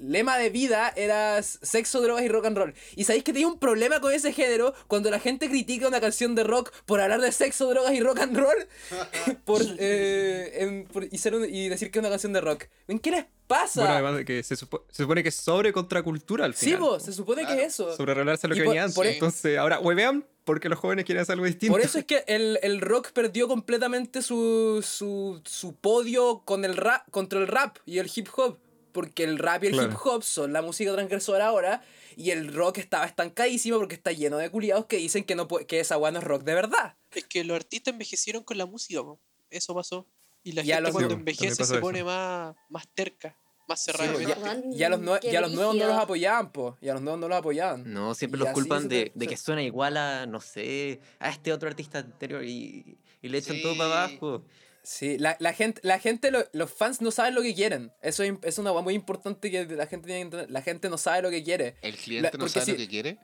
lema 0.00 0.38
de 0.38 0.50
vida 0.50 0.92
era 0.96 1.42
sexo, 1.42 2.00
drogas 2.00 2.24
y 2.24 2.28
rock 2.28 2.46
and 2.46 2.56
roll. 2.58 2.74
Y 2.96 3.04
sabéis 3.04 3.24
que 3.24 3.32
tenía 3.32 3.48
un 3.48 3.58
problema 3.58 4.00
con 4.00 4.12
ese 4.12 4.32
género 4.32 4.74
cuando 4.88 5.10
la 5.10 5.20
gente 5.20 5.48
critica 5.48 5.88
una 5.88 6.00
canción 6.00 6.34
de 6.34 6.44
rock 6.44 6.72
por 6.86 7.00
hablar 7.00 7.20
de 7.20 7.32
sexo, 7.32 7.68
drogas 7.68 7.92
y 7.94 8.00
rock 8.00 8.20
and 8.20 8.36
roll 8.36 8.66
por, 9.44 9.60
eh, 9.78 10.52
en- 10.62 10.84
por- 10.86 11.04
y, 11.10 11.18
ser 11.18 11.34
un- 11.34 11.44
y 11.52 11.68
decir 11.68 11.90
que 11.90 11.98
es 11.98 12.00
una 12.00 12.10
canción 12.10 12.32
de 12.32 12.40
rock. 12.40 12.64
¿En 12.88 12.98
qué 12.98 13.10
les 13.10 13.24
pasa? 13.46 13.80
Bueno, 13.80 13.94
además 13.94 14.16
de 14.16 14.24
que 14.24 14.42
se, 14.42 14.54
supo- 14.56 14.84
se 14.90 15.02
supone 15.02 15.22
que 15.22 15.28
es 15.30 15.34
sobre 15.34 15.72
contracultura 15.72 16.44
al 16.44 16.54
sí, 16.54 16.66
final. 16.66 16.80
po, 16.80 16.88
po. 16.90 17.00
se 17.00 17.12
supone 17.12 17.42
Claro. 17.42 17.56
que 17.56 17.62
es 17.64 17.74
eso. 17.74 17.96
Sobre 17.96 18.14
revelarse 18.14 18.48
lo 18.48 18.54
Y 18.54 18.58
que 18.58 18.64
por- 18.64 18.70
venía 18.70 18.82
antes. 18.84 18.96
por- 18.96 19.06
Entonces, 19.06 19.58
ahora 19.58 19.80
huevean 19.80 20.24
porque 20.44 20.68
los 20.68 20.78
jóvenes 20.78 21.04
quieren 21.04 21.22
hacer 21.22 21.34
algo 21.34 21.46
distinto. 21.46 21.72
Por 21.72 21.80
eso 21.80 21.98
es 21.98 22.04
que 22.06 22.24
el, 22.26 22.58
el 22.62 22.80
rock 22.80 23.12
perdió 23.12 23.46
completamente 23.48 24.22
su, 24.22 24.84
su, 24.86 25.40
su 25.44 25.74
podio 25.74 26.42
con 26.44 26.64
el 26.64 26.76
rap, 26.76 27.06
contra 27.10 27.38
el 27.38 27.46
rap 27.46 27.76
y 27.86 27.98
el 27.98 28.10
hip 28.14 28.28
hop. 28.36 28.58
Porque 28.92 29.24
el 29.24 29.38
rap 29.38 29.64
y 29.64 29.68
el 29.68 29.72
Claro. 29.74 29.90
hip 29.92 29.98
hop 30.04 30.22
son 30.22 30.52
la 30.52 30.62
música 30.62 30.92
transgresora 30.92 31.46
ahora. 31.46 31.82
Y 32.16 32.30
el 32.30 32.52
rock 32.52 32.78
estaba 32.78 33.06
estancadísimo 33.06 33.78
porque 33.78 33.94
está 33.94 34.12
lleno 34.12 34.36
de 34.38 34.50
culiados 34.50 34.86
que 34.86 34.96
dicen 34.96 35.24
que, 35.24 35.34
no, 35.34 35.46
que 35.48 35.80
esa 35.80 35.96
weá 35.96 36.10
no 36.10 36.18
es 36.18 36.24
rock 36.24 36.42
de 36.42 36.54
verdad. 36.54 36.96
Es 37.12 37.24
que 37.26 37.44
los 37.44 37.54
artistas 37.56 37.92
envejecieron 37.92 38.42
con 38.44 38.58
la 38.58 38.66
música, 38.66 39.00
po. 39.02 39.20
eso 39.50 39.74
pasó. 39.74 40.06
Y 40.42 40.52
la 40.52 40.62
Ya 40.62 40.76
gente 40.76 40.88
los- 40.88 40.92
cuando 40.92 41.14
envejece 41.14 41.54
se 41.54 41.62
eso. 41.64 41.80
pone 41.80 42.02
más, 42.04 42.54
más 42.68 42.88
terca, 42.94 43.36
más 43.68 43.82
cerrada 43.82 44.14
Sí, 44.16 44.24
ya, 44.72 44.88
los, 44.88 45.00
nue- 45.00 45.20
qué 45.20 45.30
ya 45.32 45.40
los 45.40 45.52
nuevos 45.52 45.76
no 45.76 45.86
los 45.86 45.96
apoyaban, 45.96 46.50
po. 46.52 46.76
Ya 46.80 46.92
los 46.94 47.02
nuevos 47.02 47.20
no 47.20 47.28
los 47.28 47.38
apoyaban. 47.38 47.92
No, 47.92 48.14
siempre 48.14 48.40
Y 48.40 48.44
los 48.44 48.52
culpan 48.52 48.88
de, 48.88 49.12
de 49.14 49.26
que 49.26 49.36
suena 49.36 49.62
igual 49.62 49.96
a, 49.96 50.26
no 50.26 50.40
sé, 50.40 51.00
a 51.18 51.30
este 51.30 51.52
otro 51.52 51.68
artista 51.68 51.98
anterior 51.98 52.42
y, 52.44 52.96
y 53.22 53.28
le 53.28 53.38
echan 53.38 53.60
todo 53.62 53.76
para 53.76 54.04
abajo. 54.04 54.44
Sí, 54.92 55.18
la, 55.18 55.36
la 55.38 55.52
gente, 55.52 55.80
la 55.84 56.00
gente 56.00 56.32
lo- 56.32 56.44
los 56.52 56.72
fans 56.72 57.00
no 57.00 57.12
saben 57.12 57.36
lo 57.36 57.42
que 57.42 57.54
quieren. 57.54 57.92
Eso 58.02 58.24
es, 58.24 58.32
es 58.42 58.58
una 58.58 58.72
muy 58.72 58.94
importante 58.94 59.48
que 59.48 59.64
la 59.64 59.86
gente 59.86 60.06
tiene 60.08 60.18
que 60.18 60.22
entender. 60.24 60.50
La 60.50 60.62
gente 60.62 60.90
no 60.90 60.98
sabe 60.98 61.22
lo 61.22 61.30
que 61.30 61.44
quiere. 61.44 61.76
El 61.80 61.94
cliente 61.96 62.30
La- 62.32 62.38
no 62.38 62.48
sabe 62.48 62.64
si- 62.66 62.72
lo 62.72 62.76
que 62.78 62.88
quiere. 62.88 63.18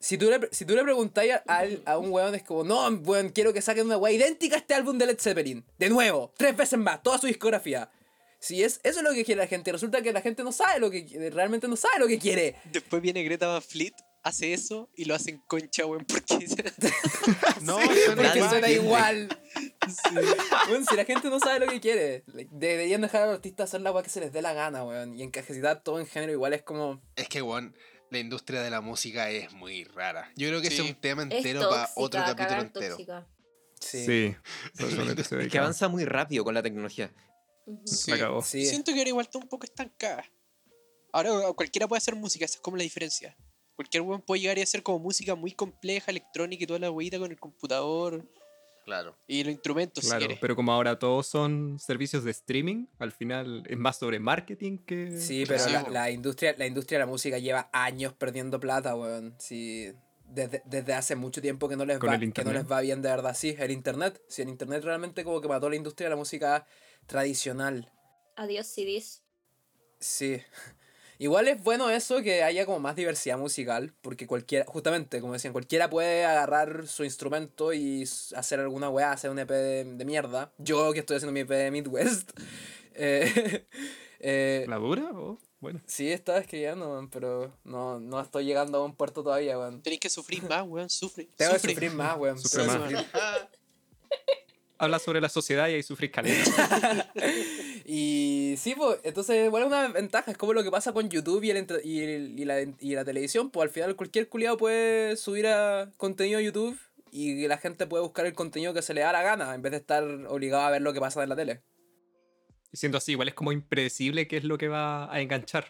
Si 0.00 0.16
tú 0.16 0.30
le, 0.30 0.48
si 0.52 0.64
tú 0.64 0.74
le 0.74 0.82
preguntáis 0.82 1.32
a, 1.34 1.42
al- 1.46 1.82
a 1.84 1.98
un 1.98 2.10
weón, 2.10 2.34
es 2.34 2.42
como, 2.44 2.64
no, 2.64 2.88
weón, 3.04 3.28
quiero 3.28 3.52
que 3.52 3.60
saquen 3.60 3.84
una 3.84 3.98
weá 3.98 4.10
idéntica 4.14 4.56
a 4.56 4.58
este 4.60 4.72
álbum 4.72 4.96
de 4.96 5.04
Led 5.04 5.18
Zeppelin. 5.20 5.62
De 5.78 5.90
nuevo, 5.90 6.32
tres 6.38 6.56
veces 6.56 6.78
más, 6.78 7.02
toda 7.02 7.18
su 7.18 7.26
discografía. 7.26 7.90
Si 8.40 8.62
es, 8.64 8.80
eso 8.82 9.00
es 9.00 9.04
lo 9.04 9.12
que 9.12 9.22
quiere 9.26 9.42
la 9.42 9.46
gente. 9.46 9.70
Resulta 9.70 10.00
que 10.00 10.14
la 10.14 10.22
gente 10.22 10.42
no 10.42 10.50
sabe 10.50 10.80
lo 10.80 10.90
que 10.90 11.04
quiere, 11.04 11.28
realmente 11.28 11.68
no 11.68 11.76
sabe 11.76 11.98
lo 11.98 12.08
que 12.08 12.18
quiere. 12.18 12.56
Después 12.72 13.02
viene 13.02 13.22
Greta 13.22 13.48
Van 13.48 13.60
Fleet 13.62 13.92
hace 14.22 14.52
eso 14.52 14.90
y 14.96 15.04
lo 15.06 15.14
hacen 15.14 15.42
concha, 15.46 15.84
weón, 15.86 16.04
porque 16.04 16.46
No, 17.62 17.78
Sí, 17.80 17.88
suena 18.06 18.22
porque 18.22 18.38
igual. 18.38 18.50
suena 18.50 18.68
igual. 18.70 19.28
Weón, 20.68 20.86
si 20.86 20.96
la 20.96 21.04
gente 21.04 21.28
no 21.28 21.38
sabe 21.40 21.64
lo 21.64 21.70
que 21.70 21.80
quiere, 21.80 22.24
deberían 22.50 23.00
dejar 23.00 23.22
a 23.22 23.26
los 23.26 23.34
artistas 23.36 23.70
hacer 23.70 23.80
la 23.80 23.92
weá 23.92 24.02
que 24.02 24.10
se 24.10 24.20
les 24.20 24.32
dé 24.32 24.42
la 24.42 24.52
gana, 24.52 24.84
weón. 24.84 25.14
Y 25.18 25.22
encajetar 25.22 25.82
todo 25.82 25.98
en 26.00 26.06
género 26.06 26.32
igual 26.32 26.52
es 26.52 26.62
como. 26.62 27.02
Es 27.16 27.28
que, 27.28 27.42
weón, 27.42 27.76
la 28.10 28.18
industria 28.18 28.62
de 28.62 28.70
la 28.70 28.80
música 28.80 29.30
es 29.30 29.52
muy 29.52 29.84
rara. 29.84 30.30
Yo 30.36 30.48
creo 30.48 30.60
que 30.60 30.68
ese 30.68 30.76
Sí. 30.78 30.82
es 30.82 30.94
un 30.94 31.00
tema 31.00 31.22
entero 31.22 31.68
para 31.68 31.90
otro 31.96 32.20
capítulo 32.20 32.36
cagar 32.48 32.60
entero. 32.66 32.96
tóxica. 32.96 33.26
Sí. 33.80 34.04
Sí. 34.06 34.36
Es 34.78 34.84
que 34.86 35.14
se 35.16 35.20
Es 35.22 35.28
que 35.28 35.36
dedica. 35.36 35.58
avanza 35.60 35.88
muy 35.88 36.04
rápido 36.04 36.44
con 36.44 36.54
la 36.54 36.62
tecnología. 36.62 37.12
Cagó. 38.06 38.42
Sí. 38.42 38.66
Siento 38.66 38.92
que 38.92 38.98
ahora 38.98 39.08
igual 39.08 39.26
está 39.26 39.38
un 39.38 39.48
poco 39.48 39.64
estancada. 39.64 40.24
Ahora 41.12 41.30
cualquiera 41.54 41.86
puede 41.88 41.98
hacer 41.98 42.14
música, 42.16 42.44
esa 42.44 42.54
es 42.56 42.60
como 42.60 42.76
la 42.76 42.82
diferencia. 42.84 43.36
Cualquier 43.82 44.02
weón 44.04 44.22
puede 44.22 44.42
llegar 44.42 44.58
y 44.58 44.62
hacer 44.62 44.84
como 44.84 45.00
música 45.00 45.34
muy 45.34 45.50
compleja, 45.50 46.12
electrónica 46.12 46.62
y 46.62 46.66
toda 46.68 46.78
la 46.78 46.90
weita 46.92 47.18
con 47.18 47.32
el 47.32 47.38
computador 47.40 48.24
Claro. 48.84 49.16
y 49.26 49.42
los 49.42 49.52
instrumentos, 49.52 50.04
Claro, 50.04 50.26
si 50.28 50.36
pero 50.40 50.54
como 50.54 50.72
ahora 50.72 51.00
todos 51.00 51.26
son 51.26 51.80
servicios 51.80 52.22
de 52.22 52.30
streaming, 52.30 52.86
al 53.00 53.10
final 53.10 53.64
es 53.68 53.76
más 53.76 53.98
sobre 53.98 54.20
marketing 54.20 54.78
que... 54.78 55.18
Sí, 55.18 55.44
pero 55.48 55.58
Sí, 55.58 55.70
la, 55.90 56.10
industria, 56.12 56.54
la 56.56 56.66
industria 56.66 56.98
de 57.00 57.04
la 57.06 57.10
música 57.10 57.38
lleva 57.38 57.70
años 57.72 58.12
perdiendo 58.12 58.60
plata, 58.60 58.94
weón. 58.94 59.34
Sí, 59.38 59.92
desde, 60.26 60.62
desde 60.64 60.94
hace 60.94 61.16
mucho 61.16 61.42
tiempo 61.42 61.68
que 61.68 61.74
no 61.76 61.84
les 61.84 61.98
va, 61.98 62.18
que 62.18 62.44
no 62.44 62.52
les 62.52 62.70
va 62.70 62.80
bien 62.80 63.02
de 63.02 63.08
verdad. 63.08 63.34
Sí, 63.36 63.56
el 63.58 63.72
internet. 63.72 64.22
Sí, 64.28 64.42
el 64.42 64.48
internet 64.48 64.84
realmente 64.84 65.24
como 65.24 65.40
que 65.40 65.48
mató 65.48 65.68
la 65.68 65.76
industria 65.76 66.06
de 66.06 66.10
la 66.10 66.16
música 66.16 66.66
tradicional. 67.06 67.90
Adiós, 68.36 68.66
CDs. 68.68 69.22
Sí. 69.98 70.40
Igual 71.18 71.48
es 71.48 71.62
bueno 71.62 71.90
eso 71.90 72.22
que 72.22 72.42
haya 72.42 72.66
como 72.66 72.80
más 72.80 72.96
diversidad 72.96 73.38
musical, 73.38 73.92
porque 74.00 74.26
cualquiera, 74.26 74.64
justamente, 74.66 75.20
como 75.20 75.34
decían, 75.34 75.52
cualquiera 75.52 75.88
puede 75.88 76.24
agarrar 76.24 76.86
su 76.86 77.04
instrumento 77.04 77.72
y 77.72 78.02
hacer 78.34 78.60
alguna 78.60 78.90
weá, 78.90 79.12
hacer 79.12 79.30
un 79.30 79.38
EP 79.38 79.48
de, 79.50 79.84
de 79.84 80.04
mierda. 80.04 80.52
Yo 80.58 80.92
que 80.92 81.00
estoy 81.00 81.16
haciendo 81.16 81.32
mi 81.32 81.40
EP 81.40 81.50
de 81.50 81.70
Midwest. 81.70 82.30
eh, 82.94 83.66
eh, 84.20 84.64
¿La 84.68 84.76
dura? 84.76 85.10
o 85.12 85.38
bueno. 85.60 85.80
Sí, 85.86 86.10
estaba 86.10 86.38
escribiendo, 86.38 86.90
weón, 86.90 87.08
pero 87.08 87.52
no, 87.62 88.00
no 88.00 88.20
estoy 88.20 88.44
llegando 88.44 88.78
a 88.78 88.84
un 88.84 88.96
puerto 88.96 89.22
todavía, 89.22 89.56
weón. 89.56 89.80
Tenéis 89.80 90.00
que 90.00 90.10
sufrir 90.10 90.42
más, 90.42 90.64
weón, 90.66 90.90
sufre. 90.90 91.28
Tengo 91.36 91.52
que 91.52 91.58
sufre. 91.60 91.74
sufrir 91.74 91.92
más, 91.92 92.18
weón. 92.18 92.40
Sufre 92.40 92.64
que 92.64 92.94
más. 92.94 93.06
Habla 94.82 94.98
sobre 94.98 95.20
la 95.20 95.28
sociedad 95.28 95.68
y 95.68 95.74
ahí 95.74 95.82
sufres 95.84 96.10
caleta. 96.10 97.12
Y 97.84 98.54
sí, 98.58 98.74
pues, 98.76 98.98
entonces, 99.02 99.46
igual 99.46 99.62
es 99.64 99.66
una 99.68 99.88
ventaja, 99.88 100.30
es 100.30 100.36
como 100.36 100.52
lo 100.52 100.62
que 100.62 100.70
pasa 100.70 100.92
con 100.92 101.08
YouTube 101.08 101.42
y, 101.44 101.50
el 101.50 101.56
entre- 101.56 101.80
y, 101.84 102.00
el- 102.02 102.38
y 102.38 102.44
la, 102.44 102.60
y 102.60 102.94
la 102.94 103.04
televisión, 103.04 103.50
pues 103.50 103.68
al 103.68 103.70
final 103.72 103.96
cualquier 103.96 104.28
culiado 104.28 104.56
puede 104.56 105.16
subir 105.16 105.46
a 105.46 105.90
contenido 105.96 106.38
a 106.38 106.42
YouTube 106.42 106.78
y 107.10 107.46
la 107.46 107.58
gente 107.58 107.86
puede 107.86 108.02
buscar 108.02 108.24
el 108.26 108.32
contenido 108.34 108.72
que 108.74 108.82
se 108.82 108.94
le 108.94 109.02
da 109.02 109.12
la 109.12 109.22
gana, 109.22 109.54
en 109.54 109.62
vez 109.62 109.72
de 109.72 109.78
estar 109.78 110.02
obligado 110.28 110.62
a 110.64 110.70
ver 110.70 110.82
lo 110.82 110.92
que 110.92 111.00
pasa 111.00 111.22
en 111.22 111.28
la 111.28 111.36
tele. 111.36 111.60
Y 112.72 112.76
siendo 112.78 112.98
así, 112.98 113.12
igual 113.12 113.28
es 113.28 113.34
como 113.34 113.52
impredecible 113.52 114.26
qué 114.26 114.38
es 114.38 114.44
lo 114.44 114.56
que 114.56 114.68
va 114.68 115.12
a 115.12 115.20
enganchar. 115.20 115.66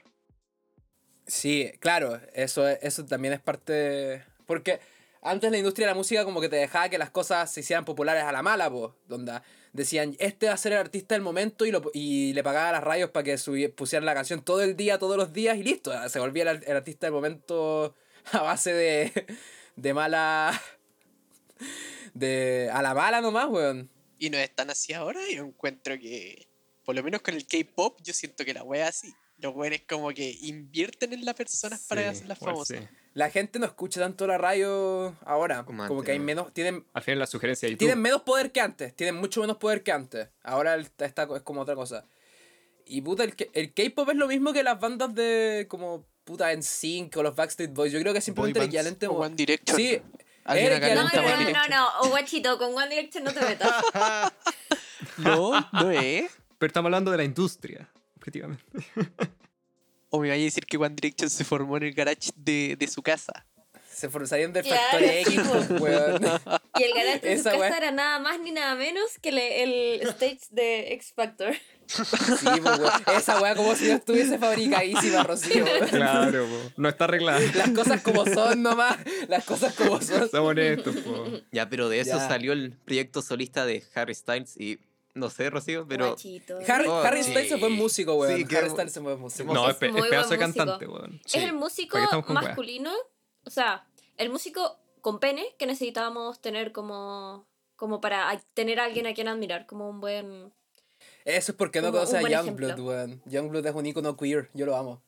Sí, 1.26 1.72
claro, 1.80 2.20
eso, 2.34 2.68
es- 2.68 2.78
eso 2.82 3.04
también 3.06 3.34
es 3.34 3.40
parte... 3.40 4.24
Porque 4.46 4.80
antes 5.22 5.50
la 5.50 5.58
industria 5.58 5.86
de 5.86 5.92
la 5.92 5.96
música 5.96 6.24
como 6.24 6.40
que 6.40 6.48
te 6.48 6.56
dejaba 6.56 6.88
que 6.88 6.98
las 6.98 7.10
cosas 7.10 7.50
se 7.52 7.60
hicieran 7.60 7.84
populares 7.84 8.24
a 8.24 8.32
la 8.32 8.42
mala, 8.42 8.70
pues, 8.70 8.92
donde 9.08 9.40
decían, 9.72 10.16
este 10.18 10.46
va 10.46 10.52
a 10.52 10.56
ser 10.56 10.72
el 10.72 10.78
artista 10.78 11.14
del 11.14 11.22
momento 11.22 11.64
y, 11.64 11.70
lo, 11.70 11.90
y 11.94 12.32
le 12.34 12.42
pagaba 12.42 12.68
a 12.68 12.72
las 12.72 12.84
radios 12.84 13.10
para 13.10 13.24
que 13.24 13.68
pusieran 13.70 14.04
la 14.06 14.14
canción 14.14 14.42
todo 14.44 14.62
el 14.62 14.76
día, 14.76 14.98
todos 14.98 15.16
los 15.16 15.32
días 15.32 15.56
y 15.56 15.62
listo, 15.62 15.92
se 16.08 16.18
volvía 16.18 16.50
el, 16.50 16.62
el 16.64 16.76
artista 16.76 17.06
del 17.06 17.14
momento 17.14 17.94
a 18.32 18.42
base 18.42 18.72
de, 18.72 19.26
de 19.76 19.94
mala... 19.94 20.60
De, 22.14 22.68
a 22.72 22.82
la 22.82 22.92
mala 22.94 23.20
nomás, 23.20 23.48
weón. 23.48 23.90
Y 24.18 24.30
no 24.30 24.36
es 24.38 24.54
tan 24.54 24.70
así 24.70 24.92
ahora, 24.92 25.20
yo 25.34 25.44
encuentro 25.44 25.98
que, 25.98 26.46
por 26.84 26.94
lo 26.94 27.02
menos 27.02 27.22
con 27.22 27.34
el 27.34 27.46
K-pop, 27.46 27.98
yo 28.02 28.12
siento 28.12 28.44
que 28.44 28.52
la 28.54 28.62
wea 28.62 28.88
así. 28.88 29.12
Los 29.38 29.54
weones 29.54 29.82
como 29.88 30.10
que 30.10 30.36
invierten 30.42 31.12
en 31.12 31.24
las 31.24 31.34
personas 31.34 31.80
para 31.88 32.02
Sí, 32.02 32.08
hacerlas 32.08 32.38
famosas. 32.38 32.80
sí. 32.80 32.88
La 33.14 33.28
gente 33.30 33.58
no 33.58 33.66
escucha 33.66 34.00
tanto 34.00 34.26
la 34.26 34.38
radio 34.38 35.14
ahora. 35.26 35.64
Como 35.64 35.86
Como, 35.86 36.00
antes, 36.00 36.06
que 36.06 36.12
hay 36.12 36.18
¿no? 36.18 36.24
menos. 36.24 36.52
Tienen, 36.54 36.86
Al 36.94 37.02
final 37.02 37.18
la 37.18 37.26
sugerencia 37.26 37.68
de 37.68 37.76
tienen 37.76 38.00
menos 38.00 38.22
poder 38.22 38.52
que 38.52 38.60
antes. 38.60 38.94
Tienen 38.96 39.16
mucho 39.16 39.40
menos 39.42 39.58
poder 39.58 39.82
que 39.82 39.92
antes. 39.92 40.28
Ahora 40.42 40.76
esta 40.76 41.26
co- 41.26 41.36
es 41.36 41.42
como 41.42 41.60
otra 41.60 41.74
cosa. 41.74 42.04
Y 42.86 43.00
puta, 43.02 43.24
el, 43.24 43.34
el 43.52 43.72
K-pop 43.74 44.08
es 44.10 44.16
lo 44.16 44.26
mismo 44.28 44.52
que 44.52 44.62
las 44.62 44.80
bandas 44.80 45.14
de 45.14 45.66
como 45.68 46.06
puta 46.24 46.52
en 46.52 46.62
Sync 46.62 47.16
o 47.16 47.22
los 47.22 47.34
Backstreet 47.36 47.72
Boys. 47.74 47.92
Yo 47.92 48.00
creo 48.00 48.12
que 48.12 48.20
es 48.20 48.24
simplemente 48.24 48.60
el 48.60 48.66
equivalente. 48.66 49.06
O 49.06 49.12
One 49.12 49.34
Direction. 49.36 49.76
Sí, 49.76 50.00
No, 50.46 50.54
no, 50.54 51.04
no, 51.52 51.68
no, 51.68 51.88
o 52.00 52.08
guachito, 52.08 52.56
con 52.58 52.74
One 52.74 52.88
Direction 52.88 53.24
no 53.24 53.32
te 53.32 53.40
metas. 53.40 53.72
No, 55.18 55.52
no 55.72 55.90
es. 55.90 56.30
Pero 56.58 56.68
estamos 56.68 56.86
hablando 56.86 57.10
de 57.10 57.16
la 57.18 57.24
industria, 57.24 57.88
objetivamente. 58.16 58.64
O 60.14 60.20
me 60.20 60.28
vaya 60.28 60.42
a 60.42 60.44
decir 60.44 60.66
que 60.66 60.76
One 60.76 60.94
Direction 60.94 61.30
se 61.30 61.42
formó 61.42 61.78
en 61.78 61.84
el 61.84 61.94
garage 61.94 62.30
de, 62.36 62.76
de 62.78 62.86
su 62.86 63.02
casa. 63.02 63.46
se 63.90 64.08
for- 64.10 64.26
salían 64.28 64.52
del 64.52 64.62
Claro, 64.64 64.82
Factory 64.82 65.06
X, 65.20 65.40
pues, 65.68 65.70
weón. 65.80 66.22
Y 66.78 66.82
el 66.82 66.92
garage 66.94 67.20
de 67.28 67.38
su 67.38 67.44
casa 67.44 67.76
era 67.78 67.90
nada 67.92 68.18
más 68.18 68.38
ni 68.40 68.50
nada 68.50 68.74
menos 68.74 69.04
que 69.22 69.32
le- 69.32 69.62
el 69.62 70.02
stage 70.08 70.40
de 70.50 70.92
X 70.94 71.12
Factor. 71.16 71.54
Sí, 71.86 72.46
pues, 72.62 72.78
weón. 72.78 72.90
Esa 73.16 73.40
weá 73.40 73.54
como 73.54 73.74
si 73.74 73.86
no 73.88 73.94
estuviese 73.94 74.38
fabricadísima, 74.38 75.22
Rocío. 75.22 75.64
Claro, 75.88 76.46
po. 76.46 76.72
no 76.76 76.88
está 76.90 77.04
arreglada. 77.04 77.40
Las 77.54 77.70
cosas 77.70 78.02
como 78.02 78.26
son 78.26 78.62
nomás. 78.62 78.98
Las 79.28 79.44
cosas 79.44 79.74
como 79.74 79.98
son. 80.02 80.24
Estamos 80.24 80.50
honestos, 80.50 80.94
po. 80.96 81.24
Ya, 81.52 81.68
pero 81.70 81.88
de 81.88 82.00
eso 82.00 82.18
Ya. 82.18 82.28
salió 82.28 82.52
el 82.52 82.72
proyecto 82.84 83.22
solista 83.22 83.64
de 83.64 83.82
Harry 83.94 84.14
Styles 84.14 84.56
y 84.58 84.78
no 85.14 85.30
sé, 85.30 85.50
Rocío, 85.50 85.86
pero 85.88 86.08
Guachito. 86.08 86.58
Harry, 86.68 86.88
Oh, 86.88 87.00
Harry 87.02 87.22
sí. 87.22 87.30
Styles 87.32 87.52
es 87.52 87.60
buen 87.60 87.72
músico, 87.72 88.14
weón. 88.14 88.36
Sí, 88.38 88.44
que- 88.46 88.56
Harry 88.56 88.70
Styles 88.70 88.96
es 88.96 89.02
buen 89.02 89.18
músico. 89.20 89.52
No, 89.54 89.64
Es 89.68 89.72
es, 89.72 89.76
pe- 89.76 89.88
es 89.88 90.06
pedazo 90.06 90.30
de 90.30 90.38
cantante, 90.38 90.86
weón. 90.86 91.20
Sí. 91.26 91.38
Es 91.38 91.44
el 91.44 91.52
músico 91.54 91.98
masculino, 92.28 92.92
o 93.44 93.50
sea, 93.50 93.86
el 94.16 94.30
músico 94.30 94.78
con 95.00 95.18
pene 95.18 95.44
que 95.58 95.66
necesitábamos 95.66 96.40
tener 96.40 96.72
como, 96.72 97.46
como 97.76 98.00
para 98.00 98.40
tener 98.54 98.78
a 98.80 98.84
alguien 98.84 99.06
a 99.06 99.14
quien 99.14 99.28
admirar, 99.28 99.66
como 99.66 99.88
un 99.88 100.00
buen... 100.00 100.52
Eso 101.24 101.52
es 101.52 101.58
porque 101.58 101.80
no 101.80 101.90
conoces 101.92 102.14
a 102.14 102.22
Youngblood, 102.28 102.78
weón. 102.80 103.22
Youngblood 103.26 103.66
es 103.66 103.74
un 103.74 103.86
icono 103.86 104.16
queer. 104.16 104.48
Yo 104.54 104.66
lo 104.66 104.76
amo. 104.76 105.02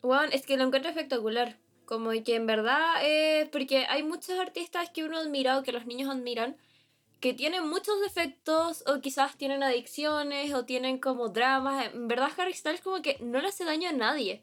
Bueno, 0.00 0.32
es 0.32 0.46
que 0.46 0.56
lo 0.56 0.64
encuentro 0.64 0.90
espectacular. 0.90 1.58
Como 1.84 2.10
que 2.24 2.34
en 2.36 2.46
verdad, 2.46 2.94
eh, 3.04 3.48
porque 3.52 3.84
hay 3.86 4.02
muchos 4.02 4.38
artistas 4.38 4.90
que 4.90 5.04
uno 5.04 5.18
admira 5.18 5.58
o 5.58 5.62
que 5.62 5.72
los 5.72 5.86
niños 5.86 6.08
admiran, 6.10 6.56
que 7.22 7.32
tienen 7.32 7.68
muchos 7.68 8.00
defectos 8.00 8.82
o 8.88 9.00
quizás 9.00 9.38
tienen 9.38 9.62
adicciones 9.62 10.52
o 10.54 10.64
tienen 10.64 10.98
como 10.98 11.28
dramas. 11.28 11.86
En 11.94 12.08
verdad 12.08 12.32
Harry 12.36 12.52
Styles 12.52 12.80
como 12.80 13.00
que 13.00 13.16
no 13.20 13.40
le 13.40 13.46
hace 13.46 13.64
daño 13.64 13.88
a 13.88 13.92
nadie. 13.92 14.42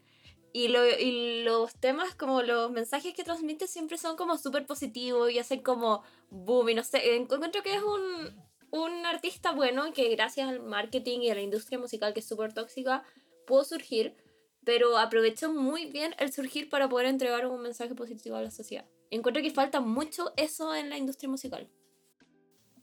Y, 0.53 0.69
lo, 0.69 0.87
y 0.87 1.43
los 1.43 1.75
temas, 1.75 2.15
como 2.15 2.41
los 2.41 2.71
mensajes 2.71 3.13
que 3.13 3.25
transmite 3.25 3.67
siempre 3.67 3.97
son 3.97 4.15
como 4.15 4.37
súper 4.37 4.65
positivos 4.65 5.29
y 5.29 5.39
hacen 5.39 5.61
como 5.61 6.03
boom 6.29 6.69
y 6.69 6.73
no 6.73 6.83
sé. 6.85 7.15
Encuentro 7.17 7.61
que 7.63 7.75
es 7.75 7.83
un, 7.83 8.33
un 8.71 9.05
artista 9.05 9.51
bueno 9.51 9.91
que 9.91 10.07
gracias 10.15 10.47
al 10.47 10.61
marketing 10.61 11.19
y 11.19 11.29
a 11.31 11.35
la 11.35 11.41
industria 11.41 11.77
musical 11.79 12.13
que 12.13 12.21
es 12.21 12.27
súper 12.27 12.53
tóxica 12.53 13.03
pudo 13.45 13.65
surgir 13.65 14.15
pero 14.63 14.97
aprovechó 14.97 15.51
muy 15.51 15.85
bien 15.85 16.15
el 16.17 16.31
surgir 16.31 16.69
para 16.69 16.87
poder 16.87 17.07
entregar 17.07 17.45
un 17.45 17.61
mensaje 17.61 17.95
positivo 17.95 18.35
a 18.35 18.41
la 18.41 18.51
sociedad. 18.51 18.85
Encuentro 19.09 19.41
que 19.41 19.51
falta 19.51 19.81
mucho 19.81 20.31
eso 20.37 20.75
en 20.75 20.89
la 20.89 20.97
industria 20.97 21.29
musical. 21.29 21.67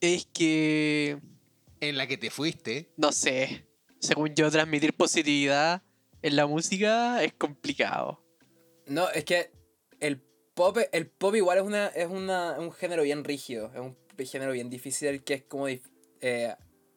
Es 0.01 0.27
que, 0.33 1.19
En 1.81 1.97
la 1.97 2.07
que 2.07 2.17
te 2.17 2.31
fuiste. 2.31 2.91
no 2.97 3.13
sé, 3.13 3.67
según 4.01 4.35
yo, 4.35 4.51
transmitir 4.51 4.95
positividad 4.95 5.83
en 6.23 6.37
la 6.37 6.47
música 6.47 7.23
es 7.23 7.33
complicado. 7.33 8.23
No, 8.87 9.09
es 9.11 9.25
que 9.25 9.51
el 10.01 10.21
pop, 10.55 10.79
el 10.93 11.07
pop 11.09 11.35
igual 11.35 11.59
es 11.59 11.65
una 11.65 11.87
es 11.89 12.09
una, 12.09 12.59
un 12.59 12.73
género 12.73 13.03
bien 13.03 13.25
rígido. 13.25 13.71
Es 13.75 13.81
un 13.81 13.97
género 14.27 14.53
bien 14.53 14.71
difícil 14.71 15.23
que 15.25 15.35
es 15.35 15.43
como 15.43 15.67
eh, 15.69 16.55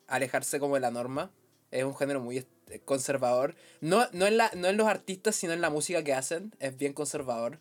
alejarse 0.07 0.59
como 0.59 0.75
de 0.75 0.81
la 0.81 0.91
norma. 0.91 1.31
Es 1.71 1.83
un 1.83 1.95
género 1.95 2.19
muy 2.21 2.37
est- 2.39 2.49
conservador. 2.85 3.55
No, 3.81 4.07
no, 4.13 4.27
en 4.27 4.37
la, 4.37 4.51
no 4.55 4.67
en 4.67 4.77
los 4.77 4.87
artistas, 4.87 5.35
sino 5.35 5.53
en 5.53 5.61
la 5.61 5.69
música 5.69 6.03
que 6.03 6.13
hacen. 6.13 6.53
Es 6.59 6.77
bien 6.77 6.93
conservador. 6.93 7.59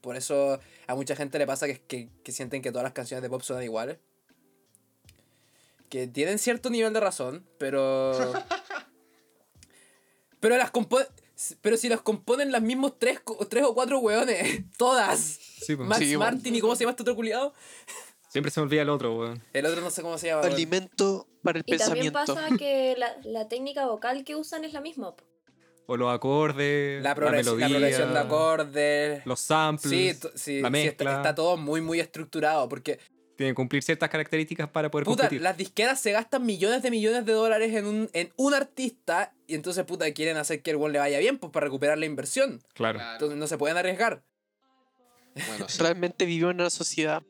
Por 0.00 0.16
eso 0.16 0.60
a 0.86 0.94
mucha 0.94 1.14
gente 1.16 1.38
le 1.38 1.46
pasa 1.46 1.66
que, 1.66 1.80
que, 1.80 2.08
que 2.24 2.32
sienten 2.32 2.62
que 2.62 2.70
todas 2.70 2.84
las 2.84 2.92
canciones 2.92 3.22
de 3.22 3.28
pop 3.30 3.42
suenan 3.42 3.64
iguales. 3.64 3.98
Que 5.90 6.06
tienen 6.06 6.38
cierto 6.38 6.70
nivel 6.70 6.94
de 6.94 7.00
razón, 7.00 7.44
pero... 7.58 8.12
pero 10.40 10.56
las 10.56 10.70
compo- 10.72 11.04
Pero 11.60 11.76
si 11.76 11.88
las 11.88 12.00
componen 12.00 12.52
las 12.52 12.62
mismos 12.62 12.98
tres, 12.98 13.20
tres 13.48 13.64
o 13.64 13.74
cuatro 13.74 13.98
weones, 13.98 14.62
todas. 14.78 15.18
Sí, 15.20 15.76
po. 15.76 15.84
Max 15.84 15.98
Sí, 15.98 16.16
bueno. 16.16 16.32
Martin 16.32 16.54
y 16.54 16.60
cómo 16.60 16.74
se 16.76 16.84
llama 16.84 16.92
este 16.92 17.02
otro 17.02 17.16
culiado. 17.16 17.52
Siempre 18.28 18.50
se 18.52 18.60
me 18.60 18.64
olvida 18.66 18.82
el 18.82 18.88
otro, 18.90 19.16
weón. 19.18 19.42
El 19.52 19.66
otro 19.66 19.80
no 19.80 19.90
sé 19.90 20.02
cómo 20.02 20.16
se 20.16 20.28
llama. 20.28 20.42
weón. 20.42 20.54
Alimento 20.54 21.26
para 21.42 21.58
el 21.58 21.64
Y 21.66 21.76
también 21.76 22.12
pensamiento. 22.12 22.34
pasa 22.42 22.56
que 22.56 22.94
la, 22.96 23.16
la 23.24 23.48
técnica 23.48 23.86
vocal 23.86 24.24
que 24.24 24.36
usan 24.36 24.64
es 24.64 24.72
la 24.72 24.80
misma. 24.80 25.14
o 25.86 25.96
los 25.96 26.14
acordes, 26.14 27.02
La, 27.02 27.10
la, 27.10 27.16
progres- 27.16 27.44
la 27.44 27.52
melodía, 27.52 27.68
progresión 27.68 28.12
de 28.14 28.18
acordes. 28.20 29.26
los 29.26 29.40
samples, 29.40 30.20
Sí, 30.20 30.28
sí, 30.36 30.60
la 30.60 30.70
sí, 30.70 30.76
está, 30.86 31.16
está 31.16 31.34
todo 31.34 31.56
muy, 31.56 31.80
muy 31.80 31.98
estructurado. 31.98 32.68
Porque, 32.68 33.00
tiene 33.40 33.52
que 33.52 33.56
cumplir 33.56 33.82
ciertas 33.82 34.10
características 34.10 34.68
para 34.68 34.90
poder 34.90 35.06
puta, 35.06 35.22
competir. 35.22 35.40
las 35.40 35.56
disqueras 35.56 35.98
se 35.98 36.12
gastan 36.12 36.44
millones 36.44 36.82
de 36.82 36.90
millones 36.90 37.24
de 37.24 37.32
dólares 37.32 37.74
en 37.74 37.86
un, 37.86 38.10
en 38.12 38.30
un 38.36 38.52
artista. 38.52 39.32
Y 39.46 39.54
entonces, 39.54 39.82
puta, 39.86 40.12
quieren 40.12 40.36
hacer 40.36 40.60
que 40.60 40.72
el 40.72 40.76
one 40.76 40.92
le 40.92 40.98
vaya 40.98 41.18
bien, 41.18 41.38
pues 41.38 41.50
para 41.50 41.64
recuperar 41.64 41.96
la 41.96 42.04
inversión. 42.04 42.62
Claro. 42.74 43.00
Entonces 43.00 43.38
no 43.38 43.46
se 43.46 43.56
pueden 43.56 43.78
arriesgar. 43.78 44.22
Bueno, 45.46 45.70
sí. 45.70 45.78
Realmente 45.80 46.26
vivimos 46.26 46.50
en 46.50 46.60
una 46.60 46.68
sociedad. 46.68 47.22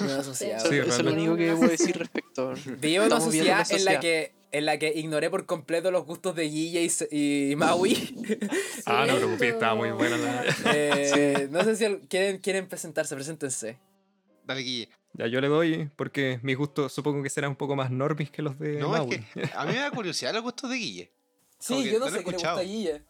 Una 0.00 0.24
sociedad. 0.24 0.56
Eso, 0.56 0.70
Sí, 0.70 0.78
eso 0.78 0.88
es 0.88 1.04
lo 1.04 1.12
único 1.12 1.36
que 1.36 1.52
puedo 1.52 1.70
decir 1.70 1.96
respecto. 1.96 2.54
Vivo 2.80 3.04
en 3.04 3.12
una 3.12 3.20
sociedad, 3.20 3.64
en 3.70 3.84
la 3.84 4.00
que 4.00 4.34
en 4.50 4.66
la 4.66 4.76
que 4.76 4.92
ignoré 4.92 5.30
por 5.30 5.46
completo 5.46 5.92
los 5.92 6.04
gustos 6.04 6.34
de 6.34 6.48
Guille 6.48 6.90
y, 7.12 7.54
Maui. 7.54 7.94
Ah, 8.86 9.02
no 9.02 9.12
Cierto. 9.12 9.16
preocupes, 9.18 9.52
estaba 9.52 9.74
muy 9.76 9.90
buena 9.92 10.16
la... 10.16 10.44
Eh, 10.74 11.48
no 11.48 11.62
sé 11.62 11.76
si 11.76 11.86
quieren, 12.08 12.38
quieren 12.38 12.66
presentarse, 12.66 13.14
preséntense. 13.14 13.78
Dale, 14.44 14.62
Guille. 14.62 14.88
Ya 15.14 15.26
yo 15.26 15.40
le 15.40 15.48
doy, 15.48 15.90
porque 15.96 16.40
mis 16.42 16.56
gustos 16.56 16.92
supongo 16.92 17.22
que 17.22 17.28
serán 17.30 17.50
un 17.50 17.56
poco 17.56 17.76
más 17.76 17.90
normis 17.90 18.30
que 18.30 18.40
los 18.42 18.58
de 18.58 18.78
No, 18.78 18.88
Maui. 18.90 19.14
es 19.14 19.26
que 19.48 19.50
a 19.54 19.64
mí 19.66 19.72
me 19.72 19.78
da 19.78 19.90
curiosidad 19.90 20.32
los 20.32 20.42
gustos 20.42 20.70
de 20.70 20.76
Guille. 20.76 21.12
Sí, 21.58 21.90
yo 21.90 21.98
no 21.98 22.06
sé 22.06 22.12
qué 22.12 22.18
le 22.18 22.22
gusta 22.24 22.30
escuchado. 22.30 22.58
a 22.58 22.62
Guille. 22.62 23.02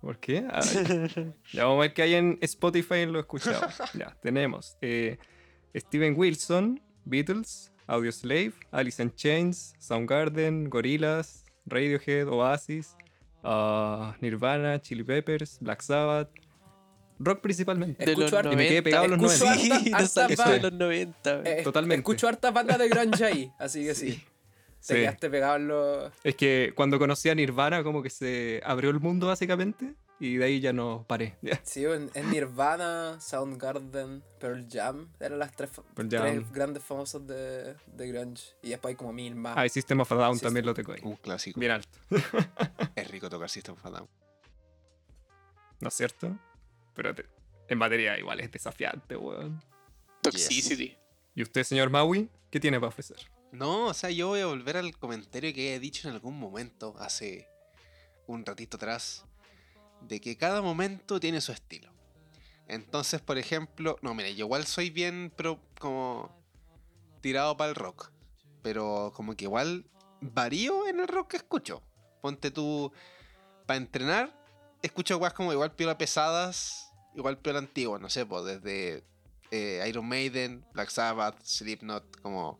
¿Por 0.00 0.18
qué? 0.20 0.46
Ay. 0.52 1.34
ya 1.52 1.64
vamos 1.64 1.78
a 1.78 1.80
ver 1.82 1.94
qué 1.94 2.02
hay 2.02 2.14
en 2.14 2.38
Spotify 2.42 2.96
en 2.96 3.12
lo 3.12 3.18
escuchado. 3.20 3.66
Ya, 3.94 4.14
tenemos 4.22 4.76
eh, 4.80 5.18
Steven 5.74 6.14
Wilson, 6.16 6.80
Beatles, 7.04 7.72
Audioslave, 7.86 8.52
Alice 8.70 9.02
in 9.02 9.12
Chains, 9.14 9.74
Soundgarden, 9.78 10.68
Gorillaz, 10.68 11.44
Radiohead, 11.66 12.28
Oasis, 12.28 12.94
ah, 13.42 14.14
Nirvana, 14.20 14.80
Chili 14.80 15.02
Peppers, 15.02 15.58
Black 15.60 15.80
Sabbath, 15.82 16.28
rock 17.18 17.40
principalmente. 17.40 18.04
De 18.04 18.12
Escucho 18.12 18.42
los 18.42 18.52
Y 18.52 18.56
me 18.56 18.68
quedé 18.68 18.82
pegado 18.82 19.04
en 19.06 19.10
los 19.20 19.32
escucho 19.32 19.50
90. 19.54 19.76
harta- 19.96 20.06
Sí, 20.08 20.20
harta 20.20 20.50
de 20.50 20.60
los 20.60 20.72
90. 20.72 21.36
güey. 21.40 21.52
eh, 21.52 21.62
Totalmente. 21.62 22.00
Escucho 22.00 22.28
hartas 22.28 22.52
bandas 22.54 22.78
de 22.78 22.88
grunge 22.88 23.24
ahí, 23.24 23.52
así 23.58 23.84
que 23.84 23.94
sí. 23.94 24.12
Te 24.86 24.94
Sí. 24.94 25.00
quedaste 25.00 25.28
pegado 25.28 25.56
en 25.56 25.68
los... 25.68 26.12
Es 26.22 26.36
que 26.36 26.72
cuando 26.76 26.98
conocí 27.00 27.28
a 27.28 27.34
Nirvana 27.34 27.82
como 27.82 28.00
que 28.02 28.10
se 28.10 28.60
abrió 28.64 28.90
el 28.90 29.00
mundo 29.00 29.26
básicamente 29.26 29.94
y 30.20 30.36
de 30.36 30.44
ahí 30.44 30.60
ya 30.60 30.72
no 30.72 31.04
paré. 31.08 31.36
Sí, 31.64 31.84
en, 31.84 32.10
en 32.14 32.30
Nirvana, 32.30 33.20
Soundgarden, 33.20 34.22
Pearl 34.38 34.66
Jam, 34.70 35.08
eran 35.18 35.40
las 35.40 35.50
tres, 35.56 35.70
grandes 36.52 36.82
famosos 36.84 37.26
de, 37.26 37.74
de 37.86 38.06
grunge. 38.08 38.54
Y 38.62 38.70
después 38.70 38.92
hay 38.92 38.96
como 38.96 39.12
mil 39.12 39.34
más. 39.34 39.54
Ah, 39.58 39.66
y 39.66 39.68
System 39.68 39.98
of 40.00 40.12
a 40.12 40.14
Down 40.14 40.36
Sí, 40.36 40.42
también 40.42 40.62
sí. 40.64 40.66
lo 40.68 40.74
tengo 40.74 40.92
ahí. 40.92 41.00
Un 41.02 41.16
clásico. 41.16 41.58
Bien 41.58 41.72
alto. 41.72 41.98
Es 42.94 43.10
rico 43.10 43.28
tocar 43.28 43.50
System 43.50 43.74
of 43.74 43.84
a 43.84 43.90
Down. 43.90 44.08
¿No 45.80 45.88
es 45.88 45.94
cierto? 45.94 46.36
Pero 46.98 47.14
te- 47.14 47.26
en 47.68 47.78
batería 47.78 48.18
igual 48.18 48.40
es 48.40 48.50
desafiante, 48.50 49.16
weón. 49.16 49.62
Toxicity. 50.20 50.96
¿Y 51.36 51.42
usted, 51.42 51.62
señor 51.62 51.90
Maui, 51.90 52.28
qué 52.50 52.58
tiene 52.58 52.80
para 52.80 52.88
ofrecer? 52.88 53.18
No, 53.52 53.86
o 53.86 53.94
sea, 53.94 54.10
yo 54.10 54.26
voy 54.26 54.40
a 54.40 54.46
volver 54.46 54.76
al 54.76 54.98
comentario 54.98 55.54
que 55.54 55.76
he 55.76 55.78
dicho 55.78 56.08
en 56.08 56.14
algún 56.14 56.36
momento, 56.36 56.96
hace 56.98 57.46
un 58.26 58.44
ratito 58.44 58.78
atrás, 58.78 59.24
de 60.00 60.20
que 60.20 60.36
cada 60.36 60.60
momento 60.60 61.20
tiene 61.20 61.40
su 61.40 61.52
estilo. 61.52 61.88
Entonces, 62.66 63.20
por 63.20 63.38
ejemplo, 63.38 63.96
no, 64.02 64.12
mira, 64.12 64.28
yo 64.30 64.46
igual 64.46 64.66
soy 64.66 64.90
bien 64.90 65.32
pro, 65.36 65.60
como 65.78 66.36
tirado 67.20 67.56
para 67.56 67.70
el 67.70 67.76
rock, 67.76 68.10
pero 68.60 69.12
como 69.14 69.36
que 69.36 69.44
igual 69.44 69.84
varío 70.20 70.88
en 70.88 70.98
el 70.98 71.06
rock 71.06 71.28
que 71.30 71.36
escucho. 71.36 71.80
Ponte 72.20 72.50
tú, 72.50 72.92
para 73.66 73.76
entrenar, 73.76 74.34
escucho 74.82 75.16
guas 75.16 75.32
como 75.32 75.52
igual 75.52 75.72
piola 75.76 75.96
pesadas, 75.96 76.87
igual 77.18 77.38
piola 77.38 77.58
antiguas, 77.58 78.00
no 78.00 78.08
sé, 78.08 78.24
pues 78.24 78.44
desde 78.44 79.04
eh, 79.50 79.84
Iron 79.88 80.06
Maiden, 80.08 80.64
Black 80.72 80.90
Sabbath, 80.90 81.42
Slipknot, 81.42 82.20
como 82.20 82.58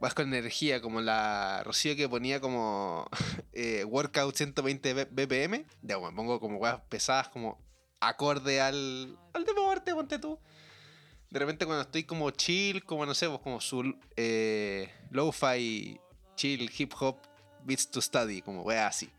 vas 0.00 0.14
con 0.14 0.32
energía, 0.32 0.80
como 0.80 1.00
la 1.00 1.62
Rocío 1.64 1.94
que 1.96 2.08
ponía 2.08 2.40
como 2.40 3.08
eh, 3.52 3.84
workout 3.84 4.34
120 4.34 4.94
B- 4.94 5.08
BPM. 5.10 5.64
Ya, 5.82 5.96
bueno, 5.96 6.16
pongo 6.16 6.40
como 6.40 6.58
weas 6.58 6.80
pesadas, 6.88 7.28
como 7.28 7.58
acorde 8.00 8.60
al, 8.60 9.16
al 9.32 9.44
deporte, 9.44 9.94
ponte 9.94 10.18
tú. 10.18 10.38
De 11.30 11.38
repente 11.38 11.64
cuando 11.64 11.82
estoy 11.82 12.04
como 12.04 12.30
chill, 12.30 12.84
como 12.84 13.06
no 13.06 13.14
sé, 13.14 13.28
pues 13.28 13.40
como 13.40 13.60
su 13.60 13.94
eh, 14.16 14.92
lo-fi, 15.10 15.98
chill, 16.36 16.70
hip 16.76 16.92
hop, 17.00 17.16
beats 17.64 17.90
to 17.90 18.02
study, 18.02 18.42
como 18.42 18.62
wea 18.62 18.86
así. 18.88 19.10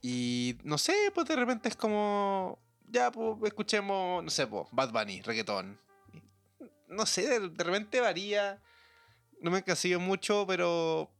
Y 0.00 0.56
no 0.62 0.78
sé, 0.78 0.94
pues 1.14 1.26
de 1.26 1.36
repente 1.36 1.68
es 1.68 1.76
como, 1.76 2.58
ya, 2.90 3.10
pues 3.10 3.36
escuchemos, 3.44 4.22
no 4.22 4.30
sé, 4.30 4.46
pues 4.46 4.66
Bad 4.72 4.92
Bunny, 4.92 5.22
reggaetón. 5.22 5.78
No 6.88 7.06
sé, 7.06 7.40
de, 7.40 7.64
repente 7.64 8.00
varía 8.00 8.62
no 9.40 9.50
me 9.50 9.58
encasillo 9.58 10.00
mucho, 10.00 10.46
pero 10.46 11.10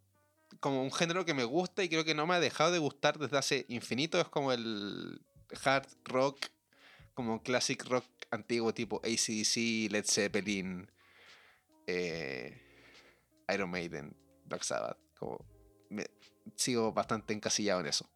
como 0.61 0.83
un 0.83 0.93
género 0.93 1.25
que 1.25 1.35
me 1.35 1.45
gusta 1.45 1.85
y 1.85 1.89
creo 1.89 2.05
que 2.05 2.15
no 2.15 2.27
me 2.27 2.35
ha 2.35 2.41
dejado 2.41 2.73
de 2.73 2.79
gustar 2.79 3.19
desde 3.19 3.39
hace 3.39 3.67
infinito. 3.69 4.21
Es 4.21 4.29
como 4.29 4.53
el 4.53 5.21
hard 5.65 5.87
rock, 6.05 6.39
como 7.15 7.43
classic 7.43 7.85
rock 7.85 8.05
antiguo 8.31 8.75
tipo 8.75 9.01
ACDC, 9.05 9.91
Led 9.91 10.05
Zeppelin, 10.05 10.91
eh, 11.87 12.61
Iron 13.53 13.71
Maiden, 13.71 14.17
Black 14.45 14.63
Sabbath. 14.63 14.99
Como 15.19 15.45
sigo 16.57 16.93
bastante 16.93 17.35
encasillado 17.35 17.81
en 17.81 17.87
eso. 17.87 18.09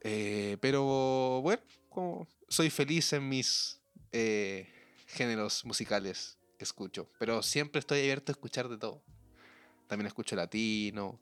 Eh, 0.00 0.56
pero 0.60 1.40
bueno, 1.42 1.62
como 1.92 2.26
soy 2.48 2.70
feliz 2.70 3.12
en 3.12 3.28
mis 3.28 3.80
eh, 4.12 4.68
géneros 5.06 5.64
musicales 5.64 6.38
que 6.58 6.64
escucho. 6.64 7.10
Pero 7.18 7.42
siempre 7.42 7.78
estoy 7.80 8.00
abierto 8.00 8.32
a 8.32 8.34
escuchar 8.34 8.68
de 8.68 8.78
todo. 8.78 9.02
También 9.88 10.06
escucho 10.06 10.36
latino. 10.36 11.20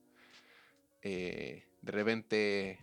eh, 1.03 1.67
de 1.83 1.93
repente, 1.93 2.79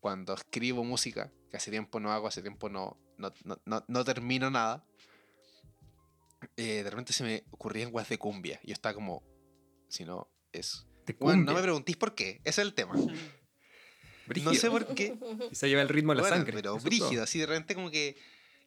cuando 0.00 0.32
escribo 0.34 0.82
música, 0.82 1.30
que 1.50 1.56
hace 1.58 1.70
tiempo 1.70 2.00
no 2.00 2.10
hago, 2.12 2.26
hace 2.26 2.40
tiempo 2.42 2.68
no, 2.70 2.96
no, 3.18 3.32
no, 3.44 3.60
no- 3.66 3.84
no 3.86 4.04
termino 4.04 4.50
nada. 4.50 4.84
eh, 6.56 6.82
de 6.82 6.90
repente 6.90 7.12
se 7.12 7.24
me 7.24 7.44
ocurrían 7.50 7.90
guas 7.90 8.08
de 8.08 8.18
cumbia. 8.18 8.60
Y 8.62 8.68
yo 8.68 8.72
estaba 8.74 8.94
como, 8.94 9.22
si 9.88 10.04
no, 10.04 10.28
es... 10.52 10.86
Bueno, 11.26 11.42
no 11.44 11.52
me 11.54 11.62
preguntéis 11.62 11.96
por 11.98 12.14
qué, 12.14 12.40
ese 12.44 12.60
es 12.62 12.66
el 12.66 12.74
tema. 12.74 12.94
No 14.26 14.28
Brígido. 14.28 14.54
sé 14.54 14.70
por 14.70 14.86
qué. 14.94 15.14
Y 15.50 15.54
se 15.54 15.68
lleva 15.68 15.82
el 15.82 15.88
ritmo 15.88 16.12
de 16.12 16.16
la 16.16 16.22
Bueno, 16.22 16.36
sangre. 16.36 16.52
Pero 16.54 16.78
brígido, 16.78 17.22
así 17.22 17.38
de 17.38 17.46
repente 17.46 17.74
como 17.74 17.90
que 17.90 18.16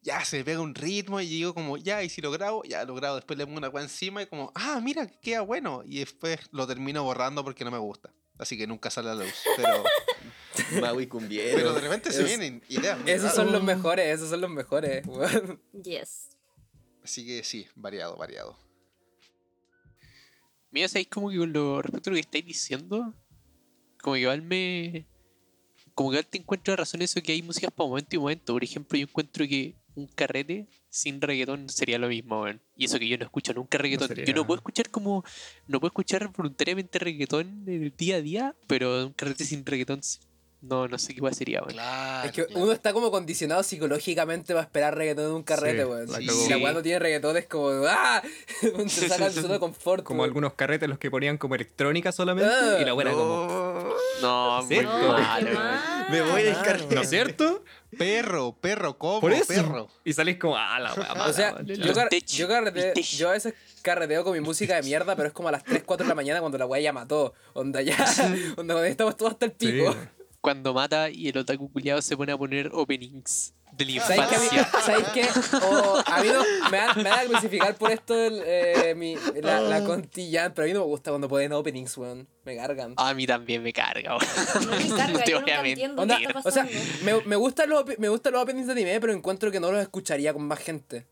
ya 0.03 0.23
se 0.23 0.37
me 0.37 0.43
pega 0.45 0.61
un 0.61 0.75
ritmo 0.75 1.19
y 1.19 1.25
digo 1.27 1.53
como, 1.53 1.77
ya, 1.77 2.03
y 2.03 2.09
si 2.09 2.21
lo 2.21 2.31
grabo, 2.31 2.63
ya 2.63 2.85
lo 2.85 2.95
grabo, 2.95 3.15
después 3.15 3.37
le 3.37 3.45
pongo 3.45 3.57
una 3.57 3.69
weá 3.69 3.83
encima 3.83 4.21
y 4.21 4.27
como, 4.27 4.51
ah, 4.55 4.79
mira, 4.81 5.07
queda 5.07 5.41
bueno. 5.41 5.81
Y 5.85 5.99
después 5.99 6.39
lo 6.51 6.65
termino 6.67 7.03
borrando 7.03 7.43
porque 7.43 7.65
no 7.65 7.71
me 7.71 7.77
gusta. 7.79 8.13
Así 8.37 8.55
que 8.57 8.67
nunca 8.67 8.89
sale 8.91 9.09
a 9.09 9.15
la 9.15 9.23
luz. 9.25 9.33
Pero, 9.57 9.83
Maui 10.81 11.07
cumbiero. 11.07 11.57
pero 11.57 11.73
de 11.73 11.81
repente 11.81 12.11
se 12.11 12.21
Es- 12.21 12.27
vienen 12.27 12.63
ideas. 12.69 12.99
Esos 13.07 13.33
son 13.33 13.51
los 13.51 13.63
mejores, 13.63 14.05
esos 14.15 14.29
son 14.29 14.41
los 14.41 14.49
mejores. 14.51 15.03
Yes. 15.83 16.29
Así 17.03 17.25
que 17.25 17.43
sí, 17.43 17.67
variado, 17.75 18.15
variado. 18.15 18.57
Mira, 20.71 20.87
¿sabéis 20.87 21.07
como 21.07 21.29
que 21.31 21.37
con 21.37 21.51
lo 21.53 21.81
respecto 21.81 22.09
a 22.09 22.11
lo 22.11 22.15
que 22.15 22.21
estáis 22.21 22.45
diciendo? 22.45 23.13
Como 24.01 24.13
que 24.15 24.21
igual 24.21 24.41
me. 24.41 25.07
Como 25.97 26.11
que 26.11 26.17
igual 26.17 26.27
te 26.27 26.37
encuentro 26.37 26.75
razón 26.75 27.01
eso 27.01 27.19
que 27.23 27.31
hay 27.31 27.41
músicas 27.41 27.71
para 27.75 27.89
momento 27.89 28.15
y 28.15 28.19
momento. 28.19 28.53
Por 28.53 28.63
ejemplo, 28.63 28.99
yo 28.99 29.07
encuentro 29.07 29.47
que 29.47 29.77
un 29.95 30.05
carrete 30.05 30.67
sin 30.89 31.19
reggaetón 31.19 31.69
sería 31.69 31.97
lo 31.97 32.07
mismo, 32.07 32.39
weón. 32.43 32.61
Y 32.75 32.85
eso 32.85 32.99
que 32.99 33.07
yo 33.07 33.17
no 33.17 33.23
escucho 33.25 33.51
nunca 33.55 33.79
reggaetón. 33.79 34.09
Yo 34.09 34.15
sería- 34.15 34.35
no 34.35 34.45
puedo 34.45 34.59
escuchar 34.59 34.91
como. 34.91 35.23
No 35.65 35.79
puedo 35.79 35.89
escuchar 35.89 36.31
voluntariamente 36.37 36.99
reggaetón 36.99 37.63
en 37.67 37.83
el 37.85 37.95
día 37.97 38.17
a 38.17 38.21
día, 38.21 38.55
pero 38.67 39.07
un 39.07 39.13
carrete 39.13 39.43
sin 39.43 39.65
reggaetón. 39.65 40.01
No, 40.59 40.87
no 40.87 40.97
sé 40.97 41.09
qué 41.09 41.17
igual 41.17 41.35
sería, 41.35 41.59
weón. 41.61 41.73
Claro. 41.73 42.25
Es 42.27 42.31
que 42.33 42.47
uno 42.55 42.71
está 42.71 42.91
como 42.91 43.11
condicionado 43.11 43.61
psicológicamente 43.61 44.53
para 44.53 44.63
esperar 44.65 44.95
reggaetón 44.97 45.25
en 45.25 45.31
un 45.33 45.43
carrete, 45.43 45.83
Sí, 45.83 45.87
weón. 45.87 46.07
si 46.09 46.49
la 46.49 46.57
weá 46.57 46.73
no 46.73 46.81
tiene 46.81 46.97
reggaetón 46.99 47.37
es 47.37 47.45
como, 47.45 47.69
¡ah! 47.87 48.23
Te 48.61 48.89
saca 48.89 49.27
el 49.27 49.33
zona 49.33 49.53
de 49.53 49.59
confort. 49.59 50.03
Como 50.03 50.21
weón. 50.21 50.29
algunos 50.31 50.53
carretes 50.53 50.89
los 50.89 50.97
que 50.97 51.11
ponían 51.11 51.37
como 51.37 51.53
electrónica 51.55 52.11
solamente 52.11 52.49
Ah, 52.51 52.77
y 52.81 52.85
la 52.85 52.93
buena 52.93 53.11
como... 53.11 53.93
No, 54.21 54.65
Sí. 54.67 54.75
muy 54.75 54.83
No, 54.85 55.17
No. 55.41 56.09
Me 56.09 56.21
voy 56.23 56.41
del 56.41 56.55
carrete. 56.61 56.95
¿No 56.95 57.01
es 57.01 57.09
cierto? 57.09 57.63
Perro, 57.97 58.55
perro, 58.59 58.97
como 58.97 59.21
Por 59.21 59.33
eso. 59.33 59.45
perro. 59.47 59.89
Y 60.03 60.13
salís 60.13 60.37
como, 60.37 60.57
ah, 60.57 60.79
la 60.79 60.93
wea 60.93 61.13
O 61.27 61.33
sea, 61.33 61.61
yo, 61.63 61.75
weón". 61.83 61.93
car- 61.93 62.09
tech, 62.09 62.25
yo, 62.25 62.47
carrete- 62.47 62.87
el 62.87 62.93
tech. 62.93 63.05
yo 63.05 63.29
a 63.29 63.33
veces 63.33 63.53
carreteo 63.83 64.23
con 64.23 64.33
mi 64.33 64.39
música 64.41 64.75
de 64.75 64.81
mierda, 64.83 65.15
pero 65.15 65.27
es 65.27 65.33
como 65.33 65.49
a 65.49 65.51
las 65.51 65.63
3, 65.63 65.83
4 65.85 66.03
de 66.03 66.09
la 66.09 66.15
mañana 66.15 66.39
cuando 66.39 66.57
la 66.57 66.65
weá 66.65 66.81
ya 66.81 66.91
mató. 66.93 67.33
Onda 67.53 67.81
ya, 67.81 67.95
onda 68.57 68.73
cuando 68.73 68.83
estamos 68.85 69.15
todos 69.15 69.33
hasta 69.33 69.45
el 69.45 69.51
pico. 69.53 69.95
Cuando 70.41 70.73
mata 70.73 71.09
y 71.09 71.27
el 71.29 71.37
otaku 71.37 71.71
culiado 71.71 72.01
se 72.01 72.15
pone 72.15 72.31
a 72.31 72.37
poner 72.37 72.69
openings. 72.73 73.53
de 73.73 73.85
la 73.85 74.01
¿Sabéis 74.01 74.27
que 74.27 74.35
a 74.35 74.39
mí, 74.39 74.45
infancia. 74.45 74.81
¿sabéis 74.81 75.07
qué? 75.13 75.25
O 75.65 76.03
a 76.05 76.21
mí 76.21 76.29
no, 76.29 76.43
me 76.71 76.77
van, 76.77 76.97
me 76.97 77.09
van 77.09 77.19
a 77.19 77.25
crucificar 77.25 77.75
por 77.75 77.91
esto 77.91 78.15
el, 78.15 78.41
eh, 78.45 78.95
mi, 78.95 79.15
la, 79.41 79.59
la 79.61 79.83
contilla, 79.83 80.53
pero 80.53 80.65
a 80.65 80.67
mí 80.67 80.73
no 80.73 80.79
me 80.81 80.85
gusta 80.85 81.11
cuando 81.11 81.27
ponen 81.27 81.51
openings, 81.53 81.97
weón. 81.97 82.27
Me 82.45 82.55
cargan. 82.55 82.93
A 82.97 83.13
mí 83.13 83.27
también 83.27 83.61
me 83.61 83.73
carga, 83.73 84.17
weón. 84.17 84.65
No 84.65 84.71
me 84.77 84.87
carga, 84.95 85.23
te 85.23 85.31
yo 85.31 85.41
voy 85.41 85.49
a 85.51 85.57
nunca 85.57 85.61
mentir. 85.63 85.71
entiendo 85.71 86.01
Onda, 86.01 86.17
qué 86.17 86.23
está 86.25 86.39
o 86.45 86.51
sea, 86.51 86.67
me, 87.03 87.21
me, 87.25 87.35
gustan 87.35 87.69
los, 87.69 87.83
me 87.97 88.09
gustan 88.09 88.33
los 88.33 88.43
openings 88.43 88.67
de 88.67 88.71
anime, 88.73 88.99
pero 89.01 89.13
encuentro 89.13 89.51
que 89.51 89.59
no 89.59 89.71
los 89.71 89.81
escucharía 89.81 90.33
con 90.33 90.47
más 90.47 90.59
gente. 90.59 91.07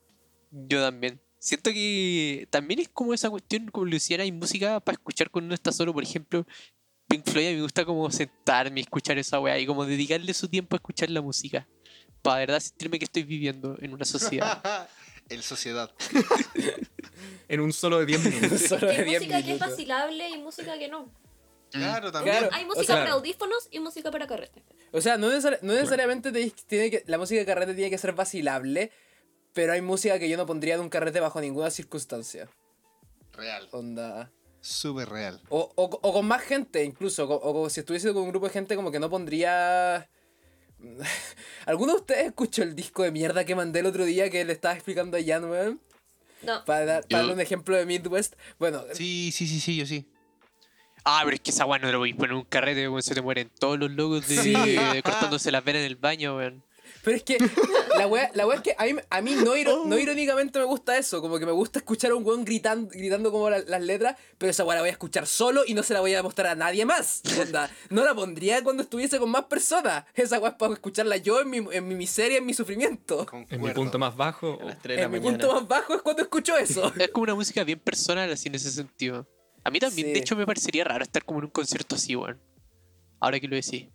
Yo 0.51 0.81
también. 0.81 1.19
Siento 1.37 1.69
que 1.71 2.47
también 2.49 2.79
es 2.79 2.89
como 2.89 3.13
esa 3.13 3.29
cuestión, 3.29 3.67
como 3.67 3.85
lo 3.85 3.95
hiciera, 3.95 4.23
hay 4.23 4.31
música 4.31 4.79
para 4.79 4.93
escuchar 4.95 5.29
cuando 5.29 5.47
uno 5.47 5.53
está 5.53 5.71
solo. 5.71 5.93
Por 5.93 6.01
ejemplo, 6.01 6.47
Pink 7.15 7.29
Floyd 7.29 7.47
a 7.47 7.49
mí 7.51 7.55
me 7.55 7.61
gusta 7.61 7.85
como 7.85 8.09
sentarme 8.11 8.79
y 8.79 8.83
escuchar 8.83 9.17
esa 9.17 9.39
weá 9.39 9.57
y 9.59 9.65
como 9.65 9.85
dedicarle 9.85 10.33
su 10.33 10.47
tiempo 10.47 10.75
a 10.75 10.77
escuchar 10.77 11.09
la 11.09 11.21
música. 11.21 11.67
Para 12.21 12.39
de 12.39 12.45
verdad 12.47 12.59
sentirme 12.59 12.99
que 12.99 13.05
estoy 13.05 13.23
viviendo 13.23 13.77
en 13.79 13.93
una 13.93 14.05
sociedad. 14.05 14.89
El 15.29 15.41
sociedad. 15.43 15.91
En 17.47 17.59
un 17.59 17.71
solo 17.73 17.99
de 17.99 18.05
10 18.07 18.23
minutos. 18.25 18.61
Solo 18.61 18.87
de 18.87 18.97
Hay 18.97 19.03
10 19.05 19.21
música 19.21 19.43
que 19.43 19.53
es 19.53 19.59
vacilable 19.59 20.29
y 20.29 20.37
música 20.39 20.77
que 20.77 20.87
no. 20.87 21.09
Claro, 21.71 22.11
también. 22.11 22.37
Claro. 22.37 22.53
Hay 22.53 22.63
O 22.63 22.67
música 22.67 22.85
sea- 22.87 22.95
para 23.03 23.11
audífonos 23.13 23.67
y 23.71 23.79
música 23.79 24.11
para 24.11 24.27
carrete. 24.27 24.63
O 24.91 24.99
sea, 25.01 25.17
no, 25.17 25.27
no 25.29 25.73
necesariamente 25.73 26.31
te- 26.31 26.51
tiene 26.67 26.89
que, 26.91 27.03
la 27.07 27.17
música 27.17 27.39
de 27.39 27.45
carrete 27.45 27.73
tiene 27.75 27.89
que 27.89 27.97
ser 27.97 28.13
vacilable, 28.13 28.91
pero 29.53 29.73
hay 29.73 29.81
música 29.81 30.17
que 30.19 30.27
yo 30.27 30.37
no 30.37 30.45
pondría 30.45 30.75
en 30.75 30.81
un 30.81 30.89
carrete 30.89 31.19
bajo 31.19 31.39
ninguna 31.39 31.69
circunstancia. 31.69 32.49
Real. 33.33 33.67
Onda. 33.71 34.31
Súper 34.67 35.07
real. 35.09 35.39
O, 35.49 35.71
o, 35.75 35.83
o 36.01 36.13
con 36.13 36.25
más 36.27 36.41
gente, 36.41 36.83
incluso. 36.83 37.25
O, 37.29 37.61
o 37.61 37.69
si 37.69 37.81
estuviese 37.81 38.11
con 38.13 38.23
un 38.23 38.29
grupo 38.29 38.47
de 38.47 38.53
gente, 38.53 38.75
como 38.75 38.91
que 38.91 38.99
no 38.99 39.09
pondría. 39.11 40.09
¿Alguno 41.65 41.93
de 41.93 41.99
ustedes 41.99 42.25
escuchó 42.27 42.63
el 42.63 42.75
disco 42.75 43.03
de 43.03 43.11
mierda 43.11 43.45
que 43.45 43.55
mandé 43.55 43.79
el 43.81 43.85
otro 43.85 44.05
día 44.05 44.29
que 44.29 44.43
le 44.43 44.53
estaba 44.53 44.73
explicando 44.73 45.17
a 45.17 45.21
Jan, 45.23 45.45
weón? 45.49 45.81
No. 46.41 46.65
Para, 46.65 46.85
dar- 46.85 47.01
para 47.03 47.07
Yo- 47.09 47.17
darle 47.17 47.33
un 47.33 47.39
ejemplo 47.41 47.75
de 47.75 47.85
Midwest. 47.85 48.33
Bueno, 48.59 48.83
Sí, 48.93 49.31
sí, 49.31 49.47
sí, 49.47 49.59
sí, 49.59 49.77
yo 49.77 49.85
sí. 49.85 50.07
Ah, 51.03 51.21
pero 51.23 51.35
es 51.35 51.41
que 51.41 51.51
esa 51.51 51.65
weá 51.67 51.77
no 51.77 51.91
lo 51.91 51.99
voy 51.99 52.13
a 52.13 52.15
poner 52.15 52.31
en 52.31 52.37
un 52.37 52.43
carrete, 52.45 52.89
weón. 52.89 53.03
Se 53.03 53.13
te 53.13 53.21
mueren 53.21 53.51
todos 53.59 53.77
los 53.77 53.91
locos 53.91 54.27
de, 54.27 54.37
Sí. 54.37 54.53
de 54.53 55.03
cortándose 55.03 55.51
las 55.51 55.63
venas 55.63 55.81
en 55.81 55.85
el 55.85 55.95
baño, 55.95 56.37
weón. 56.37 56.63
Pero 57.03 57.17
es 57.17 57.23
que 57.23 57.37
la 57.97 58.07
wea, 58.07 58.29
la 58.33 58.45
wea 58.47 58.57
es 58.57 58.63
que 58.63 58.75
a 58.77 58.85
mí, 58.85 58.93
a 59.09 59.21
mí 59.21 59.35
no, 59.35 59.55
iro- 59.55 59.85
no 59.85 59.97
irónicamente 59.97 60.59
me 60.59 60.65
gusta 60.65 60.97
eso. 60.97 61.21
Como 61.21 61.37
que 61.39 61.45
me 61.45 61.51
gusta 61.51 61.79
escuchar 61.79 62.11
a 62.11 62.15
un 62.15 62.25
weón 62.25 62.45
gritando, 62.45 62.89
gritando 62.89 63.31
como 63.31 63.49
la- 63.49 63.59
las 63.59 63.81
letras, 63.81 64.17
pero 64.37 64.49
esa 64.49 64.63
wea 64.63 64.75
la 64.75 64.81
voy 64.81 64.89
a 64.89 64.93
escuchar 64.93 65.27
solo 65.27 65.63
y 65.65 65.73
no 65.73 65.83
se 65.83 65.93
la 65.93 65.99
voy 66.01 66.13
a 66.15 66.23
mostrar 66.23 66.47
a 66.47 66.55
nadie 66.55 66.85
más. 66.85 67.21
Onda, 67.39 67.69
no 67.89 68.03
la 68.03 68.13
pondría 68.15 68.63
cuando 68.63 68.83
estuviese 68.83 69.19
con 69.19 69.29
más 69.29 69.45
personas. 69.45 70.05
Esa 70.13 70.39
wea 70.39 70.51
es 70.51 70.55
para 70.57 70.73
escucharla 70.73 71.17
yo 71.17 71.41
en 71.41 71.49
mi, 71.49 71.57
en 71.71 71.87
mi 71.87 71.95
miseria, 71.95 72.37
en 72.37 72.45
mi 72.45 72.53
sufrimiento. 72.53 73.25
En 73.31 73.39
mi 73.41 73.45
Concuerdo. 73.47 73.75
punto 73.75 73.99
más 73.99 74.15
bajo. 74.15 74.57
A 74.61 74.65
las 74.65 74.81
3 74.81 74.97
de 74.97 75.01
la 75.01 75.05
En 75.05 75.11
mi 75.11 75.19
mañana. 75.19 75.37
punto 75.39 75.53
más 75.61 75.67
bajo 75.67 75.95
es 75.95 76.01
cuando 76.01 76.21
escucho 76.21 76.57
eso. 76.57 76.91
Es 76.97 77.09
como 77.09 77.23
una 77.23 77.35
música 77.35 77.63
bien 77.63 77.79
personal, 77.79 78.31
así 78.31 78.47
en 78.49 78.55
ese 78.55 78.71
sentido. 78.71 79.27
A 79.63 79.71
mí 79.71 79.79
también, 79.79 80.07
Sí. 80.09 80.13
de 80.13 80.19
hecho, 80.19 80.35
me 80.35 80.45
parecería 80.45 80.83
raro 80.83 81.03
estar 81.03 81.23
como 81.25 81.39
en 81.39 81.45
un 81.45 81.51
concierto 81.51 81.95
así, 81.95 82.15
weón. 82.15 82.39
Ahora 83.19 83.39
que 83.39 83.47
lo 83.47 83.55
decís. 83.55 83.87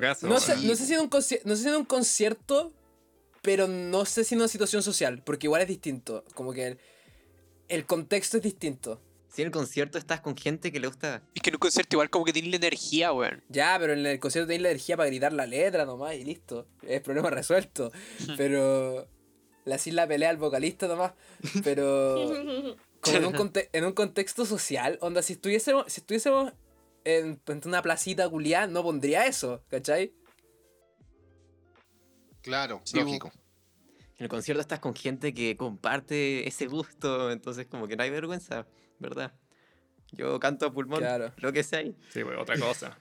Caso. 0.00 0.26
No 0.28 0.38
sé, 0.40 0.56
no 0.58 0.74
sé 0.76 0.86
si 0.86 0.94
en 0.94 1.00
un 1.00 1.08
no 1.10 1.20
sé 1.56 1.62
si 1.62 1.68
en 1.68 1.74
un 1.76 1.84
concierto, 1.84 2.72
pero 3.42 3.66
no 3.68 4.04
sé 4.04 4.24
si 4.24 4.34
en 4.34 4.40
una 4.40 4.48
situación 4.48 4.82
social, 4.82 5.22
porque 5.24 5.46
igual 5.46 5.62
es 5.62 5.68
distinto. 5.68 6.24
Como 6.34 6.52
que 6.52 6.66
el, 6.66 6.78
el 7.68 7.86
contexto 7.86 8.36
es 8.36 8.42
distinto. 8.42 9.00
Si 9.32 9.42
en 9.42 9.46
el 9.46 9.52
concierto 9.52 9.98
estás 9.98 10.20
con 10.20 10.36
gente 10.36 10.72
que 10.72 10.80
le 10.80 10.88
gusta. 10.88 11.22
Es 11.34 11.42
que 11.42 11.50
en 11.50 11.56
un 11.56 11.60
concierto 11.60 11.96
igual 11.96 12.10
como 12.10 12.24
que 12.24 12.32
tiene 12.32 12.48
la 12.48 12.56
energía, 12.56 13.12
weón. 13.12 13.42
Ya, 13.48 13.76
pero 13.78 13.92
en 13.92 14.04
el 14.06 14.18
concierto 14.20 14.48
tenés 14.48 14.62
la 14.62 14.70
energía 14.70 14.96
para 14.96 15.08
gritar 15.08 15.32
la 15.32 15.46
letra 15.46 15.84
nomás 15.84 16.14
y 16.14 16.24
listo. 16.24 16.66
Es 16.82 17.00
problema 17.02 17.30
resuelto. 17.30 17.92
Pero. 18.36 19.06
Le 19.64 19.74
hacís 19.74 19.92
la 19.92 20.08
pelea 20.08 20.30
al 20.30 20.38
vocalista 20.38 20.88
nomás. 20.88 21.12
Pero. 21.62 22.14
Como 23.00 23.16
en 23.16 23.24
un, 23.26 23.32
conte- 23.32 23.68
en 23.72 23.84
un 23.84 23.92
contexto 23.92 24.44
social, 24.44 24.98
onda, 25.02 25.22
si 25.22 25.34
estuviésemos, 25.34 25.84
si 25.92 26.00
estuviésemos 26.00 26.52
en, 27.16 27.40
en 27.46 27.60
una 27.64 27.80
placita 27.82 28.28
culiada, 28.28 28.66
no 28.66 28.82
pondría 28.82 29.26
eso, 29.26 29.64
¿cachai? 29.68 30.12
Claro, 32.42 32.80
Sí, 32.84 32.98
lógico. 32.98 33.32
En 34.16 34.24
el 34.24 34.28
concierto 34.28 34.60
estás 34.60 34.80
con 34.80 34.94
gente 34.94 35.32
que 35.32 35.56
comparte 35.56 36.46
ese 36.48 36.66
gusto, 36.66 37.30
entonces 37.30 37.66
como 37.66 37.86
que 37.86 37.96
no 37.96 38.02
hay 38.02 38.10
vergüenza, 38.10 38.66
¿verdad? 38.98 39.32
Yo 40.12 40.40
canto 40.40 40.66
a 40.66 40.72
pulmón, 40.72 41.00
Claro. 41.00 41.32
lo 41.36 41.52
que 41.52 41.62
sea. 41.62 41.80
ahí. 41.80 41.94
Sí, 42.10 42.24
pues 42.24 42.36
otra 42.38 42.58
cosa. 42.58 42.98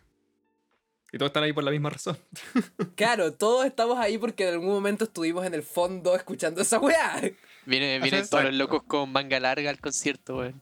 Y 1.14 1.18
todos 1.18 1.30
están 1.30 1.44
ahí 1.44 1.54
por 1.54 1.64
la 1.64 1.72
misma 1.72 1.90
razón. 1.90 2.18
Claro, 2.96 3.32
todos 3.34 3.66
estamos 3.66 3.98
ahí 4.00 4.18
porque 4.18 4.48
en 4.48 4.54
algún 4.56 4.70
momento 4.70 5.06
estuvimos 5.06 5.46
en 5.46 5.54
el 5.54 5.64
fondo 5.64 6.16
escuchando 6.16 6.62
esa 6.62 6.80
weá. 6.80 7.20
Viene, 7.66 8.00
vienen 8.00 8.06
Exacto. 8.16 8.30
todos 8.38 8.44
los 8.46 8.54
locos 8.56 8.84
con 8.88 9.12
manga 9.12 9.40
larga 9.40 9.70
al 9.70 9.80
concierto, 9.80 10.38
weón. 10.38 10.62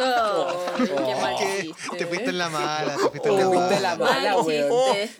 Oh, 0.00 0.66
qué 0.76 1.14
mal 1.20 1.34
¿Qué? 1.38 1.62
chiste. 1.62 1.96
Te 1.98 2.06
fuiste 2.06 2.30
en 2.30 2.38
la 2.38 2.48
mala, 2.48 2.94
te 2.94 2.98
fuiste 3.00 3.20
Te 3.20 3.28
en 3.28 3.36
la 3.38 3.44
fuiste 3.46 3.74
en 3.76 3.82
mala. 3.82 3.96
la 3.96 3.96
mala, 3.96 4.34
Mal 4.36 4.46
weón. 4.46 4.92
chiste. 4.96 5.16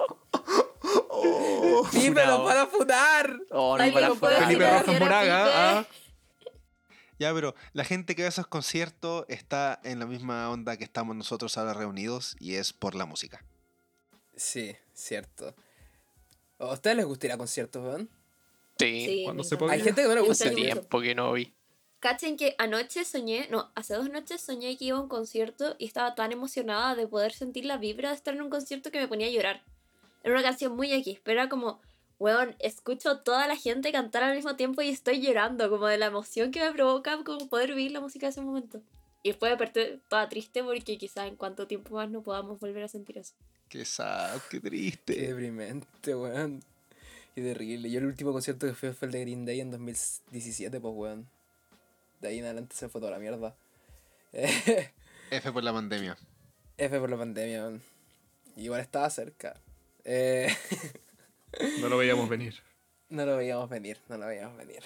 Sí, 1.92 2.11
me 2.11 2.26
lo 2.26 2.45
van 2.45 2.59
a 2.59 2.66
funar. 2.66 3.38
Oh, 3.51 3.78
no 3.78 3.92
para 3.92 4.14
fuera. 4.14 4.38
Felipe 4.47 4.70
Rojas 4.78 5.01
Moraga, 5.01 5.78
ah. 5.78 5.86
Ya, 7.18 7.32
pero 7.32 7.55
la 7.72 7.84
gente 7.84 8.14
que 8.16 8.22
va 8.22 8.26
a 8.26 8.30
esos 8.30 8.47
conciertos 8.49 9.24
está 9.28 9.80
en 9.84 10.01
la 10.01 10.07
misma 10.07 10.51
onda 10.51 10.76
que 10.76 10.84
estamos 10.84 11.14
nosotros 11.16 11.57
ahora 11.57 11.72
reunidos 11.74 12.36
y 12.40 12.57
es 12.57 12.72
por 12.72 12.95
la 12.95 13.07
música. 13.07 13.45
Sí, 14.37 14.74
cierto. 14.93 15.55
¿A 16.59 16.72
ustedes 16.72 16.97
les 16.97 17.07
gusta 17.07 17.26
ir 17.26 17.32
a 17.32 17.39
conciertos, 17.39 17.85
weón? 17.85 18.09
Sí. 18.78 19.07
Sí, 19.07 19.22
Cuando 19.24 19.45
se 19.45 19.57
podía. 19.57 19.74
Hay 19.74 19.80
gente 19.80 20.03
que 20.03 20.09
no 20.09 20.14
le 20.14 20.20
gusta. 20.20 20.47
Hace 20.47 20.55
tiempo 20.55 21.01
que 21.01 21.14
no 21.14 21.32
vi. 21.32 21.53
Cachen 22.01 22.37
que 22.37 22.55
anoche 22.59 23.03
soñé, 23.07 23.49
no, 23.51 23.72
hace 23.74 23.95
dos 23.95 24.11
noches 24.11 24.43
soñé 24.43 24.76
que 24.76 24.85
iba 24.85 24.99
a 24.99 25.01
un 25.01 25.09
concierto 25.09 25.74
y 25.78 25.87
estaba 25.87 26.14
tan 26.14 26.32
emocionada 26.32 26.95
de 26.95 27.07
poder 27.07 27.32
sentir 27.32 27.64
la 27.64 27.78
vibra 27.78 28.11
de 28.11 28.14
estar 28.14 28.35
en 28.35 28.43
un 28.43 28.51
concierto 28.51 28.91
que 28.91 29.01
me 29.01 29.09
ponía 29.09 29.26
a 29.26 29.30
llorar. 29.30 29.62
Era 30.22 30.35
una 30.35 30.43
canción 30.43 30.76
muy 30.76 30.93
X, 30.93 31.20
pero 31.24 31.41
era 31.41 31.49
como, 31.49 31.80
weón, 32.18 32.57
escucho 32.59 33.09
a 33.09 33.24
toda 33.24 33.49
la 33.49 33.57
gente 33.57 33.91
cantar 33.91 34.22
al 34.22 34.37
mismo 34.37 34.55
tiempo 34.55 34.82
y 34.82 34.91
estoy 34.91 35.22
llorando, 35.22 35.70
como 35.70 35.87
de 35.87 35.97
la 35.97 36.07
emoción 36.07 36.51
que 36.51 36.61
me 36.61 36.72
provoca 36.72 37.24
como 37.24 37.49
poder 37.49 37.70
vivir 37.70 37.93
la 37.93 38.01
música 38.01 38.26
de 38.26 38.32
ese 38.32 38.43
momento. 38.43 38.82
Y 39.22 39.30
después 39.30 39.51
desperté 39.51 40.01
toda 40.11 40.28
triste 40.28 40.62
porque 40.62 40.99
quizás 40.99 41.26
en 41.26 41.37
cuánto 41.37 41.66
tiempo 41.66 41.95
más 41.95 42.11
no 42.11 42.22
podamos 42.22 42.61
volver 42.61 42.85
a 42.85 42.89
sentir 42.89 43.16
eso. 43.16 43.32
Qué 43.75 43.85
sad, 43.85 44.41
qué 44.51 44.61
Qué 44.61 44.70
triste. 44.70 45.14
deprimente, 45.14 46.14
weón. 46.14 46.62
Qué 47.35 47.43
terrible. 47.43 47.91
Yo 47.91 47.99
el 47.99 48.07
último 48.07 48.33
concierto 48.33 48.68
que 48.68 48.72
fui 48.75 48.93
fue 48.93 49.07
el 49.07 49.12
de 49.12 49.20
Green 49.22 49.45
Day 49.45 49.61
en 49.61 49.72
2017, 49.72 50.79
pues, 50.79 50.95
weón. 50.97 51.29
De 52.20 52.29
ahí 52.29 52.39
en 52.39 52.45
adelante 52.45 52.77
se 52.77 52.89
fue 52.89 53.01
toda 53.01 53.11
la 53.11 53.18
mierda. 53.18 53.57
Eh, 54.33 54.93
F 55.33 55.51
por 55.51 55.64
la 55.64 55.72
pandemia. 55.72 56.16
F 56.79 57.01
por 57.01 57.11
la 57.11 57.16
pandemia, 57.18 57.62
weón. 57.62 57.83
Igual 58.55 58.81
estaba 58.81 59.11
cerca. 59.11 59.61
Eh, 60.05 60.55
No 61.81 61.89
lo 61.89 61.99
veíamos 61.99 62.29
venir. 62.29 62.55
no 63.09 63.27
lo 63.27 63.37
veíamos 63.37 63.68
venir, 63.68 63.99
no 64.09 64.18
lo 64.18 64.27
veíamos 64.27 64.57
venir. 64.57 64.85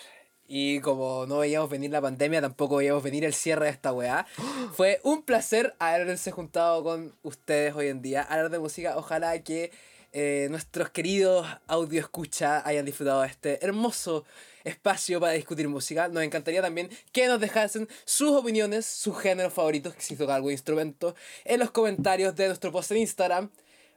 Y 0.51 0.81
como 0.81 1.27
no 1.27 1.39
veíamos 1.39 1.69
venir 1.69 1.91
la 1.91 2.01
pandemia, 2.01 2.41
tampoco 2.41 2.77
veíamos 2.77 3.03
venir 3.03 3.23
el 3.27 3.35
cierre 3.35 3.67
de 3.67 3.71
esta 3.71 3.93
weá. 3.93 4.27
Fue 4.73 4.99
un 5.05 5.23
placer 5.23 5.75
haberse 5.79 6.31
juntado 6.31 6.83
con 6.83 7.15
ustedes 7.23 7.75
hoy 7.75 7.89
en 7.89 8.01
día, 8.01 8.23
a 8.23 8.33
hablar 8.33 8.51
de 8.51 8.59
música. 8.59 8.97
Ojalá 8.97 9.39
que 9.43 9.71
eh, 10.13 10.47
nuestros 10.51 10.89
queridos 10.89 11.47
audio 11.67 12.01
escucha 12.01 12.67
hayan 12.67 12.87
disfrutado 12.87 13.21
de 13.21 13.29
este 13.29 13.63
hermoso 13.63 14.25
espacio 14.65 15.21
para 15.21 15.33
discutir 15.33 15.69
música. 15.69 16.09
Nos 16.09 16.23
encantaría 16.23 16.63
también 16.63 16.89
que 17.13 17.27
nos 17.27 17.41
dejasen 17.41 17.87
sus 18.07 18.31
opiniones, 18.31 18.87
sus 18.87 19.19
géneros 19.19 19.53
favoritos, 19.53 19.95
si 19.99 20.17
tocan 20.17 20.37
algún 20.37 20.53
instrumento, 20.53 21.15
en 21.45 21.61
los 21.61 21.71
comentarios 21.73 22.35
de 22.37 22.47
nuestro 22.47 22.73
post 22.73 22.91
en 22.93 22.99
Instagram. 22.99 23.51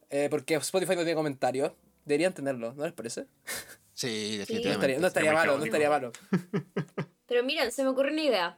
eh, 0.10 0.28
porque 0.30 0.56
Spotify 0.56 0.96
no 0.96 1.04
tiene 1.04 1.16
comentarios. 1.16 1.72
Deberían 2.04 2.34
tenerlo, 2.34 2.74
¿no 2.74 2.84
les 2.84 2.94
parece? 2.94 3.28
Sí, 4.02 4.32
No 4.34 4.38
definitivamente. 4.40 4.72
estaría, 4.74 5.00
no 5.00 5.08
estaría 5.08 5.32
muy 5.32 5.40
malo, 5.40 5.58
no 5.58 5.66
estaría 5.66 5.90
malo. 5.90 6.12
Pero 7.28 7.44
miren, 7.44 7.72
se 7.72 7.84
me 7.84 7.90
ocurre 7.90 8.12
una 8.12 8.24
idea. 8.24 8.58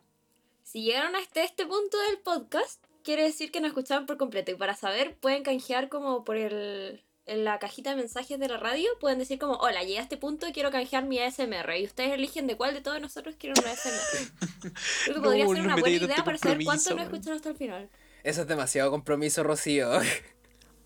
Si 0.63 0.83
llegaron 0.83 1.15
hasta 1.15 1.43
este 1.43 1.65
punto 1.65 1.97
del 2.07 2.17
podcast, 2.19 2.83
quiere 3.03 3.23
decir 3.23 3.51
que 3.51 3.59
nos 3.61 3.69
escucharon 3.69 4.05
por 4.05 4.17
completo. 4.17 4.51
Y 4.51 4.55
para 4.55 4.75
saber, 4.75 5.15
pueden 5.17 5.43
canjear 5.43 5.89
como 5.89 6.23
por 6.23 6.37
el. 6.37 7.03
En 7.25 7.45
la 7.45 7.57
cajita 7.57 7.91
de 7.91 7.95
mensajes 7.95 8.37
de 8.37 8.49
la 8.49 8.57
radio, 8.57 8.89
pueden 8.99 9.17
decir 9.17 9.39
como, 9.39 9.53
hola, 9.55 9.81
llegué 9.81 9.99
a 9.99 10.01
este 10.01 10.17
punto 10.17 10.45
y 10.45 10.51
quiero 10.51 10.71
canjear 10.71 11.05
mi 11.05 11.19
ASMR. 11.19 11.77
Y 11.77 11.85
ustedes 11.85 12.11
eligen 12.11 12.47
de 12.47 12.57
cuál 12.57 12.73
de 12.73 12.81
todos 12.81 12.99
nosotros 12.99 13.35
quieren 13.37 13.61
un 13.63 13.69
ASMR. 13.69 14.31
Creo 15.05 15.15
que 15.15 15.19
No, 15.19 15.21
podría 15.23 15.45
no 15.45 15.51
ser 15.53 15.61
una 15.61 15.75
buena 15.77 15.95
idea 16.05 16.23
para 16.25 16.37
saber 16.37 16.63
cuántos 16.65 16.93
nos 16.95 17.05
escucharon 17.05 17.37
hasta 17.37 17.49
el 17.49 17.55
final. 17.55 17.89
Eso 18.23 18.41
es 18.41 18.47
demasiado 18.47 18.91
compromiso, 18.91 19.41
Rocío. 19.43 19.89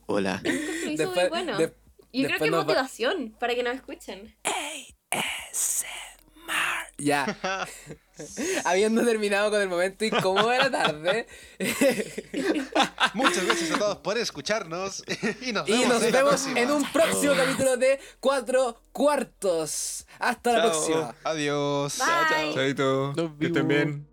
Hola. 0.05 0.41
Un 0.45 0.51
compromiso 0.51 0.85
muy 0.87 0.95
Después- 0.97 1.29
bueno. 1.29 1.57
de- 1.57 1.73
y 2.19 2.21
yo 2.23 2.27
creo 2.27 2.39
que 2.39 2.45
es 2.45 2.53
va- 2.53 2.57
motivación 2.63 3.35
para 3.39 3.55
que 3.55 3.63
nos 3.63 3.75
escuchen. 3.75 4.35
ASMR. 5.11 6.07
Ya. 6.97 7.37
Habiendo 8.65 9.05
terminado 9.05 9.51
con 9.51 9.61
el 9.61 9.69
momento 9.69 10.03
incómodo 10.05 10.49
de 10.49 10.57
la 10.57 10.71
tarde. 10.71 11.27
Muchas 13.13 13.45
gracias 13.45 13.71
a 13.71 13.77
todos 13.77 13.97
por 13.97 14.17
escucharnos. 14.17 15.03
y 15.41 15.51
nos 15.53 15.67
y 15.69 15.73
vemos, 15.73 15.89
nos 15.89 16.03
en 16.03 16.11
vemos 16.55 16.81
un 16.81 16.91
próximo 16.91 17.33
capítulo 17.35 17.77
de 17.77 17.99
Cuatro 18.19 18.81
Cuartos. 18.91 20.07
Hasta 20.19 20.53
la 20.53 20.61
Chao. 20.61 20.71
próxima. 20.71 21.15
Adiós. 21.23 21.99
Bye. 21.99 22.53
Chaito. 22.55 23.13
Nos 23.15 23.37
Que 23.37 23.45
estén 23.47 23.67
bien. 23.67 24.06